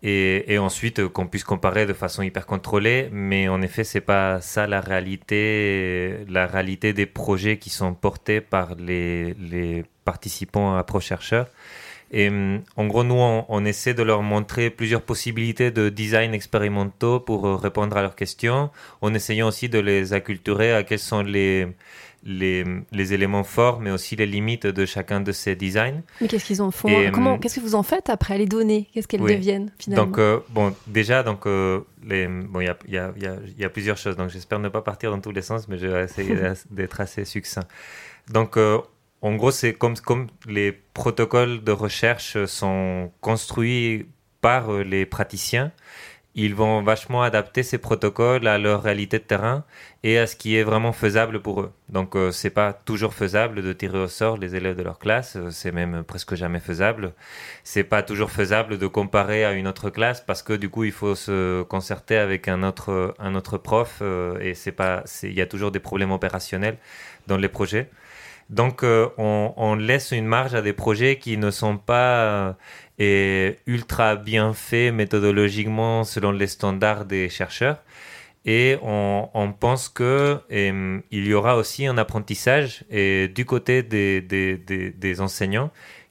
Et, 0.03 0.53
et 0.53 0.59
ensuite 0.59 1.01
euh, 1.01 1.09
qu'on 1.11 1.27
puisse 1.27 1.45
comparer 1.45 1.85
de 1.85 1.93
façon 1.93 2.23
hyper 2.23 2.47
contrôlée, 2.47 3.11
mais 3.13 3.49
en 3.49 3.61
effet 3.61 3.85
c'est 3.85 4.01
pas 4.01 4.41
ça 4.41 4.67
la 4.67 4.81
réalité, 4.81 6.25
la 6.29 6.47
réalité 6.47 6.95
des 6.95 7.05
projets 7.05 7.59
qui 7.59 7.69
sont 7.69 7.93
portés 7.93 8.41
par 8.41 8.77
les, 8.77 9.35
les 9.35 9.85
participants 10.07 10.75
à 10.75 10.85
ProChercheurs. 10.85 11.49
Et 12.13 12.29
hum, 12.29 12.63
en 12.77 12.87
gros, 12.87 13.05
nous, 13.05 13.15
on, 13.15 13.45
on 13.49 13.65
essaie 13.65 13.95
de 13.95 14.03
leur 14.03 14.23
montrer 14.23 14.71
plusieurs 14.71 15.03
possibilités 15.03 15.71
de 15.71 15.89
design 15.91 16.35
expérimentaux 16.35 17.21
pour 17.21 17.47
euh, 17.47 17.57
répondre 17.57 17.97
à 17.97 18.03
leurs 18.03 18.17
questions, 18.17 18.71
en 19.01 19.15
essayant 19.15 19.49
aussi 19.49 19.69
de 19.69 19.79
les 19.79 20.13
acculturer 20.13 20.73
à 20.75 20.83
quels 20.83 20.99
sont 20.99 21.23
les, 21.23 21.69
les, 22.25 22.65
les 22.93 23.13
éléments 23.13 23.45
forts, 23.45 23.81
mais 23.81 23.91
aussi 23.91 24.17
les 24.17 24.27
limites 24.27 24.67
de 24.67 24.85
chacun 24.87 25.21
de 25.21 25.33
ces 25.33 25.57
designs. 25.57 26.03
Mais 26.21 26.29
qu'est-ce 26.29 26.45
qu'ils 26.45 26.63
en 26.63 26.71
font 26.71 26.89
Et, 26.89 27.11
Comment 27.11 27.35
hum, 27.35 27.41
Qu'est-ce 27.41 27.57
que 27.57 27.61
vous 27.61 27.75
en 27.75 27.83
faites 27.83 28.11
après 28.11 28.39
les 28.39 28.47
données 28.47 28.89
Qu'est-ce 28.93 29.09
qu'elles 29.09 29.23
oui. 29.23 29.35
deviennent 29.35 29.73
finalement 29.79 30.07
Donc, 30.07 30.19
euh, 30.19 30.41
bon, 30.51 30.75
déjà, 30.87 31.23
donc, 31.23 31.47
euh, 31.47 31.81
les- 32.05 32.27
bon, 32.29 32.61
il 32.61 32.67
y 32.89 32.91
y, 32.91 32.95
y, 32.95 32.99
a, 32.99 33.13
il 33.17 33.59
y 33.59 33.65
a 33.65 33.71
plusieurs 33.71 33.97
choses. 33.97 34.17
Donc, 34.17 34.31
j'espère 34.31 34.59
ne 34.59 34.69
pas 34.69 34.83
partir 34.83 35.11
dans 35.11 35.21
tous 35.21 35.33
les 35.33 35.43
sens, 35.43 35.69
mais 35.69 35.79
je 35.79 35.87
vais 35.87 36.05
essayer 36.05 36.35
d'être 36.71 37.01
assez 37.01 37.25
succinct. 37.25 37.65
Donc, 38.29 38.57
euh, 38.57 38.79
en 39.23 39.35
gros, 39.35 39.51
c'est 39.51 39.73
comme, 39.75 39.97
comme 39.97 40.29
les 40.47 40.73
protocoles 40.73 41.63
de 41.63 41.73
recherche 41.73 42.43
sont 42.47 43.11
construits 43.21 44.07
par 44.41 44.73
les 44.73 45.05
praticiens. 45.05 45.73
Ils 46.37 46.55
vont 46.55 46.83
vachement 46.83 47.23
adapter 47.23 47.65
ces 47.65 47.79
protocoles 47.79 48.47
à 48.47 48.57
leur 48.59 48.83
réalité 48.85 49.19
de 49.19 49.25
terrain 49.25 49.65
et 50.05 50.17
à 50.17 50.27
ce 50.29 50.37
qui 50.37 50.57
est 50.57 50.63
vraiment 50.63 50.93
faisable 50.93 51.43
pour 51.43 51.61
eux. 51.61 51.73
Donc, 51.89 52.15
euh, 52.15 52.31
c'est 52.31 52.51
pas 52.51 52.73
toujours 52.73 53.15
faisable 53.15 53.63
de 53.63 53.73
tirer 53.73 53.99
au 53.99 54.07
sort 54.07 54.37
les 54.39 54.55
élèves 54.55 54.77
de 54.77 54.83
leur 54.85 54.99
classe. 55.01 55.37
euh, 55.37 55.51
C'est 55.51 55.73
même 55.73 56.05
presque 56.05 56.37
jamais 56.37 56.61
faisable. 56.61 57.15
C'est 57.65 57.83
pas 57.85 58.03
toujours 58.05 58.31
faisable 58.31 58.79
de 58.79 58.87
comparer 58.87 59.45
à 59.45 59.53
une 59.53 59.67
autre 59.67 59.91
classe 59.91 60.21
parce 60.21 60.43
que 60.43 60.53
du 60.53 60.69
coup, 60.69 60.85
il 60.85 60.93
faut 60.93 61.17
se 61.17 61.63
concerter 61.65 62.17
avec 62.17 62.47
un 62.49 62.63
autre, 62.63 63.15
un 63.19 63.35
autre 63.35 63.59
prof 63.59 63.99
euh, 64.01 64.39
et 64.41 64.55
c'est 64.55 64.73
pas, 64.73 65.03
il 65.25 65.35
y 65.35 65.41
a 65.41 65.47
toujours 65.47 65.73
des 65.73 65.81
problèmes 65.81 66.13
opérationnels 66.13 66.79
dans 67.27 67.37
les 67.37 67.49
projets. 67.49 67.91
Donc, 68.51 68.83
euh, 68.83 69.09
on, 69.17 69.77
laisse 69.77 70.11
une 70.11 70.27
marge 70.27 70.55
à 70.55 70.61
des 70.61 70.73
projets 70.73 71.19
qui 71.19 71.37
ne 71.37 71.53
sont 71.53 71.79
pas 71.79 72.57
euh, 73.01 73.53
ultra 73.67 74.17
bien 74.17 74.53
faits 74.55 74.93
méthodologiquement 74.93 76.03
selon 76.03 76.33
les 76.33 76.49
standards 76.49 77.05
des 77.05 77.29
chercheurs. 77.29 77.81
Et 78.45 78.77
on, 78.83 79.55
pense 79.59 79.89
que 79.89 80.41
euh, 80.51 81.01
il 81.13 81.27
y 81.27 81.35
aura 81.35 81.57
aussi 81.57 81.87
un 81.87 81.97
apprentissage 81.97 82.85
du 82.91 83.45
côté 83.45 83.83
des 83.85 85.21
enseignants 85.21 85.71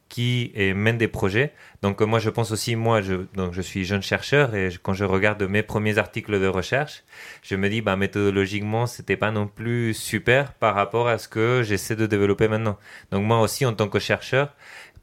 qui 0.09 0.51
euh, 0.57 0.73
mènent 0.73 0.97
des 0.97 1.07
projets. 1.07 1.53
Donc 1.81 2.01
euh, 2.01 2.05
moi 2.05 2.19
je 2.19 2.29
pense 2.29 2.51
aussi, 2.51 2.75
moi 2.75 3.01
je, 3.01 3.13
donc, 3.35 3.53
je 3.53 3.61
suis 3.61 3.85
jeune 3.85 4.01
chercheur 4.01 4.55
et 4.55 4.69
quand 4.83 4.93
je 4.93 5.05
regarde 5.05 5.41
mes 5.43 5.63
premiers 5.63 5.97
articles 5.99 6.39
de 6.39 6.47
recherche, 6.47 7.03
je 7.43 7.55
me 7.55 7.69
dis 7.69 7.81
bah, 7.81 7.95
méthodologiquement 7.95 8.87
c'était 8.87 9.17
pas 9.17 9.31
non 9.31 9.47
plus 9.47 9.93
super 9.93 10.53
par 10.53 10.75
rapport 10.75 11.07
à 11.07 11.17
ce 11.17 11.27
que 11.27 11.61
j'essaie 11.63 11.95
de 11.95 12.07
développer 12.07 12.47
maintenant. 12.47 12.77
Donc 13.11 13.23
moi 13.23 13.39
aussi 13.39 13.65
en 13.65 13.73
tant 13.73 13.87
que 13.87 13.99
chercheur, 13.99 14.53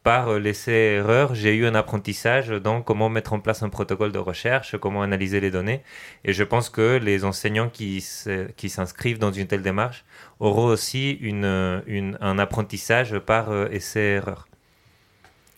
par 0.03 0.29
euh, 0.29 0.39
l'essai-erreur, 0.39 1.35
j'ai 1.35 1.55
eu 1.57 1.67
un 1.67 1.75
apprentissage 1.75 2.49
dans 2.49 2.81
comment 2.83 3.09
mettre 3.09 3.33
en 3.33 3.41
place 3.41 3.63
un 3.65 3.69
protocole 3.69 4.13
de 4.13 4.21
recherche, 4.21 4.77
comment 4.79 5.03
analyser 5.03 5.41
les 5.41 5.51
données. 5.51 5.83
Et 6.25 6.33
je 6.33 6.45
pense 6.45 6.69
que 6.71 6.99
les 7.03 7.25
enseignants 7.25 7.69
qui 7.69 8.01
s'inscrivent 8.01 9.19
dans 9.19 9.33
une 9.33 9.49
telle 9.49 9.63
démarche 9.63 10.05
auront 10.39 10.67
aussi 10.67 11.11
une, 11.11 11.83
une- 11.89 12.19
un 12.21 12.39
apprentissage 12.39 13.19
par 13.19 13.51
euh, 13.51 13.69
essai-erreur. 13.73 14.47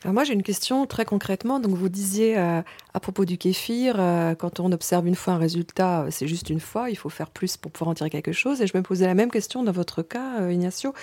Alors 0.05 0.15
moi 0.15 0.23
j'ai 0.23 0.33
une 0.33 0.45
question 0.45 0.87
très 0.87 1.05
concrètement. 1.05 1.59
Donc 1.59 1.75
vous 1.75 1.89
disiez 1.89 2.39
euh, 2.39 2.63
à 2.95 3.01
propos 3.01 3.25
du 3.25 3.37
kéfir, 3.37 3.97
euh, 3.99 4.37
quand 4.37 4.61
on 4.61 4.71
observe 4.71 5.09
une 5.09 5.17
fois 5.17 5.35
un 5.35 5.39
résultat, 5.39 6.03
euh, 6.03 6.09
c'est 6.13 6.29
juste 6.29 6.51
une 6.51 6.61
fois, 6.61 6.89
il 6.89 6.97
faut 6.97 7.09
faire 7.09 7.31
plus 7.31 7.57
pour 7.57 7.73
pouvoir 7.73 7.91
en 7.91 7.95
tirer 7.95 8.09
quelque 8.09 8.31
chose. 8.31 8.63
Et 8.63 8.69
je 8.69 8.77
me 8.77 8.83
posais 8.83 9.07
la 9.07 9.15
même 9.15 9.31
question 9.31 9.65
dans 9.65 9.73
votre 9.73 10.03
cas, 10.03 10.49
Ignacio. 10.51 10.95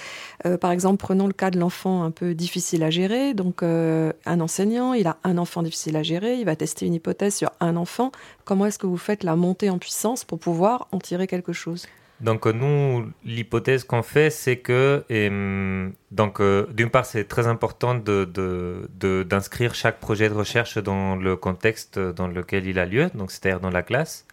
Par 0.61 0.71
exemple, 0.71 0.97
prenons 0.97 1.27
le 1.27 1.33
cas 1.33 1.51
de 1.51 1.59
l'enfant 1.59 2.03
un 2.03 2.11
peu 2.11 2.33
difficile 2.33 2.83
à 2.83 2.89
gérer. 2.89 3.33
Donc 3.33 3.63
un 3.63 4.39
enseignant, 4.39 4.93
il 4.93 5.07
a 5.07 5.17
un 5.23 5.37
enfant 5.37 5.61
difficile 5.61 5.97
à 5.97 6.03
gérer, 6.03 6.39
il 6.39 6.45
va 6.45 6.55
tester 6.55 6.85
une 6.85 6.93
hypothèse 6.93 7.35
sur 7.35 7.51
un 7.59 7.75
enfant. 7.75 8.11
Comment 8.45 8.65
est-ce 8.65 8.79
que 8.79 8.87
vous 8.87 8.97
faites 8.97 9.23
la 9.23 9.35
montée 9.35 9.69
en 9.69 9.77
puissance 9.77 10.23
pour 10.23 10.39
pouvoir 10.39 10.87
en 10.91 10.99
tirer 10.99 11.27
quelque 11.27 11.53
chose? 11.53 11.87
Donc 12.21 12.45
nous, 12.45 13.11
l'hypothèse 13.25 13.83
qu'on 13.83 14.01
fait, 14.01 14.29
c'est 14.29 14.57
que, 14.57 15.03
euh, 15.11 15.89
donc 16.11 16.39
euh, 16.39 16.65
d'une 16.71 16.89
part, 16.89 17.05
c'est 17.05 17.25
très 17.25 17.45
important 17.47 17.93
de, 17.93 18.23
de- 18.25 19.23
d'inscrire 19.23 19.75
chaque 19.75 19.99
projet 19.99 20.29
de 20.29 20.33
recherche 20.33 20.77
dans 20.77 21.17
le 21.17 21.35
contexte 21.35 21.99
dans 21.99 22.27
lequel 22.27 22.67
il 22.67 22.79
a 22.79 22.85
lieu, 22.85 23.09
donc 23.15 23.31
c'est-à-dire 23.31 23.59
dans 23.59 23.69
la 23.69 23.83
classe. 23.83 24.25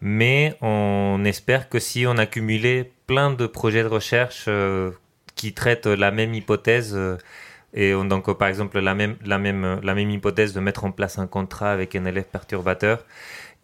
Mais 0.00 0.56
on 0.60 1.22
espère 1.24 1.68
que 1.68 1.80
si 1.80 2.06
on 2.06 2.18
a 2.18 2.26
cumulé 2.26 2.92
plein 3.08 3.32
de 3.32 3.46
projets 3.46 3.82
de 3.82 3.88
recherche 3.88 4.44
euh, 4.48 4.92
qui 5.34 5.54
traitent 5.54 5.86
la 5.86 6.10
même 6.12 6.34
hypothèse. 6.34 6.96
et 7.74 7.94
on- 7.94 8.04
donc, 8.04 8.32
par 8.38 8.48
exemple, 8.48 8.78
la 8.80 8.94
même, 8.94 9.16
la, 9.24 9.38
même, 9.38 9.80
la 9.82 9.94
même 9.94 10.10
hypothèse 10.10 10.52
de 10.54 10.60
mettre 10.60 10.84
en 10.84 10.92
place 10.92 11.18
un 11.18 11.26
contrat 11.26 11.72
avec 11.72 11.94
un 11.96 12.04
élève 12.06 12.24
perturbateur. 12.24 13.04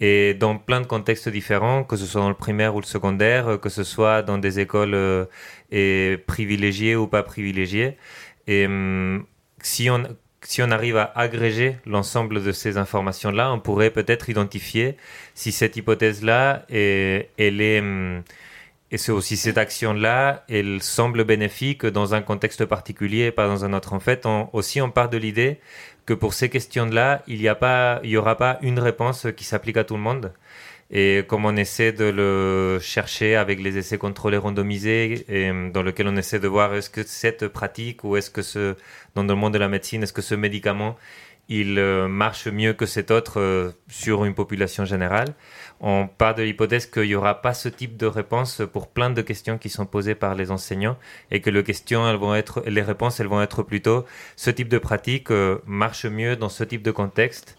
Et 0.00 0.34
dans 0.34 0.58
plein 0.58 0.80
de 0.80 0.86
contextes 0.86 1.28
différents, 1.28 1.84
que 1.84 1.96
ce 1.96 2.06
soit 2.06 2.20
dans 2.20 2.28
le 2.28 2.34
primaire 2.34 2.74
ou 2.74 2.80
le 2.80 2.86
secondaire, 2.86 3.48
euh, 3.48 3.58
que 3.58 3.68
ce 3.68 3.84
soit 3.84 4.22
dans 4.22 4.38
des 4.38 4.58
écoles 4.60 4.94
euh, 4.94 5.26
et 5.70 6.18
privilégiées 6.26 6.96
ou 6.96 7.06
pas 7.06 7.22
privilégiées. 7.22 7.96
Et 8.46 8.66
hum, 8.66 9.24
si 9.62 9.88
on, 9.90 10.02
si 10.42 10.62
on 10.62 10.70
arrive 10.70 10.96
à 10.96 11.12
agréger 11.14 11.76
l'ensemble 11.86 12.42
de 12.42 12.52
ces 12.52 12.76
informations-là, 12.76 13.52
on 13.52 13.60
pourrait 13.60 13.90
peut-être 13.90 14.28
identifier 14.30 14.96
si 15.34 15.52
cette 15.52 15.76
hypothèse-là, 15.76 16.64
est- 16.70 17.30
elle 17.38 17.60
est, 17.60 17.80
hum, 17.80 18.22
et 18.90 18.98
c'est 18.98 19.12
aussi 19.12 19.36
cette 19.36 19.58
action-là, 19.58 20.44
elle 20.48 20.80
semble 20.82 21.24
bénéfique 21.24 21.84
dans 21.86 22.14
un 22.14 22.22
contexte 22.22 22.64
particulier 22.64 23.26
et 23.26 23.30
pas 23.32 23.48
dans 23.48 23.64
un 23.64 23.72
autre. 23.72 23.92
En 23.92 24.00
fait, 24.00 24.26
aussi, 24.52 24.80
on 24.80 24.90
part 24.90 25.08
de 25.08 25.16
l'idée 25.16 25.58
que 26.06 26.14
pour 26.14 26.34
ces 26.34 26.48
questions-là, 26.48 27.22
il 27.26 27.40
n'y 27.40 27.48
a 27.48 27.54
pas, 27.54 28.00
il 28.04 28.16
aura 28.16 28.36
pas 28.36 28.58
une 28.62 28.78
réponse 28.78 29.26
qui 29.36 29.44
s'applique 29.44 29.76
à 29.76 29.84
tout 29.84 29.94
le 29.94 30.00
monde. 30.00 30.32
Et 30.90 31.24
comme 31.26 31.46
on 31.46 31.56
essaie 31.56 31.92
de 31.92 32.04
le 32.04 32.78
chercher 32.80 33.36
avec 33.36 33.60
les 33.60 33.78
essais 33.78 33.98
contrôlés 33.98 34.36
randomisés, 34.36 35.24
euh, 35.30 35.70
dans 35.70 35.82
lequel 35.82 36.06
on 36.08 36.16
essaie 36.16 36.38
de 36.38 36.46
voir 36.46 36.74
est-ce 36.74 36.90
que 36.90 37.02
cette 37.02 37.48
pratique 37.48 38.04
ou 38.04 38.16
est-ce 38.16 38.30
que 38.30 38.42
ce, 38.42 38.76
dans 39.14 39.22
le 39.24 39.34
monde 39.34 39.54
de 39.54 39.58
la 39.58 39.68
médecine, 39.68 40.02
est-ce 40.02 40.12
que 40.12 40.22
ce 40.22 40.34
médicament, 40.34 40.96
il 41.48 41.78
euh, 41.78 42.08
marche 42.08 42.46
mieux 42.48 42.72
que 42.72 42.86
cet 42.86 43.10
autre 43.10 43.38
euh, 43.38 43.72
sur 43.88 44.24
une 44.24 44.34
population 44.34 44.84
générale, 44.84 45.34
on 45.80 46.08
part 46.08 46.34
de 46.34 46.42
l'hypothèse 46.42 46.86
qu'il 46.86 47.02
n'y 47.02 47.14
aura 47.14 47.42
pas 47.42 47.52
ce 47.52 47.68
type 47.68 47.96
de 47.96 48.06
réponse 48.06 48.62
pour 48.72 48.88
plein 48.88 49.10
de 49.10 49.20
questions 49.20 49.58
qui 49.58 49.68
sont 49.68 49.84
posées 49.84 50.14
par 50.14 50.34
les 50.34 50.50
enseignants 50.50 50.96
et 51.30 51.40
que 51.40 51.50
les 51.50 51.62
questions, 51.62 52.08
elles 52.08 52.16
vont 52.16 52.34
être, 52.34 52.62
les 52.66 52.82
réponses, 52.82 53.20
elles 53.20 53.26
vont 53.26 53.42
être 53.42 53.62
plutôt 53.62 54.04
ce 54.36 54.50
type 54.50 54.68
de 54.68 54.78
pratique 54.78 55.30
euh, 55.30 55.58
marche 55.66 56.06
mieux 56.06 56.36
dans 56.36 56.48
ce 56.48 56.64
type 56.64 56.82
de 56.82 56.90
contexte. 56.90 57.56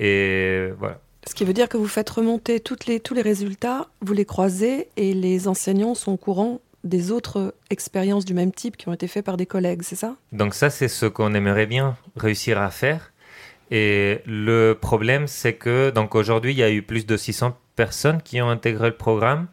Et 0.00 0.70
voilà. 0.78 1.00
Ce 1.26 1.34
qui 1.34 1.44
veut 1.44 1.52
dire 1.52 1.68
que 1.68 1.76
vous 1.76 1.88
faites 1.88 2.08
remonter 2.10 2.58
toutes 2.58 2.86
les, 2.86 3.00
tous 3.00 3.14
les 3.14 3.22
résultats, 3.22 3.88
vous 4.00 4.14
les 4.14 4.24
croisez 4.24 4.88
et 4.96 5.14
les 5.14 5.46
enseignants 5.46 5.94
sont 5.94 6.12
au 6.12 6.16
courant 6.16 6.60
des 6.84 7.10
autres 7.10 7.54
expériences 7.70 8.24
du 8.24 8.34
même 8.34 8.52
type 8.52 8.76
qui 8.76 8.88
ont 8.88 8.92
été 8.92 9.08
faites 9.08 9.24
par 9.24 9.36
des 9.36 9.46
collègues, 9.46 9.82
c'est 9.82 9.96
ça? 9.96 10.16
Donc 10.32 10.54
ça, 10.54 10.70
c'est 10.70 10.88
ce 10.88 11.06
qu'on 11.06 11.34
aimerait 11.34 11.66
bien 11.66 11.96
réussir 12.16 12.60
à 12.60 12.70
faire. 12.70 13.12
Et 13.70 14.20
le 14.26 14.74
problème, 14.74 15.26
c'est 15.26 15.54
que 15.54 15.90
donc 15.90 16.14
aujourd'hui, 16.14 16.52
il 16.52 16.58
y 16.58 16.62
a 16.62 16.70
eu 16.70 16.82
plus 16.82 17.06
de 17.06 17.16
600 17.16 17.56
personnes 17.76 18.22
qui 18.22 18.40
ont 18.40 18.48
intégré 18.48 18.88
le 18.88 18.96
programme. 18.96 19.48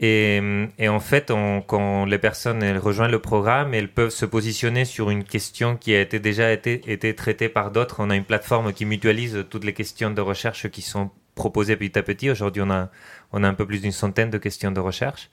Et, 0.00 0.40
en 0.88 1.00
fait, 1.00 1.32
quand 1.66 2.04
les 2.04 2.18
personnes 2.18 2.62
rejoignent 2.78 3.10
le 3.10 3.18
programme, 3.18 3.74
elles 3.74 3.92
peuvent 3.92 4.10
se 4.10 4.24
positionner 4.24 4.84
sur 4.84 5.10
une 5.10 5.24
question 5.24 5.76
qui 5.76 5.92
a 5.92 6.00
été 6.00 6.20
déjà 6.20 6.52
été, 6.52 6.80
été 6.86 7.14
traitée 7.16 7.48
par 7.48 7.72
d'autres. 7.72 7.96
On 7.98 8.10
a 8.10 8.14
une 8.14 8.24
plateforme 8.24 8.72
qui 8.72 8.84
mutualise 8.84 9.44
toutes 9.50 9.64
les 9.64 9.72
questions 9.72 10.12
de 10.12 10.20
recherche 10.20 10.68
qui 10.68 10.82
sont 10.82 11.10
proposées 11.34 11.76
petit 11.76 11.98
à 11.98 12.02
petit. 12.02 12.30
Aujourd'hui, 12.30 12.62
on 12.64 12.70
a, 12.70 12.90
on 13.32 13.42
a 13.42 13.48
un 13.48 13.54
peu 13.54 13.66
plus 13.66 13.80
d'une 13.80 13.92
centaine 13.92 14.30
de 14.30 14.38
questions 14.38 14.70
de 14.70 14.80
recherche. 14.80 15.30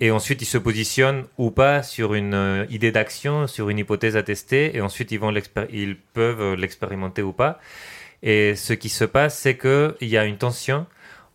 Et 0.00 0.10
ensuite, 0.10 0.40
ils 0.40 0.46
se 0.46 0.56
positionnent 0.56 1.26
ou 1.36 1.50
pas 1.50 1.82
sur 1.82 2.14
une 2.14 2.32
euh, 2.32 2.66
idée 2.70 2.90
d'action, 2.90 3.46
sur 3.46 3.68
une 3.68 3.78
hypothèse 3.78 4.16
à 4.16 4.22
tester, 4.22 4.74
et 4.74 4.80
ensuite, 4.80 5.12
ils, 5.12 5.18
vont 5.18 5.32
ils 5.70 5.96
peuvent 5.96 6.40
euh, 6.40 6.56
l'expérimenter 6.56 7.20
ou 7.20 7.32
pas. 7.32 7.60
Et 8.22 8.54
ce 8.56 8.72
qui 8.72 8.88
se 8.88 9.04
passe, 9.04 9.38
c'est 9.38 9.58
qu'il 9.58 10.08
y 10.08 10.16
a 10.16 10.24
une 10.24 10.38
tension 10.38 10.86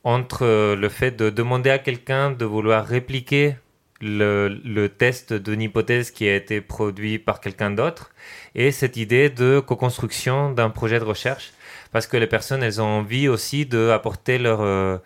entre 0.04 0.46
euh, 0.46 0.76
le 0.76 0.90
fait 0.90 1.12
de 1.12 1.30
demander 1.30 1.70
à 1.70 1.78
quelqu'un 1.78 2.32
de 2.32 2.46
vouloir 2.46 2.86
répliquer 2.86 3.56
le, 4.02 4.88
test 4.88 5.34
d'une 5.34 5.62
hypothèse 5.62 6.12
qui 6.12 6.28
a 6.28 6.36
été 6.36 6.60
produit 6.62 7.18
par 7.18 7.40
quelqu'un 7.40 7.72
d'autre 7.72 8.12
et 8.54 8.72
cette 8.72 8.98
idée 8.98 9.30
de 9.30 9.60
co-construction 9.66 10.52
d'un 10.52 10.70
projet 10.70 11.00
de 11.00 11.06
recherche 11.06 11.54
parce 11.92 12.06
que 12.06 12.18
les 12.18 12.28
personnes 12.28 12.62
elles 12.62 12.82
ont 12.82 12.86
envie 13.00 13.30
aussi 13.30 13.66
d'apporter 13.66 14.38
leur 14.38 15.02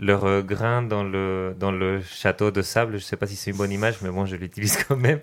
leur 0.00 0.42
grain 0.42 0.82
dans 0.82 1.04
le 1.04 1.54
dans 1.58 1.70
le 1.70 2.00
château 2.02 2.50
de 2.50 2.62
sable 2.62 2.98
je 2.98 3.04
sais 3.04 3.16
pas 3.16 3.26
si 3.26 3.36
c'est 3.36 3.52
une 3.52 3.56
bonne 3.56 3.70
image 3.70 3.96
mais 4.02 4.10
bon 4.10 4.26
je 4.26 4.34
l'utilise 4.34 4.76
quand 4.88 4.96
même 4.96 5.20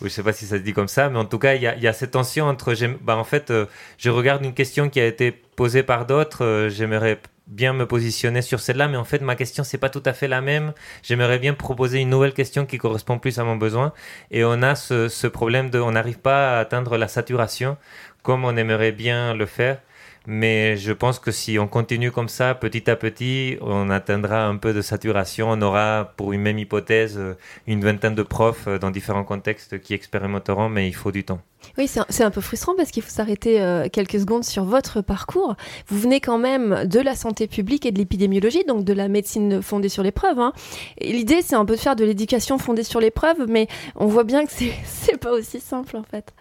ou 0.00 0.04
je 0.04 0.08
sais 0.10 0.22
pas 0.22 0.32
si 0.32 0.46
ça 0.46 0.58
se 0.58 0.62
dit 0.62 0.72
comme 0.72 0.88
ça 0.88 1.08
mais 1.10 1.18
en 1.18 1.24
tout 1.24 1.38
cas 1.38 1.54
il 1.54 1.62
y 1.62 1.64
y 1.82 1.88
a 1.88 1.92
cette 1.92 2.12
tension 2.12 2.46
entre 2.46 2.74
bah, 3.02 3.16
en 3.16 3.24
fait 3.24 3.50
euh, 3.50 3.66
je 3.98 4.10
regarde 4.10 4.44
une 4.44 4.54
question 4.54 4.88
qui 4.88 5.00
a 5.00 5.06
été 5.06 5.32
posée 5.32 5.82
par 5.82 6.06
d'autres 6.06 6.44
euh, 6.44 6.68
j'aimerais 6.68 7.18
bien 7.48 7.72
me 7.72 7.86
positionner 7.86 8.40
sur 8.40 8.60
celle-là, 8.60 8.88
mais 8.88 8.96
en 8.96 9.04
fait, 9.04 9.20
ma 9.20 9.36
question, 9.36 9.64
c'est 9.64 9.76
pas 9.76 9.90
tout 9.90 10.02
à 10.06 10.12
fait 10.12 10.28
la 10.28 10.40
même. 10.40 10.72
J'aimerais 11.02 11.38
bien 11.38 11.54
proposer 11.54 12.00
une 12.00 12.08
nouvelle 12.08 12.32
question 12.32 12.66
qui 12.66 12.78
correspond 12.78 13.18
plus 13.18 13.38
à 13.38 13.44
mon 13.44 13.56
besoin. 13.56 13.92
Et 14.30 14.44
on 14.44 14.62
a 14.62 14.74
ce 14.74 15.26
problème 15.26 15.68
de, 15.68 15.78
on 15.78 15.92
n'arrive 15.92 16.18
pas 16.18 16.56
à 16.56 16.60
atteindre 16.60 16.96
la 16.96 17.08
saturation 17.08 17.76
comme 18.22 18.44
on 18.44 18.56
aimerait 18.56 18.92
bien 18.92 19.34
le 19.34 19.46
faire. 19.46 19.78
Mais 20.26 20.76
je 20.76 20.92
pense 20.92 21.18
que 21.18 21.32
si 21.32 21.58
on 21.58 21.66
continue 21.66 22.12
comme 22.12 22.28
ça, 22.28 22.54
petit 22.54 22.88
à 22.88 22.96
petit, 22.96 23.56
on 23.60 23.90
atteindra 23.90 24.46
un 24.46 24.56
peu 24.56 24.72
de 24.72 24.80
saturation. 24.80 25.50
On 25.50 25.60
aura, 25.62 26.12
pour 26.16 26.32
une 26.32 26.42
même 26.42 26.58
hypothèse, 26.58 27.20
une 27.66 27.84
vingtaine 27.84 28.14
de 28.14 28.22
profs 28.22 28.68
euh, 28.68 28.78
dans 28.78 28.90
différents 28.90 29.24
contextes 29.24 29.80
qui 29.80 29.94
expérimenteront, 29.94 30.68
mais 30.68 30.88
il 30.88 30.94
faut 30.94 31.10
du 31.10 31.24
temps. 31.24 31.40
Oui, 31.78 31.88
c'est 31.88 32.24
un, 32.24 32.30
peu 32.30 32.40
frustrant 32.40 32.74
parce 32.76 32.90
qu'il 32.90 33.02
faut 33.02 33.10
s'arrêter 33.10 33.60
euh, 33.60 33.88
quelques 33.90 34.18
secondes 34.18 34.44
sur 34.44 34.64
votre 34.64 35.00
parcours. 35.00 35.56
Vous 35.86 35.98
venez 35.98 36.20
quand 36.20 36.38
même 36.38 36.84
de 36.86 37.00
la 37.00 37.14
santé 37.14 37.46
publique 37.46 37.86
et 37.86 37.92
de 37.92 37.98
l'épidémiologie, 37.98 38.64
donc 38.64 38.84
de 38.84 38.92
la 38.92 39.08
médecine 39.08 39.62
fondée 39.62 39.88
sur 39.88 40.02
les 40.02 40.12
preuves. 40.12 40.38
hein. 40.38 40.52
L'idée, 41.00 41.40
c'est 41.42 41.54
un 41.54 41.64
peu 41.64 41.74
de 41.74 41.80
faire 41.80 41.96
de 41.96 42.04
l'éducation 42.04 42.58
fondée 42.58 42.82
sur 42.82 43.00
les 43.00 43.10
preuves, 43.10 43.46
mais 43.48 43.68
on 43.96 44.06
voit 44.06 44.24
bien 44.24 44.44
que 44.44 44.52
c'est 44.84 45.18
pas 45.18 45.32
aussi 45.32 45.60
simple 45.60 45.96
en 45.96 46.02
fait. 46.02 46.32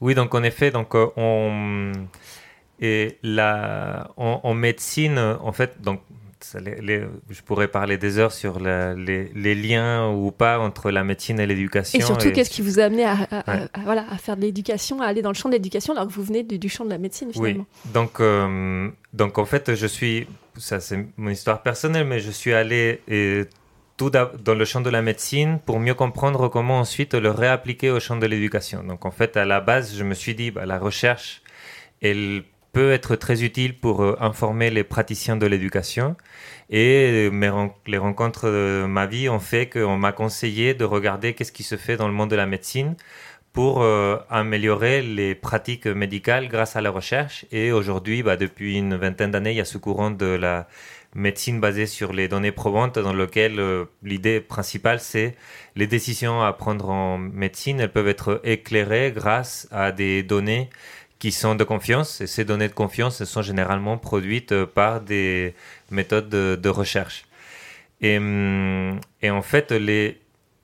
Oui, 0.00 0.14
donc 0.14 0.34
en 0.34 0.42
effet, 0.42 0.70
donc 0.72 0.94
euh, 0.96 1.06
on 1.16 1.92
et 2.82 3.16
la 3.22 4.10
en, 4.16 4.40
en 4.42 4.54
médecine, 4.54 5.18
en 5.18 5.52
fait, 5.52 5.80
donc 5.80 6.00
ça, 6.40 6.58
les- 6.58 6.80
les- 6.80 7.04
je 7.30 7.40
pourrais 7.42 7.68
parler 7.68 7.96
des 7.98 8.18
heures 8.18 8.32
sur 8.32 8.58
la- 8.58 8.94
les, 8.94 9.30
les 9.34 9.54
liens 9.54 10.08
ou 10.10 10.32
pas 10.32 10.58
entre 10.58 10.90
la 10.90 11.04
médecine 11.04 11.38
et 11.38 11.46
l'éducation. 11.46 11.96
Et 12.00 12.02
surtout, 12.02 12.32
qu'est-ce 12.32 12.50
qui 12.50 12.62
vous 12.62 12.80
a 12.80 12.84
amené 12.84 13.04
à, 13.04 13.12
à- 13.12 13.38
à- 13.52 13.56
Ouais. 13.56 13.66
à- 13.72 13.80
voilà, 13.84 14.04
à 14.10 14.16
faire 14.18 14.36
de 14.36 14.40
l'éducation, 14.42 15.00
à 15.00 15.06
aller 15.06 15.22
dans 15.22 15.30
le 15.30 15.36
champ 15.36 15.48
de 15.48 15.54
l'éducation 15.54 15.92
alors 15.94 16.08
que 16.08 16.12
vous 16.12 16.24
venez 16.24 16.42
du, 16.42 16.58
du 16.58 16.68
champ 16.68 16.84
de 16.84 16.90
la 16.90 16.98
médecine 16.98 17.32
finalement 17.32 17.64
Oui, 17.84 17.92
donc, 17.92 18.18
euh, 18.18 18.88
donc 19.12 19.38
en 19.38 19.44
fait, 19.44 19.76
je 19.76 19.86
suis, 19.86 20.26
ça 20.58 20.80
c'est 20.80 20.98
mon 21.16 21.30
histoire 21.30 21.62
personnelle, 21.62 22.06
mais 22.08 22.18
je 22.18 22.32
suis 22.32 22.52
allé 22.52 23.00
et, 23.06 23.44
tout 23.96 24.10
dans 24.10 24.54
le 24.56 24.64
champ 24.64 24.80
de 24.80 24.90
la 24.90 25.00
médecine 25.02 25.60
pour 25.64 25.78
mieux 25.78 25.94
comprendre 25.94 26.48
comment 26.48 26.80
ensuite 26.80 27.14
le 27.14 27.30
réappliquer 27.30 27.90
au 27.92 28.00
champ 28.00 28.16
de 28.16 28.26
l'éducation. 28.26 28.82
Donc 28.82 29.04
en 29.04 29.12
fait, 29.12 29.36
à 29.36 29.44
la 29.44 29.60
base, 29.60 29.94
je 29.96 30.02
me 30.02 30.14
suis 30.14 30.34
dit, 30.34 30.50
bah, 30.50 30.66
la 30.66 30.78
recherche, 30.80 31.40
elle 32.00 32.42
peut 32.72 32.92
être 32.92 33.16
très 33.16 33.44
utile 33.44 33.78
pour 33.78 34.02
euh, 34.02 34.16
informer 34.20 34.70
les 34.70 34.84
praticiens 34.84 35.36
de 35.36 35.46
l'éducation. 35.46 36.16
Et 36.70 37.28
euh, 37.28 37.30
mes 37.30 37.50
les 37.86 37.98
rencontres 37.98 38.46
de 38.46 38.86
ma 38.86 39.06
vie 39.06 39.28
ont 39.28 39.40
fait 39.40 39.68
qu'on 39.68 39.98
m'a 39.98 40.12
conseillé 40.12 40.74
de 40.74 40.84
regarder 40.84 41.34
qu'est-ce 41.34 41.52
qui 41.52 41.62
se 41.62 41.76
fait 41.76 41.96
dans 41.96 42.08
le 42.08 42.14
monde 42.14 42.30
de 42.30 42.36
la 42.36 42.46
médecine 42.46 42.96
pour 43.52 43.82
euh, 43.82 44.16
améliorer 44.30 45.02
les 45.02 45.34
pratiques 45.34 45.86
médicales 45.86 46.48
grâce 46.48 46.74
à 46.74 46.80
la 46.80 46.90
recherche. 46.90 47.44
Et 47.52 47.70
aujourd'hui, 47.70 48.22
bah, 48.22 48.36
depuis 48.36 48.78
une 48.78 48.96
vingtaine 48.96 49.30
d'années, 49.30 49.50
il 49.50 49.58
y 49.58 49.60
a 49.60 49.66
ce 49.66 49.76
courant 49.76 50.10
de 50.10 50.24
la 50.24 50.66
médecine 51.14 51.60
basée 51.60 51.84
sur 51.84 52.14
les 52.14 52.26
données 52.28 52.52
probantes 52.52 52.98
dans 52.98 53.12
lequel 53.12 53.60
l'idée 54.02 54.40
principale, 54.40 54.98
c'est 54.98 55.36
les 55.76 55.86
décisions 55.86 56.40
à 56.40 56.54
prendre 56.54 56.88
en 56.88 57.18
médecine, 57.18 57.80
elles 57.80 57.92
peuvent 57.92 58.08
être 58.08 58.40
éclairées 58.44 59.12
grâce 59.14 59.68
à 59.70 59.92
des 59.92 60.22
données 60.22 60.70
qui 61.22 61.30
sont 61.30 61.54
de 61.54 61.62
confiance. 61.62 62.20
Et 62.20 62.26
ces 62.26 62.44
données 62.44 62.66
de 62.66 62.72
confiance 62.74 63.22
sont 63.22 63.42
généralement 63.42 63.96
produites 63.96 64.50
euh, 64.50 64.66
par 64.66 65.00
des 65.00 65.54
méthodes 65.92 66.28
de, 66.28 66.68
recherche. 66.68 67.26
Et, 68.00 68.16
hum, 68.18 68.98
et 69.22 69.30
en 69.30 69.42
fait, 69.42 69.72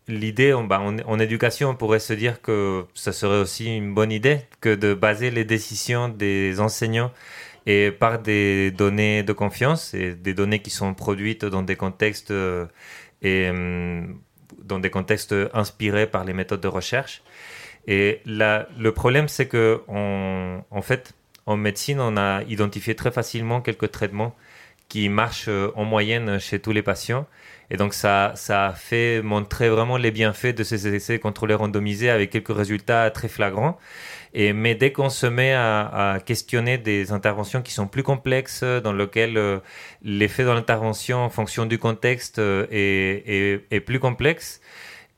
l'idée 0.09 0.53
en, 0.53 0.65
bah, 0.65 0.81
en 0.81 1.19
éducation, 1.21 1.71
on 1.71 1.77
pourrait 1.77 2.01
se 2.01 2.13
dire 2.13 2.43
que 2.43 2.85
ça 2.95 3.13
serait 3.13 3.39
aussi 3.39 3.67
une 3.77 3.95
bonne 3.95 4.11
idée 4.11 4.41
que 4.61 4.75
de 4.75 4.95
baser 4.95 5.31
les 5.31 5.45
décisions 5.45 6.09
des 6.09 6.59
enseignants 6.59 7.13
et 7.67 7.93
par 7.93 8.19
des 8.19 8.73
données 8.73 9.23
de 9.23 9.33
confiance 9.33 9.95
et 9.95 10.15
des 10.15 10.35
données 10.35 10.59
qui 10.59 10.71
sont 10.71 10.93
produites 10.93 11.45
dans 11.45 11.63
des 11.63 11.77
contextes 11.77 12.33
euh, 12.33 12.67
et 13.23 13.49
hum, 13.49 14.19
dans 14.65 14.81
des 14.81 14.91
contextes 14.91 15.37
inspirés 15.55 16.09
par 16.09 16.25
les 16.25 16.33
méthodes 16.33 16.63
de 16.63 16.73
recherche. 16.81 17.23
Et 17.89 18.21
là, 18.27 18.69
le 18.79 18.93
problème, 18.93 19.27
c'est 19.29 19.49
que 19.49 19.81
en 19.89 20.83
fait, 20.83 21.15
en 21.47 21.57
médecine, 21.57 21.99
on 22.01 22.17
a 22.19 22.43
identifié 22.45 22.95
très 22.95 23.11
facilement 23.11 23.63
quelques 23.63 23.91
traitements 23.91 24.35
qui 24.89 25.09
marchent 25.09 25.49
euh, 25.49 25.71
en 25.77 25.85
moyenne 25.85 26.39
chez 26.39 26.61
tous 26.61 26.73
les 26.73 26.83
patients. 26.83 27.27
Et 27.71 27.77
donc, 27.77 27.93
ça, 27.95 28.33
ça 28.37 28.67
a 28.69 28.73
fait 28.75 29.21
montrer 29.23 29.69
vraiment 29.69 29.99
les 29.99 30.11
bienfaits 30.11 30.55
de 30.57 30.65
ces 30.65 30.87
essais 30.95 31.19
contrôlés 31.19 31.55
randomisés 31.55 32.09
avec 32.11 32.31
quelques 32.31 32.55
résultats 32.57 33.11
très 33.11 33.29
flagrants. 33.29 33.79
Et, 34.35 34.53
mais 34.55 34.75
dès 34.75 34.93
qu'on 34.93 35.11
se 35.11 35.27
met 35.27 35.53
à, 35.55 36.19
questionner 36.25 36.79
des 36.79 37.13
interventions 37.13 37.61
qui 37.63 37.73
sont 37.73 37.87
plus 37.87 38.03
complexes, 38.03 38.63
dans 38.63 38.93
lesquelles 38.95 39.37
euh, 39.39 39.59
l'effet 40.03 40.45
de 40.45 40.51
l'intervention 40.51 41.19
en 41.19 41.31
fonction 41.31 41.67
du 41.67 41.79
contexte 41.79 42.39
euh, 42.39 42.67
est- 42.71 43.65
est 43.71 43.81
plus 43.81 44.01
complexe, 44.01 44.61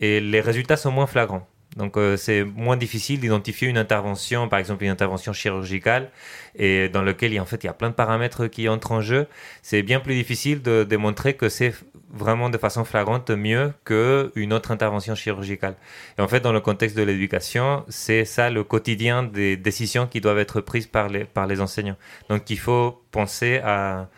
et 0.01 0.21
les 0.21 0.41
résultats 0.41 0.77
sont 0.77 0.91
moins 0.93 1.07
flagrants. 1.07 1.47
Donc 1.77 1.97
euh, 1.97 2.17
c'est 2.17 2.43
moins 2.43 2.77
difficile 2.77 3.21
d'identifier 3.21 3.69
une 3.69 3.79
intervention, 3.79 4.49
par 4.49 4.59
exemple 4.59 4.83
une 4.85 4.91
intervention 4.91 5.33
chirurgicale, 5.33 6.11
et 6.57 6.89
dans 6.89 7.03
a, 7.03 7.39
en 7.39 7.47
fait 7.47 7.63
il 7.63 7.67
y 7.67 7.71
a 7.71 7.73
plein 7.73 7.91
de 7.91 7.95
paramètres 7.95 8.49
qui 8.49 8.69
entrent 8.69 8.93
en 8.93 9.01
jeu. 9.01 9.29
C'est 9.63 9.83
bien 9.83 10.01
plus 10.01 10.15
difficile 10.15 10.63
de 10.63 10.83
démontrer 10.83 11.35
que 11.35 11.49
c'est 11.49 11.73
vraiment 12.13 12.51
de 12.51 12.59
façon 12.59 12.85
flagrante 12.85 13.31
mieux 13.31 13.73
qu'une 13.85 14.53
autre 14.53 14.73
intervention 14.73 15.15
chirurgicale. 15.15 15.77
Et 16.19 16.23
en 16.23 16.29
fait, 16.29 16.41
dans 16.41 16.53
le 16.53 16.61
contexte 16.61 16.97
de 16.97 17.03
l'éducation, 17.03 17.85
c'est 17.89 18.25
ça 18.25 18.51
le 18.51 18.65
quotidien 18.65 19.23
des 19.23 19.57
décisions 19.57 20.09
qui 20.09 20.21
doivent 20.21 20.39
être 20.39 20.61
prises 20.61 20.89
par 20.89 21.09
les, 21.09 21.25
par 21.25 21.47
les 21.47 21.61
enseignants. 21.61 21.97
Donc 22.29 22.51
il 22.51 22.59
faut 22.59 23.01
penser 23.13 23.61
à, 23.65 24.09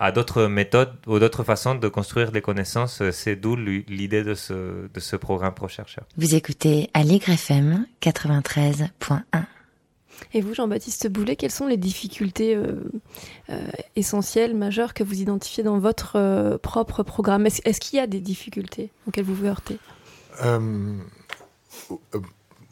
à 0.00 0.12
d'autres 0.12 0.46
méthodes 0.46 0.92
ou 1.06 1.18
d'autres 1.18 1.44
façons 1.44 1.74
de 1.74 1.88
construire 1.88 2.32
des 2.32 2.40
connaissances. 2.40 3.02
C'est 3.10 3.36
d'où 3.36 3.54
l'idée 3.54 4.24
de 4.24 4.34
ce, 4.34 4.88
de 4.92 5.00
ce 5.00 5.14
programme 5.14 5.54
ProChercheur. 5.54 6.04
Vous 6.16 6.34
écoutez 6.34 6.90
Allegre 6.94 7.28
FM 7.28 7.86
93.1. 8.02 9.20
Et 10.32 10.40
vous, 10.40 10.54
Jean-Baptiste 10.54 11.08
Boulet, 11.08 11.36
quelles 11.36 11.50
sont 11.50 11.66
les 11.66 11.76
difficultés 11.76 12.54
euh, 12.54 12.82
euh, 13.50 13.68
essentielles, 13.96 14.54
majeures 14.54 14.94
que 14.94 15.02
vous 15.02 15.20
identifiez 15.20 15.62
dans 15.62 15.78
votre 15.78 16.16
euh, 16.16 16.58
propre 16.58 17.02
programme? 17.02 17.46
Est-ce 17.46 17.60
est 17.64 17.78
qu'il 17.78 17.98
y 17.98 18.02
a 18.02 18.06
des 18.06 18.20
difficultés 18.20 18.90
auxquelles 19.06 19.24
vous 19.24 19.34
vous 19.34 19.46
heurtez? 19.46 19.78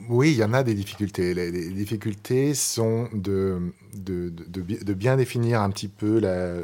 Oui, 0.09 0.31
il 0.31 0.37
y 0.37 0.45
en 0.45 0.55
a 0.55 0.63
des 0.63 0.75
difficultés. 0.75 1.35
Les, 1.35 1.51
difficultés 1.71 2.55
sont 2.55 3.09
de, 3.13 3.73
de, 3.95 4.31
de, 4.31 4.95
bien 4.95 5.17
définir 5.17 5.61
un 5.61 5.71
petit 5.71 5.89
peu 5.89 6.21
la, 6.21 6.63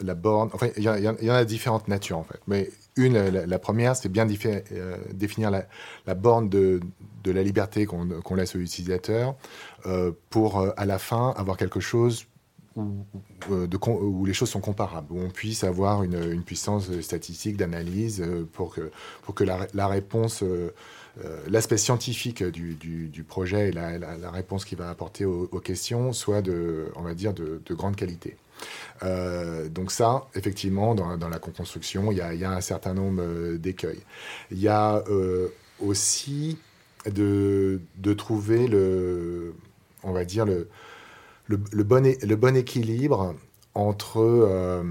la, 0.00 0.14
borne. 0.14 0.50
Enfin, 0.52 0.68
il 0.76 0.84
y, 0.84 0.88
en, 0.88 1.34
a 1.34 1.44
différentes 1.44 1.88
natures, 1.88 2.18
en 2.18 2.22
fait. 2.22 2.40
Mais 2.46 2.70
une, 2.96 3.18
la, 3.18 3.58
première, 3.58 3.96
c'est 3.96 4.08
bien 4.08 4.26
euh, 4.28 4.96
définir 5.12 5.50
la, 5.50 6.14
borne 6.14 6.48
de, 6.48 6.80
de 7.24 7.32
la 7.32 7.42
liberté 7.42 7.86
qu'on 7.86 8.34
laisse 8.36 8.54
aux 8.54 8.60
utilisateurs 8.60 9.34
euh, 9.86 10.12
pour, 10.30 10.60
euh, 10.60 10.70
à 10.76 10.86
la 10.86 10.98
fin, 10.98 11.34
avoir 11.36 11.56
quelque 11.56 11.80
chose 11.80 12.26
où, 12.76 14.24
les 14.24 14.32
choses 14.32 14.48
sont 14.48 14.60
comparables, 14.60 15.08
où 15.10 15.20
on 15.20 15.28
puisse 15.28 15.64
avoir 15.64 16.04
une, 16.04 16.32
une 16.32 16.42
puissance 16.42 16.90
statistique 17.00 17.56
d'analyse 17.58 18.24
pour 18.52 18.74
que, 18.74 18.90
pour 19.22 19.34
que 19.34 19.44
la, 19.44 19.86
réponse 19.88 20.42
l'aspect 21.48 21.76
scientifique 21.76 22.42
du, 22.42 22.74
du, 22.74 23.24
projet 23.24 23.68
et 23.68 23.72
la, 23.72 24.30
réponse 24.30 24.64
qu'il 24.64 24.78
va 24.78 24.88
apporter 24.88 25.24
aux, 25.24 25.46
questions 25.60 26.12
soit 26.12 26.42
de, 26.42 26.86
on 26.96 27.02
va 27.02 27.14
dire, 27.14 27.34
de, 27.34 27.60
de 27.64 27.74
grande 27.74 27.96
qualité. 27.96 28.36
Euh, 29.02 29.68
donc 29.68 29.90
ça, 29.90 30.26
effectivement, 30.34 30.94
dans, 30.94 31.16
dans 31.16 31.28
la 31.28 31.38
construction, 31.38 32.12
il 32.12 32.16
y, 32.16 32.38
y, 32.38 32.44
a, 32.44 32.50
un 32.50 32.60
certain 32.60 32.94
nombre 32.94 33.22
euh, 33.22 33.58
d'écueils. 33.58 34.02
Il 34.50 34.60
y 34.60 34.68
a 34.68 35.02
euh, 35.08 35.48
aussi 35.80 36.58
de, 37.06 37.80
de, 37.96 38.12
trouver 38.12 38.68
le, 38.68 39.54
on 40.02 40.12
va 40.12 40.24
dire 40.24 40.46
le, 40.46 40.68
le, 41.46 41.56
bon, 41.84 42.14
le 42.22 42.36
bon 42.36 42.56
équilibre 42.56 43.34
entre 43.74 44.18
euh, 44.20 44.82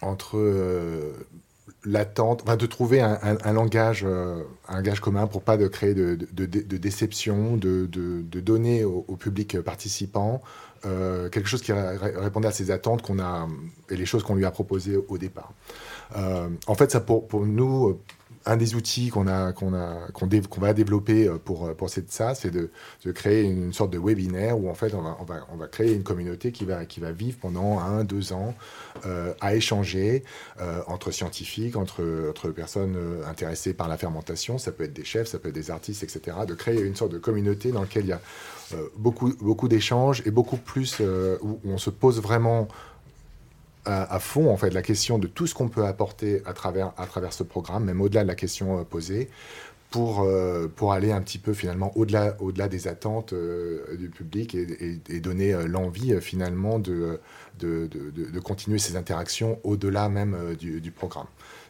entre 0.00 0.38
euh, 0.38 1.12
l'attente, 1.84 2.42
enfin, 2.42 2.56
de 2.56 2.66
trouver 2.66 3.00
un, 3.00 3.18
un, 3.22 3.52
langage, 3.52 4.04
euh, 4.04 4.42
un 4.68 4.76
langage 4.76 5.00
commun 5.00 5.26
pour 5.26 5.42
pas 5.42 5.56
de 5.56 5.68
créer 5.68 5.94
de, 5.94 6.16
de, 6.16 6.46
de, 6.46 6.60
de 6.60 6.76
déception, 6.76 7.56
de, 7.56 7.86
donner 8.40 8.84
au, 8.84 9.02
public 9.16 9.60
participant 9.60 10.42
euh, 10.86 11.28
quelque 11.28 11.48
chose 11.48 11.62
qui 11.62 11.72
répondait 11.72 12.48
à 12.48 12.52
ses 12.52 12.70
attentes 12.70 13.02
qu'on 13.02 13.18
a 13.18 13.48
et 13.90 13.96
les 13.96 14.06
choses 14.06 14.22
qu'on 14.22 14.34
lui 14.34 14.44
a 14.44 14.50
proposées 14.50 14.96
au, 14.96 15.06
au 15.08 15.18
départ. 15.18 15.52
Euh, 16.16 16.48
en 16.66 16.74
fait, 16.74 16.90
ça 16.90 17.00
pour, 17.00 17.26
pour 17.26 17.46
nous, 17.46 18.00
un 18.46 18.56
des 18.56 18.74
outils 18.74 19.10
qu'on 19.10 19.24
va 19.24 20.72
développer 20.74 21.28
pour 21.44 21.74
pour 21.76 21.90
cette 21.90 22.12
ça, 22.12 22.34
c'est 22.34 22.50
de, 22.50 22.70
créer 23.12 23.44
une 23.44 23.72
sorte 23.72 23.90
de 23.90 23.98
webinaire 23.98 24.58
où 24.58 24.68
en 24.68 24.74
fait 24.74 24.94
on 24.94 25.56
va 25.56 25.66
créer 25.66 25.94
une 25.94 26.02
communauté 26.02 26.52
qui 26.52 26.64
va 26.64 27.12
vivre 27.12 27.38
pendant 27.40 27.78
un 27.78 28.04
deux 28.04 28.32
ans 28.32 28.54
euh, 29.06 29.32
à 29.40 29.54
échanger 29.54 30.24
euh, 30.60 30.82
entre 30.86 31.10
scientifiques, 31.10 31.76
entre 31.76 32.02
personnes 32.50 32.96
euh, 32.96 33.24
intéressées 33.26 33.74
par 33.74 33.88
la 33.88 33.96
fermentation. 33.96 34.58
Ça 34.58 34.72
peut 34.72 34.84
être 34.84 34.92
des 34.92 35.04
chefs, 35.04 35.28
ça 35.28 35.38
peut 35.38 35.48
être 35.48 35.54
des 35.54 35.70
artistes, 35.70 36.02
etc. 36.02 36.38
De 36.46 36.54
créer 36.54 36.80
une 36.80 36.96
sorte 36.96 37.12
de 37.12 37.18
communauté 37.18 37.72
dans 37.72 37.80
laquelle 37.80 38.04
il 38.04 38.10
y 38.10 38.12
a 38.12 38.20
euh, 38.74 38.88
beaucoup 38.96 39.68
d'échanges 39.68 40.22
et 40.26 40.30
beaucoup 40.30 40.58
plus 40.58 40.98
euh, 41.00 41.38
où 41.40 41.58
on 41.64 41.78
se 41.78 41.88
pose 41.88 42.20
vraiment 42.20 42.68
à, 43.88 44.18
fond 44.18 44.50
en 44.50 44.56
fait 44.56 44.70
la 44.70 44.82
question 44.82 45.18
de 45.18 45.26
tout 45.26 45.46
ce 45.46 45.54
qu'on 45.54 45.68
peut 45.68 45.84
apporter 45.84 46.42
à 46.44 46.52
travers, 46.52 46.92
ce 47.30 47.42
programme, 47.42 47.84
même 47.84 48.00
au-delà 48.00 48.22
de 48.22 48.28
la 48.28 48.34
question 48.34 48.78
euh, 48.78 48.84
posée, 48.84 49.28
pour, 49.90 50.20
euh, 50.20 50.68
pour 50.68 50.92
aller 50.92 51.12
un 51.12 51.22
petit 51.22 51.38
peu 51.38 51.54
finalement 51.54 51.96
au-delà 51.96 52.36
au 52.40 52.52
-delà 52.52 52.68
des 52.68 52.88
attentes 52.88 53.32
euh, 53.32 53.96
du 53.96 54.10
public 54.10 54.54
et, 54.54 55.20
donner 55.20 55.52
l'envie 55.66 56.20
finalement 56.20 56.78
de, 56.78 57.20
continuer 58.44 58.78
ces 58.78 58.96
interactions 58.96 59.58
au-delà 59.64 60.10
même 60.10 60.36
du 60.60 60.90
programme 60.90 61.28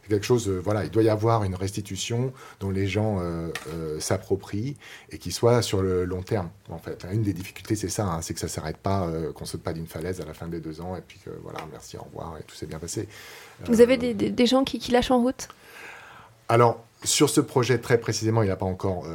quelque 0.09 0.25
chose, 0.25 0.49
euh, 0.49 0.59
voilà, 0.59 0.83
il 0.83 0.89
doit 0.89 1.03
y 1.03 1.09
avoir 1.09 1.43
une 1.43 1.55
restitution 1.55 2.33
dont 2.59 2.69
les 2.69 2.87
gens 2.87 3.19
euh, 3.19 3.49
euh, 3.69 3.99
s'approprient 3.99 4.75
et 5.11 5.17
qui 5.17 5.31
soit 5.31 5.61
sur 5.61 5.81
le 5.81 6.05
long 6.05 6.21
terme, 6.21 6.49
en 6.69 6.77
fait. 6.77 7.05
Une 7.11 7.23
des 7.23 7.33
difficultés, 7.33 7.75
c'est 7.75 7.89
ça, 7.89 8.05
hein, 8.05 8.21
c'est 8.21 8.33
que 8.33 8.39
ça 8.39 8.47
s'arrête 8.47 8.77
pas, 8.77 9.09
qu'on 9.35 9.45
saute 9.45 9.63
pas 9.63 9.73
d'une 9.73 9.87
falaise 9.87 10.19
à 10.19 10.25
la 10.25 10.33
fin 10.33 10.47
des 10.47 10.59
deux 10.59 10.81
ans 10.81 10.95
et 10.97 11.01
puis 11.01 11.19
que 11.23 11.29
voilà, 11.43 11.59
merci, 11.71 11.97
au 11.97 12.01
revoir 12.01 12.37
et 12.39 12.43
tout 12.43 12.55
s'est 12.55 12.65
bien 12.65 12.79
passé. 12.79 13.07
Vous 13.65 13.81
avez 13.81 13.97
des, 13.97 14.45
gens 14.45 14.63
qui, 14.63 14.79
qui, 14.79 14.91
lâchent 14.91 15.11
en 15.11 15.21
route? 15.21 15.47
Alors, 16.47 16.83
sur 17.03 17.29
ce 17.29 17.41
projet 17.41 17.77
très 17.77 17.99
précisément, 17.99 18.41
il 18.41 18.47
n'a 18.47 18.55
pas 18.55 18.65
encore 18.65 19.05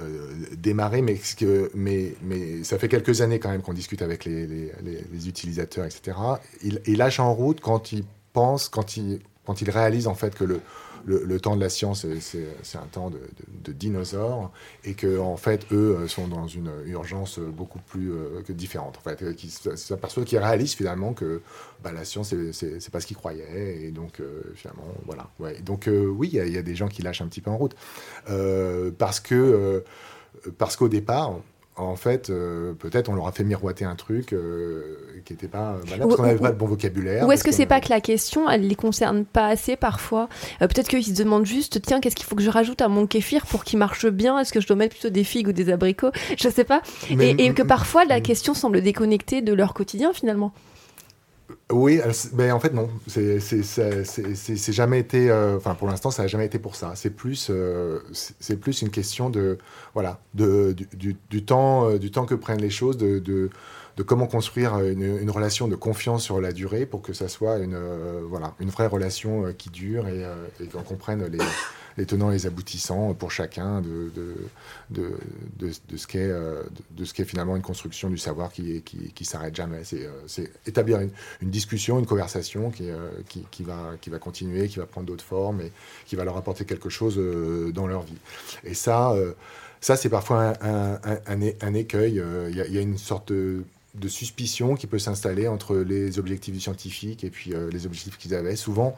euh, 0.00 0.32
démarré, 0.56 1.02
mais, 1.02 1.18
que, 1.38 1.70
mais, 1.74 2.14
mais 2.22 2.62
ça 2.62 2.78
fait 2.78 2.88
quelques 2.88 3.20
années 3.20 3.38
quand 3.38 3.48
même 3.48 3.62
qu'on 3.62 3.72
discute 3.72 4.02
avec 4.02 4.24
les, 4.26 4.46
les, 4.46 4.72
les, 4.82 5.04
les 5.12 5.28
utilisateurs, 5.28 5.86
etc. 5.86 6.16
Il, 6.62 6.80
il 6.86 6.98
lâche 6.98 7.20
en 7.20 7.32
route 7.32 7.60
quand 7.60 7.90
il 7.90 8.04
pense, 8.32 8.68
quand 8.68 8.96
il 8.96 9.20
quand 9.48 9.62
ils 9.62 9.70
réalisent 9.70 10.08
en 10.08 10.14
fait 10.14 10.34
que 10.34 10.44
le, 10.44 10.60
le, 11.06 11.40
temps 11.40 11.56
de 11.56 11.60
la 11.62 11.70
science, 11.70 12.04
c'est 12.20 12.76
un 12.76 12.86
temps 12.92 13.10
de, 13.10 13.72
dinosaures, 13.72 14.52
et 14.84 14.92
que 14.92 15.18
en 15.18 15.38
fait, 15.38 15.64
eux 15.72 16.06
sont 16.06 16.28
dans 16.28 16.46
une 16.46 16.70
urgence 16.84 17.38
beaucoup 17.38 17.78
plus 17.78 18.12
euh, 18.12 18.42
que 18.46 18.52
différente. 18.52 18.98
En 18.98 19.00
fait, 19.00 19.34
qui 19.36 19.48
s'aperçoivent, 19.48 20.26
qu'ils 20.26 20.36
réalisent 20.38 20.74
finalement 20.74 21.14
que 21.14 21.40
bah, 21.82 21.92
la 21.92 22.04
science, 22.04 22.34
c'est 22.52 22.90
pas 22.90 23.00
ce 23.00 23.06
qu'ils 23.06 23.16
croyaient, 23.16 23.84
et 23.84 23.90
donc 23.90 24.20
euh, 24.20 24.42
finalement, 24.54 24.84
voilà. 25.06 25.30
Ouais. 25.38 25.58
Donc 25.62 25.88
euh, 25.88 26.04
oui, 26.04 26.28
il 26.30 26.46
y, 26.46 26.50
y, 26.50 26.58
a 26.58 26.62
des 26.62 26.74
gens 26.74 26.88
qui 26.88 27.00
lâchent 27.00 27.22
un 27.22 27.28
petit 27.28 27.40
peu 27.40 27.50
en 27.50 27.56
route, 27.56 27.74
euh, 28.28 28.90
parce 28.98 29.18
que 29.18 29.34
euh, 29.34 29.80
parce 30.58 30.76
qu'au 30.76 30.88
départ, 30.88 31.40
en 31.78 31.96
fait, 31.96 32.30
euh, 32.30 32.74
peut-être 32.74 33.08
on 33.08 33.14
leur 33.14 33.26
a 33.28 33.32
fait 33.32 33.44
miroiter 33.44 33.84
un 33.84 33.94
truc 33.94 34.32
euh, 34.32 34.96
qui 35.24 35.32
n'était 35.32 35.48
pas 35.48 35.76
valable, 35.84 36.02
parce 36.02 36.16
qu'on 36.16 36.22
n'avait 36.22 36.38
pas 36.38 36.50
de 36.50 36.58
bon 36.58 36.66
vocabulaire. 36.66 37.26
Ou 37.26 37.32
est-ce 37.32 37.44
que 37.44 37.52
c'est 37.52 37.66
pas 37.66 37.80
que 37.80 37.88
la 37.90 38.00
question, 38.00 38.50
elle 38.50 38.66
les 38.66 38.74
concerne 38.74 39.24
pas 39.24 39.46
assez 39.46 39.76
parfois? 39.76 40.28
Euh, 40.60 40.66
Peut-être 40.66 40.88
qu'ils 40.88 41.04
se 41.04 41.12
demandent 41.12 41.46
juste, 41.46 41.80
tiens, 41.82 42.00
qu'est-ce 42.00 42.16
qu'il 42.16 42.26
faut 42.26 42.36
que 42.36 42.42
je 42.42 42.50
rajoute 42.50 42.82
à 42.82 42.88
mon 42.88 43.06
kéfir 43.06 43.46
pour 43.46 43.64
qu'il 43.64 43.78
marche 43.78 44.06
bien? 44.06 44.38
Est-ce 44.38 44.52
que 44.52 44.60
je 44.60 44.66
dois 44.66 44.76
mettre 44.76 44.94
plutôt 44.96 45.10
des 45.10 45.24
figues 45.24 45.48
ou 45.48 45.52
des 45.52 45.70
abricots? 45.70 46.10
Je 46.36 46.48
sais 46.48 46.64
pas. 46.64 46.82
Mais, 47.14 47.30
et, 47.30 47.46
et, 47.46 47.54
que 47.54 47.62
parfois 47.62 48.04
la 48.04 48.20
question 48.20 48.54
semble 48.54 48.80
déconnectée 48.82 49.40
de 49.40 49.52
leur 49.52 49.74
quotidien 49.74 50.12
finalement. 50.12 50.52
Oui, 51.70 52.00
mais 52.34 52.50
en 52.50 52.60
fait 52.60 52.72
non. 52.74 52.88
C'est 53.06 54.72
jamais 54.72 55.00
été. 55.00 55.32
Enfin, 55.32 55.70
euh, 55.70 55.74
pour 55.74 55.88
l'instant, 55.88 56.10
ça 56.10 56.22
n'a 56.22 56.28
jamais 56.28 56.46
été 56.46 56.58
pour 56.58 56.76
ça. 56.76 56.92
C'est 56.94 57.10
plus, 57.10 57.48
euh, 57.50 58.00
c'est 58.12 58.58
plus 58.58 58.82
une 58.82 58.90
question 58.90 59.30
de, 59.30 59.58
voilà, 59.94 60.20
de, 60.34 60.74
du, 60.94 61.44
temps, 61.44 61.88
euh, 61.88 61.98
du 61.98 62.10
temps 62.10 62.26
que 62.26 62.34
prennent 62.34 62.60
les 62.60 62.70
choses, 62.70 62.96
de, 62.98 63.18
de, 63.18 63.50
comment 64.02 64.26
construire 64.26 64.78
une, 64.78 65.30
relation 65.30 65.68
de 65.68 65.74
confiance 65.74 66.22
sur 66.22 66.40
la 66.40 66.52
durée 66.52 66.86
pour 66.86 67.02
que 67.02 67.12
ça 67.12 67.28
soit 67.28 67.58
une, 67.58 67.78
voilà, 68.28 68.54
une 68.60 68.70
vraie 68.70 68.86
relation 68.86 69.52
qui 69.56 69.70
dure 69.70 70.06
et 70.06 70.24
qu'on 70.72 70.82
comprenne 70.82 71.24
les 71.26 71.38
les 71.98 72.06
tenants 72.06 72.30
et 72.30 72.34
les 72.34 72.46
aboutissants 72.46 73.12
pour 73.12 73.32
chacun 73.32 73.80
de, 73.80 74.10
de, 74.14 74.36
de, 74.90 75.18
de, 75.58 75.72
de 75.88 75.96
ce 75.96 76.06
qu'est 76.06 76.18
euh, 76.20 76.62
finalement 77.26 77.56
une 77.56 77.62
construction 77.62 78.08
du 78.08 78.16
savoir 78.16 78.52
qui, 78.52 78.82
qui, 78.82 79.24
s'arrête 79.24 79.54
jamais. 79.54 79.82
C'est 79.82 80.06
euh, 80.06 80.46
établir 80.64 81.00
une, 81.00 81.10
une, 81.42 81.50
discussion, 81.50 81.98
une 81.98 82.06
conversation 82.06 82.70
qui, 82.70 82.88
euh, 82.88 83.10
qui, 83.28 83.44
qui, 83.50 83.64
va, 83.64 83.94
qui 84.00 84.10
va 84.10 84.18
continuer, 84.18 84.68
qui 84.68 84.78
va 84.78 84.86
prendre 84.86 85.08
d'autres 85.08 85.24
formes 85.24 85.60
et 85.60 85.72
qui 86.06 86.14
va 86.14 86.24
leur 86.24 86.36
apporter 86.36 86.64
quelque 86.64 86.88
chose 86.88 87.20
dans 87.74 87.88
leur 87.88 88.02
vie. 88.02 88.18
Et 88.62 88.74
ça, 88.74 89.14
ça 89.80 89.96
c'est 89.96 90.08
parfois 90.08 90.54
un, 90.62 91.00
un, 91.02 91.18
un, 91.26 91.50
un 91.60 91.74
écueil. 91.74 92.22
Il 92.50 92.56
y, 92.56 92.60
a, 92.60 92.66
il 92.66 92.74
y, 92.74 92.78
a, 92.78 92.80
une 92.80 92.96
sorte 92.96 93.32
de 93.32 93.64
de 93.98 94.08
suspicion 94.08 94.74
qui 94.74 94.86
peut 94.86 94.98
s'installer 94.98 95.48
entre 95.48 95.76
les 95.76 96.18
objectifs 96.18 96.58
scientifiques 96.58 97.24
et 97.24 97.30
puis 97.30 97.52
euh, 97.52 97.70
les 97.70 97.86
objectifs 97.86 98.18
qu'ils 98.18 98.34
avaient. 98.34 98.56
Souvent, 98.56 98.94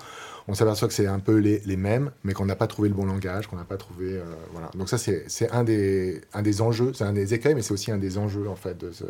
on 0.49 0.55
s'aperçoit 0.55 0.89
que 0.89 0.95
c'est 0.95 1.07
un 1.07 1.19
peu 1.19 1.37
les, 1.37 1.77
mêmes, 1.77 2.11
mais 2.25 2.33
qu'on 2.33 2.47
n'a 2.47 2.57
pas 2.57 2.67
trouvé 2.67 2.89
le 2.89 2.95
bon 2.95 3.07
langage, 3.07 3.47
qu'on 3.47 3.57
n'a 3.57 3.65
pas 3.65 3.77
trouvé... 3.77 4.15
Euh, 4.15 4.25
voilà. 4.53 4.71
Donc 4.75 4.89
ça, 4.89 4.99
c'est 4.99 5.51
un 5.51 5.65
des, 5.65 6.21
un 6.35 6.43
des 6.43 6.61
enjeux, 6.61 6.93
c'est 6.95 7.05
un 7.05 7.13
des 7.13 7.35
écueils, 7.35 7.55
mais 7.55 7.63
c'est 7.63 7.73
aussi 7.73 7.91
un 7.91 7.99
des 7.99 8.19
enjeux, 8.19 8.49
en 8.49 8.57
fait, 8.57 8.77
de 8.79 8.91
ce, 8.93 9.05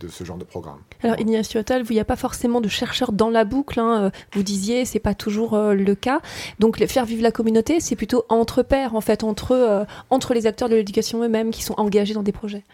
de 0.00 0.08
ce 0.08 0.24
genre 0.24 0.36
de 0.36 0.44
programme. 0.44 0.78
Alors 1.02 1.18
Ignacio 1.18 1.60
Attal, 1.60 1.84
il 1.88 1.92
n'y 1.92 2.00
a 2.00 2.04
pas 2.04 2.16
forcément 2.16 2.60
de 2.60 2.68
chercheurs 2.68 3.12
dans 3.12 3.30
la 3.30 3.44
boucle. 3.44 3.80
Hein. 3.80 4.10
Vous 4.32 4.42
disiez, 4.42 4.84
c'est 4.84 5.00
pas 5.00 5.14
toujours 5.14 5.54
euh, 5.54 5.74
le 5.74 5.94
cas. 5.94 6.20
Donc 6.58 6.84
faire 6.86 7.06
vivre 7.06 7.22
la 7.22 7.32
communauté, 7.32 7.80
c'est 7.80 7.96
plutôt 7.96 8.24
entre 8.28 8.62
pairs, 8.62 8.94
en 8.94 9.00
fait, 9.00 9.24
entre, 9.24 9.52
euh, 9.52 9.84
entre 10.10 10.34
les 10.34 10.46
acteurs 10.46 10.68
de 10.68 10.76
l'éducation 10.76 11.22
eux-mêmes 11.22 11.50
qui 11.50 11.62
sont 11.62 11.74
engagés 11.78 12.14
dans 12.14 12.22
des 12.22 12.32
projets. 12.32 12.64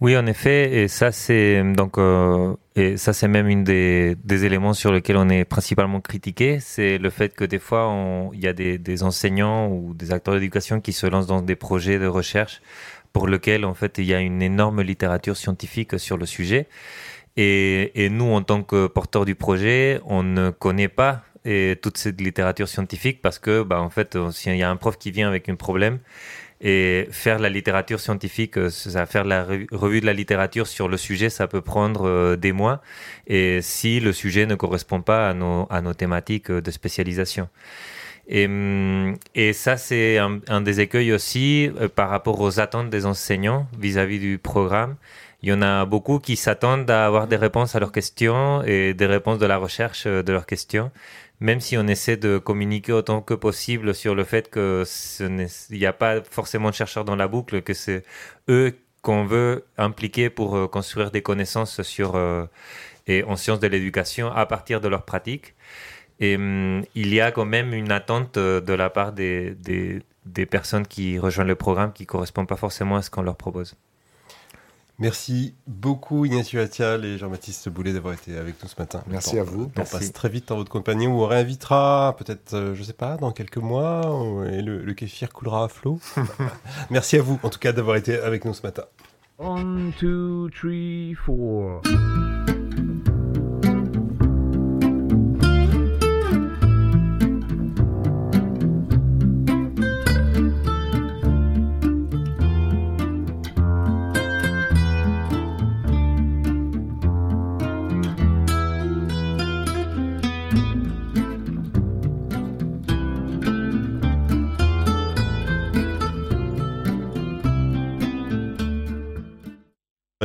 Oui, 0.00 0.16
en 0.16 0.26
effet, 0.26 0.82
et 0.82 0.88
ça 0.88 1.12
c'est 1.12 1.62
donc 1.62 1.98
euh, 1.98 2.54
et 2.74 2.96
ça 2.96 3.12
c'est 3.12 3.28
même 3.28 3.48
une 3.48 3.62
des, 3.62 4.16
éléments 4.44 4.74
sur 4.74 4.92
lesquels 4.92 5.16
on 5.16 5.28
est 5.28 5.44
principalement 5.44 6.00
critiqué, 6.00 6.58
c'est 6.60 6.98
le 6.98 7.10
fait 7.10 7.34
que 7.34 7.44
des 7.44 7.60
fois 7.60 7.94
il 8.32 8.40
y 8.40 8.48
a 8.48 8.52
des, 8.52 9.02
enseignants 9.04 9.68
ou 9.68 9.94
des 9.94 10.12
acteurs 10.12 10.34
d'éducation 10.34 10.80
qui 10.80 10.92
se 10.92 11.06
lancent 11.06 11.28
dans 11.28 11.42
des 11.42 11.54
projets 11.54 11.98
de 12.00 12.06
recherche 12.06 12.60
pour 13.12 13.28
lesquels 13.28 13.64
en 13.64 13.74
fait 13.74 13.98
il 13.98 14.04
y 14.04 14.14
a 14.14 14.20
une 14.20 14.42
énorme 14.42 14.82
littérature 14.82 15.36
scientifique 15.36 15.98
sur 15.98 16.16
le 16.16 16.26
sujet. 16.26 16.66
Et, 17.36 18.08
nous, 18.10 18.32
en 18.32 18.42
tant 18.42 18.62
que 18.62 18.86
porteurs 18.86 19.24
du 19.24 19.34
projet, 19.34 20.00
on 20.06 20.22
ne 20.22 20.50
connaît 20.50 20.88
pas 20.88 21.22
toute 21.82 21.98
cette 21.98 22.20
littérature 22.20 22.68
scientifique 22.68 23.20
parce 23.22 23.40
que, 23.40 23.62
bah, 23.64 23.80
en 23.80 23.90
fait, 23.90 24.16
s'il 24.30 24.56
y 24.56 24.62
a 24.62 24.70
un 24.70 24.76
prof 24.76 24.96
qui 24.98 25.10
vient 25.10 25.26
avec 25.28 25.48
un 25.48 25.56
problème, 25.56 25.98
et 26.64 27.06
faire 27.10 27.38
la 27.38 27.50
littérature 27.50 28.00
scientifique, 28.00 28.56
euh, 28.56 28.70
ça 28.70 29.04
faire 29.04 29.24
la 29.24 29.44
revue 29.70 30.00
de 30.00 30.06
la 30.06 30.14
littérature 30.14 30.66
sur 30.66 30.88
le 30.88 30.96
sujet, 30.96 31.28
ça 31.28 31.46
peut 31.46 31.60
prendre 31.60 32.08
euh, 32.08 32.36
des 32.36 32.52
mois. 32.52 32.80
Et 33.26 33.60
si 33.60 34.00
le 34.00 34.14
sujet 34.14 34.46
ne 34.46 34.54
correspond 34.54 35.02
pas 35.02 35.28
à 35.28 35.34
nos, 35.34 35.66
à 35.68 35.82
nos 35.82 35.92
thématiques 35.92 36.50
euh, 36.50 36.62
de 36.62 36.70
spécialisation. 36.70 37.50
Et, 38.26 38.46
hum, 38.46 39.14
et 39.34 39.52
ça, 39.52 39.76
c'est 39.76 40.16
un, 40.16 40.60
des 40.62 40.80
écueils 40.80 41.12
aussi 41.12 41.70
par 41.94 42.08
rapport 42.08 42.40
aux 42.40 42.58
attentes 42.58 42.88
des 42.88 43.04
enseignants 43.04 43.66
vis-à-vis 43.78 44.16
-vis 44.16 44.20
du 44.20 44.38
programme. 44.38 44.96
Il 45.44 45.48
y 45.48 45.52
en 45.52 45.60
a 45.60 45.84
beaucoup 45.84 46.20
qui 46.20 46.36
s'attendent 46.36 46.90
à 46.90 47.04
avoir 47.04 47.26
des 47.28 47.36
réponses 47.36 47.76
à 47.76 47.78
leurs 47.78 47.92
questions 47.92 48.62
et 48.62 48.94
des 48.94 49.04
réponses 49.04 49.38
de 49.38 49.44
la 49.44 49.58
recherche 49.58 50.06
de 50.06 50.32
leurs 50.32 50.46
questions 50.46 50.90
même 51.40 51.60
si 51.60 51.76
on 51.76 51.86
essaie 51.86 52.16
de 52.16 52.38
communiquer 52.38 52.92
autant 52.92 53.20
que 53.20 53.34
possible 53.34 53.94
sur 53.94 54.14
le 54.14 54.24
fait 54.24 54.50
qu'il 54.50 55.48
n'y 55.70 55.86
a 55.86 55.92
pas 55.92 56.22
forcément 56.22 56.70
de 56.70 56.74
chercheurs 56.74 57.04
dans 57.04 57.16
la 57.16 57.28
boucle, 57.28 57.62
que 57.62 57.74
c'est 57.74 58.02
eux 58.48 58.78
qu'on 59.02 59.24
veut 59.26 59.66
impliquer 59.76 60.30
pour 60.30 60.56
euh, 60.56 60.66
construire 60.66 61.10
des 61.10 61.20
connaissances 61.20 61.82
sur 61.82 62.16
euh, 62.16 62.46
et 63.06 63.22
en 63.24 63.36
sciences 63.36 63.60
de 63.60 63.66
l'éducation 63.66 64.32
à 64.32 64.46
partir 64.46 64.80
de 64.80 64.88
leurs 64.88 65.04
pratiques. 65.04 65.54
Et 66.20 66.36
hum, 66.36 66.82
il 66.94 67.12
y 67.12 67.20
a 67.20 67.30
quand 67.32 67.44
même 67.44 67.74
une 67.74 67.92
attente 67.92 68.38
euh, 68.38 68.60
de 68.62 68.72
la 68.72 68.88
part 68.88 69.12
des, 69.12 69.54
des, 69.56 70.00
des 70.24 70.46
personnes 70.46 70.86
qui 70.86 71.18
rejoignent 71.18 71.48
le 71.48 71.56
programme 71.56 71.92
qui 71.92 72.04
ne 72.04 72.06
correspond 72.06 72.46
pas 72.46 72.56
forcément 72.56 72.96
à 72.96 73.02
ce 73.02 73.10
qu'on 73.10 73.22
leur 73.22 73.36
propose. 73.36 73.76
Merci 74.98 75.54
beaucoup 75.66 76.24
Ignacio 76.24 76.60
Attial 76.60 77.04
et 77.04 77.18
Jean-Baptiste 77.18 77.68
Boulet 77.68 77.92
d'avoir 77.92 78.14
été 78.14 78.36
avec 78.36 78.62
nous 78.62 78.68
ce 78.68 78.76
matin. 78.78 79.02
Merci 79.08 79.38
à 79.38 79.42
vous. 79.42 79.64
On 79.76 79.80
passe 79.84 80.12
très 80.12 80.28
vite 80.28 80.48
dans 80.48 80.56
votre 80.56 80.70
compagnie. 80.70 81.08
On 81.08 81.14
vous 81.14 81.26
réinvitera 81.26 82.14
peut-être, 82.16 82.54
euh, 82.54 82.74
je 82.74 82.80
ne 82.80 82.84
sais 82.84 82.92
pas, 82.92 83.16
dans 83.16 83.32
quelques 83.32 83.56
mois 83.56 84.02
et 84.52 84.62
le, 84.62 84.84
le 84.84 84.94
kéfir 84.94 85.30
coulera 85.32 85.64
à 85.64 85.68
flot. 85.68 85.98
Merci 86.90 87.16
à 87.16 87.22
vous 87.22 87.40
en 87.42 87.50
tout 87.50 87.58
cas 87.58 87.72
d'avoir 87.72 87.96
été 87.96 88.18
avec 88.18 88.44
nous 88.44 88.54
ce 88.54 88.62
matin. 88.62 88.84
One, 89.38 89.92
two, 89.98 90.48
three, 90.50 91.14
four. 91.14 91.82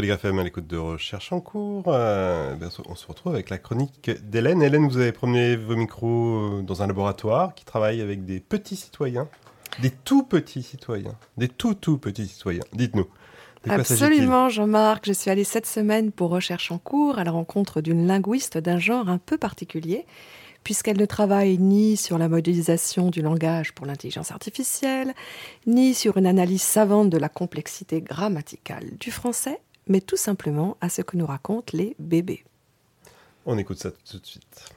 FM 0.08 0.40
à 0.40 0.44
l'écoute 0.44 0.68
de 0.68 0.78
Recherche 0.78 1.32
en 1.32 1.42
cours. 1.42 1.84
Euh, 1.88 2.56
ben, 2.56 2.70
on 2.88 2.96
se 2.96 3.08
retrouve 3.08 3.34
avec 3.34 3.50
la 3.50 3.58
chronique 3.58 4.10
d'Hélène. 4.24 4.62
Hélène, 4.62 4.88
vous 4.88 4.98
avez 4.98 5.12
promené 5.12 5.56
vos 5.56 5.76
micros 5.76 6.62
dans 6.62 6.82
un 6.82 6.88
laboratoire 6.88 7.54
qui 7.54 7.66
travaille 7.66 8.02
avec 8.02 8.26
des 8.26 8.40
petits 8.40 8.76
citoyens, 8.76 9.28
des 9.82 9.92
tout 9.92 10.24
petits 10.24 10.64
citoyens, 10.64 11.16
des 11.38 11.50
tout 11.50 11.74
tout 11.74 11.98
petits 11.98 12.28
citoyens. 12.28 12.64
Dites-nous. 12.74 13.08
Absolument, 13.68 14.50
Jean-Marc. 14.50 15.06
Je 15.06 15.14
suis 15.14 15.30
allée 15.30 15.44
cette 15.44 15.66
semaine 15.66 16.12
pour 16.12 16.30
Recherche 16.30 16.72
en 16.72 16.78
cours 16.78 17.20
à 17.20 17.24
la 17.24 17.32
rencontre 17.32 17.82
d'une 17.82 18.08
linguiste 18.08 18.58
d'un 18.58 18.80
genre 18.80 19.10
un 19.10 19.18
peu 19.18 19.38
particulier, 19.38 20.06
puisqu'elle 20.64 20.98
ne 20.98 21.06
travaille 21.06 21.58
ni 21.58 21.98
sur 21.98 22.18
la 22.18 22.30
modélisation 22.30 23.10
du 23.10 23.22
langage 23.22 23.74
pour 23.74 23.86
l'intelligence 23.86 24.32
artificielle, 24.32 25.14
ni 25.68 25.94
sur 25.94 26.18
une 26.18 26.26
analyse 26.26 26.62
savante 26.62 27.10
de 27.10 27.18
la 27.18 27.30
complexité 27.30 28.02
grammaticale 28.02 28.98
du 29.00 29.12
français, 29.12 29.60
mais 29.90 30.00
tout 30.00 30.18
simplement 30.18 30.78
à 30.80 30.88
ce 30.88 31.02
que 31.02 31.18
nous 31.18 31.26
racontent 31.26 31.76
les 31.76 31.96
bébés. 32.00 32.46
On 33.46 33.58
écoute 33.58 33.80
ça 33.80 33.92
tout 33.92 34.20
de 34.20 34.26
suite. 34.26 34.70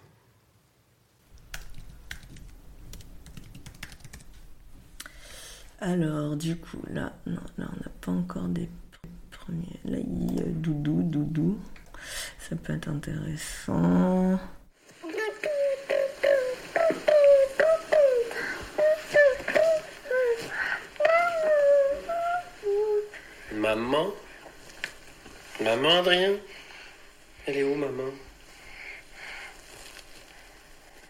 Alors, 5.80 6.36
du 6.36 6.56
coup, 6.56 6.80
là, 6.90 7.12
non, 7.26 7.40
là, 7.58 7.68
on 7.72 7.76
n'a 7.76 7.90
pas 8.00 8.12
encore 8.12 8.48
des 8.48 8.68
premiers. 9.30 9.80
Là, 9.84 9.98
il 9.98 10.38
y 10.38 10.40
a 10.40 10.44
doudou, 10.46 11.02
doudou. 11.02 11.58
Ça 12.38 12.56
peut 12.56 12.72
être 12.72 12.88
intéressant. 12.88 14.38
Maman 23.52 24.12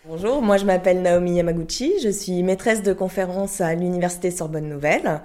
Bonjour, 0.07 0.41
moi 0.41 0.57
je 0.57 0.65
m'appelle 0.65 1.03
Naomi 1.03 1.37
Yamaguchi, 1.37 1.93
je 2.03 2.09
suis 2.09 2.43
maîtresse 2.43 2.83
de 2.83 2.95
conférence 2.95 3.61
à 3.61 3.75
l'Université 3.75 4.31
Sorbonne 4.31 4.69
Nouvelle. 4.71 5.21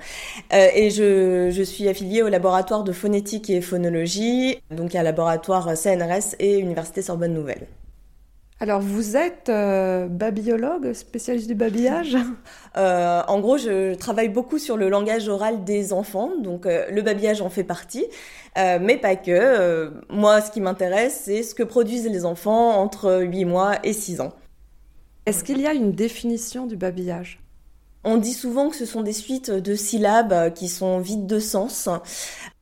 Euh, 0.53 0.67
et 0.75 0.89
je, 0.89 1.49
je, 1.49 1.63
suis 1.63 1.87
affiliée 1.87 2.23
au 2.23 2.27
laboratoire 2.27 2.83
de 2.83 2.91
phonétique 2.91 3.49
et 3.49 3.61
phonologie, 3.61 4.59
donc 4.69 4.95
à 4.95 5.01
laboratoire 5.01 5.77
CNRS 5.77 6.35
et 6.39 6.59
Université 6.59 7.01
Sorbonne 7.01 7.33
Nouvelle. 7.33 7.67
Alors, 8.59 8.81
vous 8.81 9.15
êtes 9.15 9.49
euh, 9.49 10.07
babyologue, 10.07 10.93
spécialiste 10.93 11.47
du 11.47 11.55
babillage? 11.55 12.17
Euh, 12.75 13.23
En 13.27 13.39
gros, 13.39 13.57
je 13.57 13.95
travaille 13.95 14.29
beaucoup 14.29 14.59
sur 14.59 14.77
le 14.77 14.87
langage 14.87 15.27
oral 15.29 15.63
des 15.63 15.93
enfants, 15.93 16.37
donc 16.37 16.67
euh, 16.67 16.85
le 16.91 17.01
babillage 17.01 17.41
en 17.41 17.49
fait 17.49 17.63
partie, 17.63 18.05
mais 18.55 18.97
pas 18.97 19.15
que. 19.15 19.91
Moi, 20.09 20.41
ce 20.41 20.51
qui 20.51 20.61
m'intéresse, 20.61 21.21
c'est 21.25 21.41
ce 21.41 21.55
que 21.55 21.63
produisent 21.63 22.07
les 22.07 22.23
enfants 22.23 22.79
entre 22.79 23.21
8 23.23 23.45
mois 23.45 23.79
et 23.83 23.93
6 23.93 24.21
ans. 24.21 24.33
Est-ce 25.25 25.43
qu'il 25.43 25.59
y 25.59 25.65
a 25.65 25.73
une 25.73 25.91
définition 25.91 26.67
du 26.67 26.75
babillage? 26.75 27.39
On 28.03 28.17
dit 28.17 28.33
souvent 28.33 28.69
que 28.69 28.75
ce 28.75 28.85
sont 28.85 29.01
des 29.01 29.13
suites 29.13 29.49
de 29.49 29.73
syllabes 29.73 30.53
qui 30.53 30.67
sont 30.67 30.99
vides 30.99 31.25
de 31.25 31.39
sens, 31.39 31.89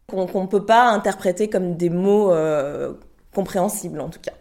qu'on 0.07 0.43
ne 0.43 0.47
peut 0.47 0.65
pas 0.65 0.87
interpréter 0.91 1.49
comme 1.49 1.75
des 1.75 1.89
mots 1.89 2.33
compréhensibles 3.33 3.99
en 3.99 4.09
tout 4.09 4.21
cas. 4.21 4.33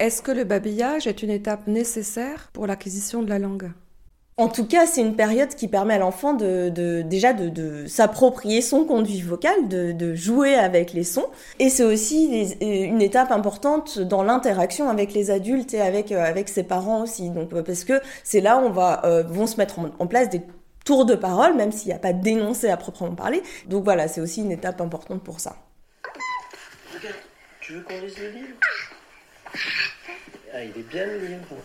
Est-ce 0.00 0.22
que 0.22 0.32
le 0.32 0.42
babillage 0.42 1.06
est 1.06 1.22
une 1.22 1.30
étape 1.30 1.68
nécessaire 1.68 2.50
pour 2.52 2.66
l'acquisition 2.66 3.22
de 3.22 3.28
la 3.28 3.38
langue? 3.38 3.70
En 4.36 4.48
tout 4.48 4.66
cas, 4.66 4.86
c'est 4.86 5.00
une 5.00 5.14
période 5.14 5.50
qui 5.50 5.68
permet 5.68 5.94
à 5.94 5.98
l'enfant 5.98 6.34
de, 6.34 6.68
de, 6.68 7.02
déjà 7.02 7.32
de, 7.32 7.48
de 7.48 7.86
s'approprier 7.86 8.60
son 8.60 8.84
conduit 8.84 9.20
vocal, 9.20 9.68
de, 9.68 9.92
de, 9.92 10.16
jouer 10.16 10.56
avec 10.56 10.92
les 10.92 11.04
sons. 11.04 11.28
Et 11.60 11.70
c'est 11.70 11.84
aussi 11.84 12.26
les, 12.60 12.84
une 12.86 13.00
étape 13.00 13.30
importante 13.30 14.00
dans 14.00 14.24
l'interaction 14.24 14.88
avec 14.88 15.14
les 15.14 15.30
adultes 15.30 15.72
et 15.74 15.80
avec, 15.80 16.10
euh, 16.10 16.24
avec 16.24 16.48
ses 16.48 16.64
parents 16.64 17.04
aussi. 17.04 17.30
Donc, 17.30 17.52
euh, 17.52 17.62
parce 17.62 17.84
que 17.84 18.00
c'est 18.24 18.40
là 18.40 18.58
où 18.58 18.62
on 18.62 18.70
va, 18.70 19.04
euh, 19.04 19.22
vont 19.22 19.46
se 19.46 19.56
mettre 19.58 19.78
en, 19.78 19.90
en, 20.00 20.06
place 20.08 20.28
des 20.28 20.42
tours 20.84 21.06
de 21.06 21.14
parole, 21.14 21.54
même 21.54 21.70
s'il 21.70 21.90
n'y 21.90 21.94
a 21.94 22.00
pas 22.00 22.12
d'énoncé 22.12 22.68
à 22.68 22.76
proprement 22.76 23.14
parler. 23.14 23.40
Donc 23.68 23.84
voilà, 23.84 24.08
c'est 24.08 24.20
aussi 24.20 24.42
une 24.42 24.50
étape 24.50 24.80
importante 24.80 25.22
pour 25.22 25.38
ça. 25.38 25.54
Regarde, 26.92 27.14
tu 27.60 27.74
veux 27.74 27.82
qu'on 27.82 28.00
lise 28.00 28.18
le 28.18 28.30
livre? 28.30 28.56
Ah, 30.52 30.64
il 30.64 30.78
est 30.78 30.88
bien 30.88 31.06
le 31.06 31.18
livre. 31.18 31.56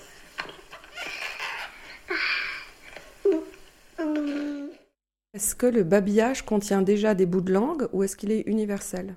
Est-ce 5.34 5.56
que 5.56 5.68
le 5.68 5.84
babillage 5.84 6.44
contient 6.44 6.82
déjà 6.82 7.14
des 7.14 7.26
bouts 7.26 7.42
de 7.42 7.54
langue 7.54 7.88
ou 7.94 8.04
est-ce 8.04 8.16
qu'il 8.16 8.32
est 8.32 8.42
universel? 8.48 9.16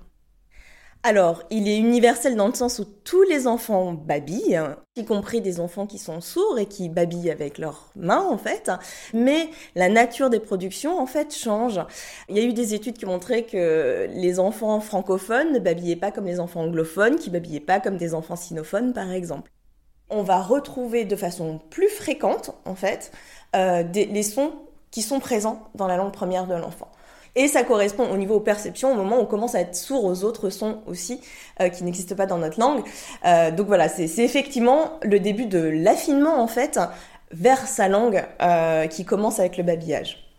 Alors, 1.05 1.43
il 1.49 1.67
est 1.67 1.77
universel 1.77 2.37
dans 2.37 2.47
le 2.47 2.53
sens 2.53 2.79
où 2.79 2.85
tous 2.85 3.23
les 3.23 3.45
enfants 3.45 3.91
babillent, 3.91 4.61
y 4.95 5.03
compris 5.03 5.41
des 5.41 5.59
enfants 5.59 5.85
qui 5.85 5.97
sont 5.97 6.21
sourds 6.21 6.57
et 6.57 6.65
qui 6.65 6.87
babillent 6.87 7.29
avec 7.29 7.57
leurs 7.57 7.91
mains 7.97 8.25
en 8.25 8.37
fait. 8.37 8.71
Mais 9.13 9.49
la 9.75 9.89
nature 9.89 10.29
des 10.29 10.39
productions 10.39 10.97
en 10.97 11.05
fait 11.05 11.35
change. 11.35 11.81
Il 12.29 12.37
y 12.37 12.39
a 12.39 12.43
eu 12.43 12.53
des 12.53 12.73
études 12.73 12.97
qui 12.97 13.05
montraient 13.05 13.43
que 13.43 14.07
les 14.13 14.39
enfants 14.39 14.79
francophones 14.79 15.51
ne 15.51 15.59
babillaient 15.59 15.97
pas 15.97 16.11
comme 16.11 16.25
les 16.25 16.39
enfants 16.39 16.61
anglophones, 16.61 17.17
qui 17.17 17.29
babillaient 17.29 17.59
pas 17.59 17.81
comme 17.81 17.97
des 17.97 18.13
enfants 18.13 18.37
sinophones 18.37 18.93
par 18.93 19.11
exemple. 19.11 19.51
On 20.09 20.23
va 20.23 20.41
retrouver 20.41 21.03
de 21.03 21.17
façon 21.17 21.59
plus 21.69 21.89
fréquente 21.89 22.51
en 22.63 22.75
fait 22.75 23.11
euh, 23.57 23.83
des, 23.83 24.05
les 24.05 24.23
sons 24.23 24.53
qui 24.89 25.01
sont 25.01 25.19
présents 25.19 25.67
dans 25.75 25.87
la 25.87 25.97
langue 25.97 26.13
première 26.13 26.47
de 26.47 26.53
l'enfant. 26.53 26.91
Et 27.35 27.47
ça 27.47 27.63
correspond 27.63 28.09
au 28.11 28.17
niveau 28.17 28.39
perception, 28.39 28.91
au 28.91 28.95
moment 28.95 29.17
où 29.17 29.21
on 29.21 29.25
commence 29.25 29.55
à 29.55 29.61
être 29.61 29.75
sourd 29.75 30.05
aux 30.05 30.23
autres 30.23 30.49
sons 30.49 30.81
aussi, 30.85 31.19
euh, 31.61 31.69
qui 31.69 31.83
n'existent 31.83 32.15
pas 32.15 32.27
dans 32.27 32.37
notre 32.37 32.59
langue. 32.59 32.83
Euh, 33.25 33.49
donc 33.49 33.67
voilà, 33.67 33.89
c'est 33.89 34.23
effectivement 34.23 34.99
le 35.01 35.19
début 35.19 35.47
de 35.47 35.59
l'affinement, 35.59 36.41
en 36.41 36.47
fait, 36.47 36.79
vers 37.31 37.67
sa 37.67 37.87
langue, 37.87 38.23
euh, 38.41 38.85
qui 38.87 39.03
commence 39.03 39.39
avec 39.39 39.57
le 39.57 39.63
babillage. 39.63 40.29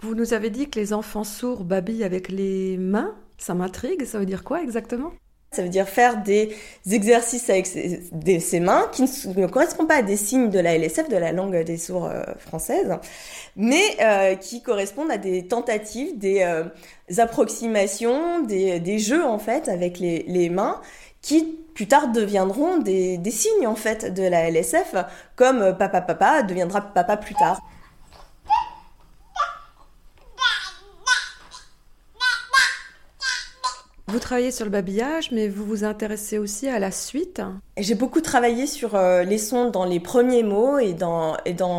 Vous 0.00 0.14
nous 0.14 0.32
avez 0.32 0.50
dit 0.50 0.68
que 0.68 0.78
les 0.78 0.92
enfants 0.92 1.24
sourds 1.24 1.64
babillent 1.64 2.04
avec 2.04 2.28
les 2.28 2.76
mains. 2.76 3.14
Ça 3.36 3.54
m'intrigue, 3.54 4.04
ça 4.04 4.18
veut 4.18 4.26
dire 4.26 4.42
quoi 4.42 4.62
exactement? 4.62 5.12
Ça 5.50 5.62
veut 5.62 5.70
dire 5.70 5.88
faire 5.88 6.22
des 6.22 6.54
exercices 6.90 7.48
avec 7.48 7.66
ses, 7.66 8.60
mains 8.60 8.86
qui 8.92 9.02
ne, 9.02 9.46
correspondent 9.46 9.88
pas 9.88 9.96
à 9.96 10.02
des 10.02 10.16
signes 10.16 10.50
de 10.50 10.58
la 10.58 10.76
LSF, 10.76 11.08
de 11.08 11.16
la 11.16 11.32
langue 11.32 11.64
des 11.64 11.78
sourds 11.78 12.06
euh, 12.06 12.22
française, 12.38 12.94
mais 13.56 13.82
euh, 14.02 14.34
qui 14.34 14.62
correspondent 14.62 15.10
à 15.10 15.16
des 15.16 15.46
tentatives, 15.46 16.18
des 16.18 16.42
euh, 16.42 16.64
approximations, 17.16 18.42
des, 18.42 18.98
jeux 18.98 19.24
en 19.24 19.38
fait 19.38 19.68
avec 19.68 19.98
les, 19.98 20.50
mains 20.50 20.80
qui 21.22 21.58
plus 21.74 21.88
tard 21.88 22.08
deviendront 22.08 22.78
des, 22.78 23.16
des 23.16 23.30
signes 23.30 23.66
en 23.66 23.74
fait 23.74 24.12
de 24.12 24.22
la 24.22 24.50
LSF, 24.50 24.94
comme 25.34 25.76
papa 25.78 26.02
papa 26.02 26.42
deviendra 26.42 26.82
papa 26.82 27.16
plus 27.16 27.34
tard. 27.34 27.60
Vous 34.10 34.20
travaillez 34.20 34.52
sur 34.52 34.64
le 34.64 34.70
babillage, 34.70 35.32
mais 35.32 35.48
vous 35.48 35.66
vous 35.66 35.84
intéressez 35.84 36.38
aussi 36.38 36.66
à 36.66 36.78
la 36.78 36.90
suite. 36.90 37.42
J'ai 37.76 37.94
beaucoup 37.94 38.22
travaillé 38.22 38.66
sur 38.66 38.94
euh, 38.94 39.22
les 39.22 39.36
sons 39.36 39.68
dans 39.68 39.84
les 39.84 40.00
premiers 40.00 40.42
mots 40.42 40.78
et 40.78 40.94
dans, 40.94 41.36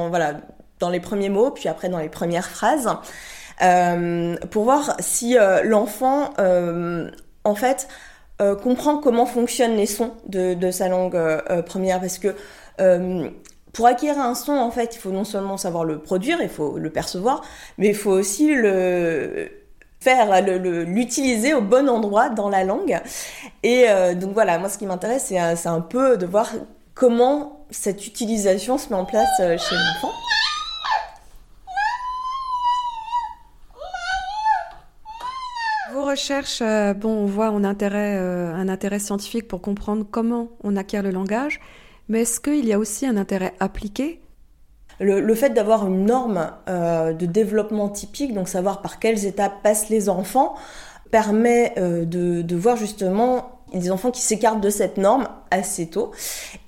voilà, 0.09 0.35
dans 0.79 0.91
les 0.91 0.99
premiers 0.99 1.29
mots, 1.29 1.49
puis 1.49 1.67
après 1.67 1.89
dans 1.89 1.97
les 1.97 2.07
premières 2.07 2.47
phrases, 2.47 2.87
euh, 3.63 4.35
pour 4.51 4.63
voir 4.63 4.95
si 4.99 5.39
euh, 5.39 5.63
l'enfant, 5.63 6.29
en 7.45 7.55
fait, 7.55 7.87
comprend 8.61 8.99
comment 8.99 9.25
fonctionnent 9.25 9.75
les 9.75 9.87
sons 9.87 10.11
de, 10.27 10.53
de 10.53 10.69
sa 10.69 10.87
langue 10.87 11.19
première, 11.65 11.99
parce 11.99 12.19
que 12.19 12.35
pour 13.73 13.87
acquérir 13.87 14.19
un 14.19 14.35
son, 14.35 14.53
en 14.53 14.69
fait, 14.69 14.95
il 14.95 14.99
faut 14.99 15.11
non 15.11 15.23
seulement 15.23 15.57
savoir 15.57 15.83
le 15.83 15.97
produire, 15.97 16.43
il 16.43 16.49
faut 16.49 16.77
le 16.77 16.91
percevoir, 16.91 17.41
mais 17.79 17.87
il 17.87 17.95
faut 17.95 18.11
aussi 18.11 18.53
le 18.53 19.49
faire 19.99 20.41
l'utiliser 20.85 21.53
au 21.53 21.61
bon 21.61 21.89
endroit 21.89 22.29
dans 22.29 22.49
la 22.49 22.63
langue. 22.63 22.99
Et 23.63 23.85
euh, 23.89 24.15
donc 24.15 24.33
voilà, 24.33 24.57
moi 24.57 24.69
ce 24.69 24.77
qui 24.77 24.85
m'intéresse, 24.85 25.25
c'est 25.27 25.67
un, 25.67 25.81
peu 25.81 26.17
de 26.17 26.25
voir 26.25 26.49
comment 26.93 27.65
cette 27.69 28.07
utilisation 28.07 28.77
se 28.77 28.89
met 28.89 28.95
en 28.95 29.05
place 29.05 29.29
euh, 29.41 29.57
chez 29.57 29.75
l'enfant. 29.75 30.13
Vos 35.93 36.05
recherches, 36.05 36.61
euh, 36.61 36.93
bon, 36.93 37.09
on 37.09 37.25
voit 37.25 37.47
un 37.47 37.63
intérêt, 37.63 38.17
un 38.17 38.69
intérêt 38.69 38.99
scientifique 38.99 39.47
pour 39.47 39.61
comprendre 39.61 40.05
comment 40.09 40.49
on 40.63 40.77
acquiert 40.77 41.03
le 41.03 41.11
langage, 41.11 41.59
mais 42.07 42.21
est-ce 42.21 42.39
qu'il 42.39 42.65
y 42.65 42.73
a 42.73 42.79
aussi 42.79 43.05
un 43.05 43.17
intérêt 43.17 43.53
appliqué 43.59 44.21
le, 44.99 45.35
fait 45.35 45.51
d'avoir 45.51 45.87
une 45.87 46.05
norme 46.05 46.51
euh, 46.67 47.13
de 47.13 47.25
développement 47.25 47.89
typique, 47.89 48.33
donc 48.33 48.47
savoir 48.49 48.81
par 48.81 48.99
quelles 48.99 49.25
étapes 49.25 49.61
passent 49.63 49.89
les 49.89 50.09
enfants, 50.09 50.55
permet 51.11 51.73
euh, 51.77 52.05
de, 52.05 52.55
voir 52.55 52.75
justement 52.75 53.51
des 53.73 53.91
enfants 53.91 54.11
qui 54.11 54.21
s'écartent 54.21 54.61
de 54.61 54.69
cette 54.69 54.97
norme 54.97 55.27
assez 55.51 55.87
tôt 55.87 56.11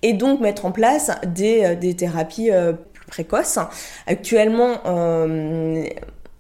et 0.02 0.14
donc 0.14 0.40
mettre 0.40 0.66
en 0.66 0.72
place 0.72 1.12
des, 1.26 1.64
euh, 1.66 1.94
thérapies 1.94 2.52
plus 2.94 3.06
précoces. 3.08 3.60
Actuellement, 4.08 4.78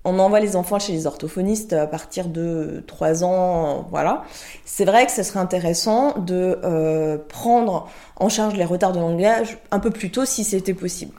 on 0.04 0.18
envoie 0.18 0.40
les 0.40 0.56
enfants 0.56 0.80
chez 0.80 0.94
les 0.94 1.06
orthophonistes 1.06 1.74
à 1.74 1.86
partir 1.86 2.28
de 2.28 2.84
3 2.88 3.24
ans, 3.24 3.88
voilà. 3.92 4.24
C'est 4.66 4.86
vrai 4.86 5.06
que 5.06 5.12
ce 5.12 5.22
serait 5.24 5.40
intéressant 5.40 6.18
de 6.20 7.20
prendre 7.28 7.88
en 8.16 8.30
charge 8.30 8.56
les 8.56 8.66
retards 8.66 8.94
de 8.94 9.00
langage 9.00 9.58
un 9.72 9.80
peu 9.80 9.92
plus 9.92 10.12
tôt 10.12 10.26
si 10.26 10.44
c'était 10.44 10.74
possible. 10.74 11.14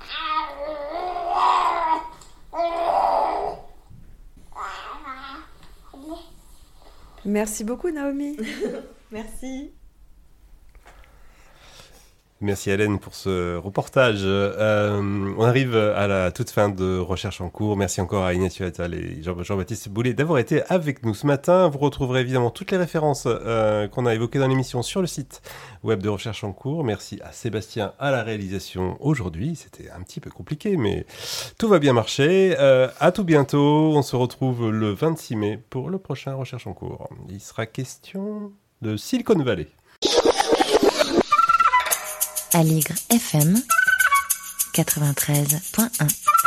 Merci 7.25 7.65
beaucoup 7.65 7.91
Naomi. 7.91 8.37
Merci. 9.13 9.73
Merci 12.43 12.71
Hélène 12.71 12.99
pour 12.99 13.15
ce 13.15 13.57
reportage. 13.57 14.23
Euh, 14.25 15.33
on 15.39 15.45
arrive 15.45 15.77
à 15.77 16.09
la 16.09 16.33
toute 16.33 16.51
fin 16.51 16.69
de 16.69 16.99
Recherche 16.99 17.41
en 17.41 17.49
cours. 17.49 17.77
Merci 17.77 18.01
encore 18.01 18.25
à 18.25 18.35
Inès 18.35 18.61
Attal 18.61 18.95
et 18.95 19.23
Jean-Baptiste 19.23 19.89
Boulet 19.91 20.13
d'avoir 20.13 20.41
été 20.41 20.65
avec 20.65 21.05
nous 21.05 21.15
ce 21.15 21.25
matin. 21.25 21.69
Vous 21.69 21.79
retrouverez 21.79 22.21
évidemment 22.21 22.51
toutes 22.51 22.73
les 22.73 22.79
références 22.79 23.29
euh, 23.29 23.87
qu'on 23.87 24.07
a 24.07 24.15
évoquées 24.15 24.41
dans 24.41 24.49
l'émission 24.49 24.83
sur 24.83 25.01
le 25.01 25.07
site 25.07 25.41
web 25.85 26.03
de 26.03 26.09
Recherche 26.09 26.43
en 26.43 26.53
cours. 26.53 26.83
Merci 26.83 27.21
à 27.23 27.31
Sébastien 27.31 27.93
à 28.01 28.11
la 28.11 28.25
réalisation 28.25 28.97
aujourd'hui. 28.99 29.55
C'était 29.55 29.89
un 29.91 30.03
petit 30.03 30.19
peu 30.19 30.31
compliqué, 30.31 30.77
mais 30.77 31.07
tout 31.59 31.69
va 31.69 31.79
bien 31.79 31.93
marcher. 31.93 32.57
Euh, 32.59 32.89
à 32.99 33.13
tout 33.13 33.25
bientôt. 33.25 33.93
On 33.95 34.03
se 34.03 34.17
retrouve 34.17 34.69
le 34.69 34.91
26 34.91 35.37
mai 35.37 35.61
pour 35.71 35.91
le 35.91 35.99
prochain 35.99 36.35
Recherche 36.35 36.67
en 36.67 36.73
cours. 36.73 37.09
Il 37.29 37.41
sera 37.41 37.67
question 37.67 38.51
de 38.81 38.97
Silicon 38.97 39.41
Valley. 39.45 39.69
Aligre 42.55 42.95
FM 43.09 43.63
93.1 44.75 46.42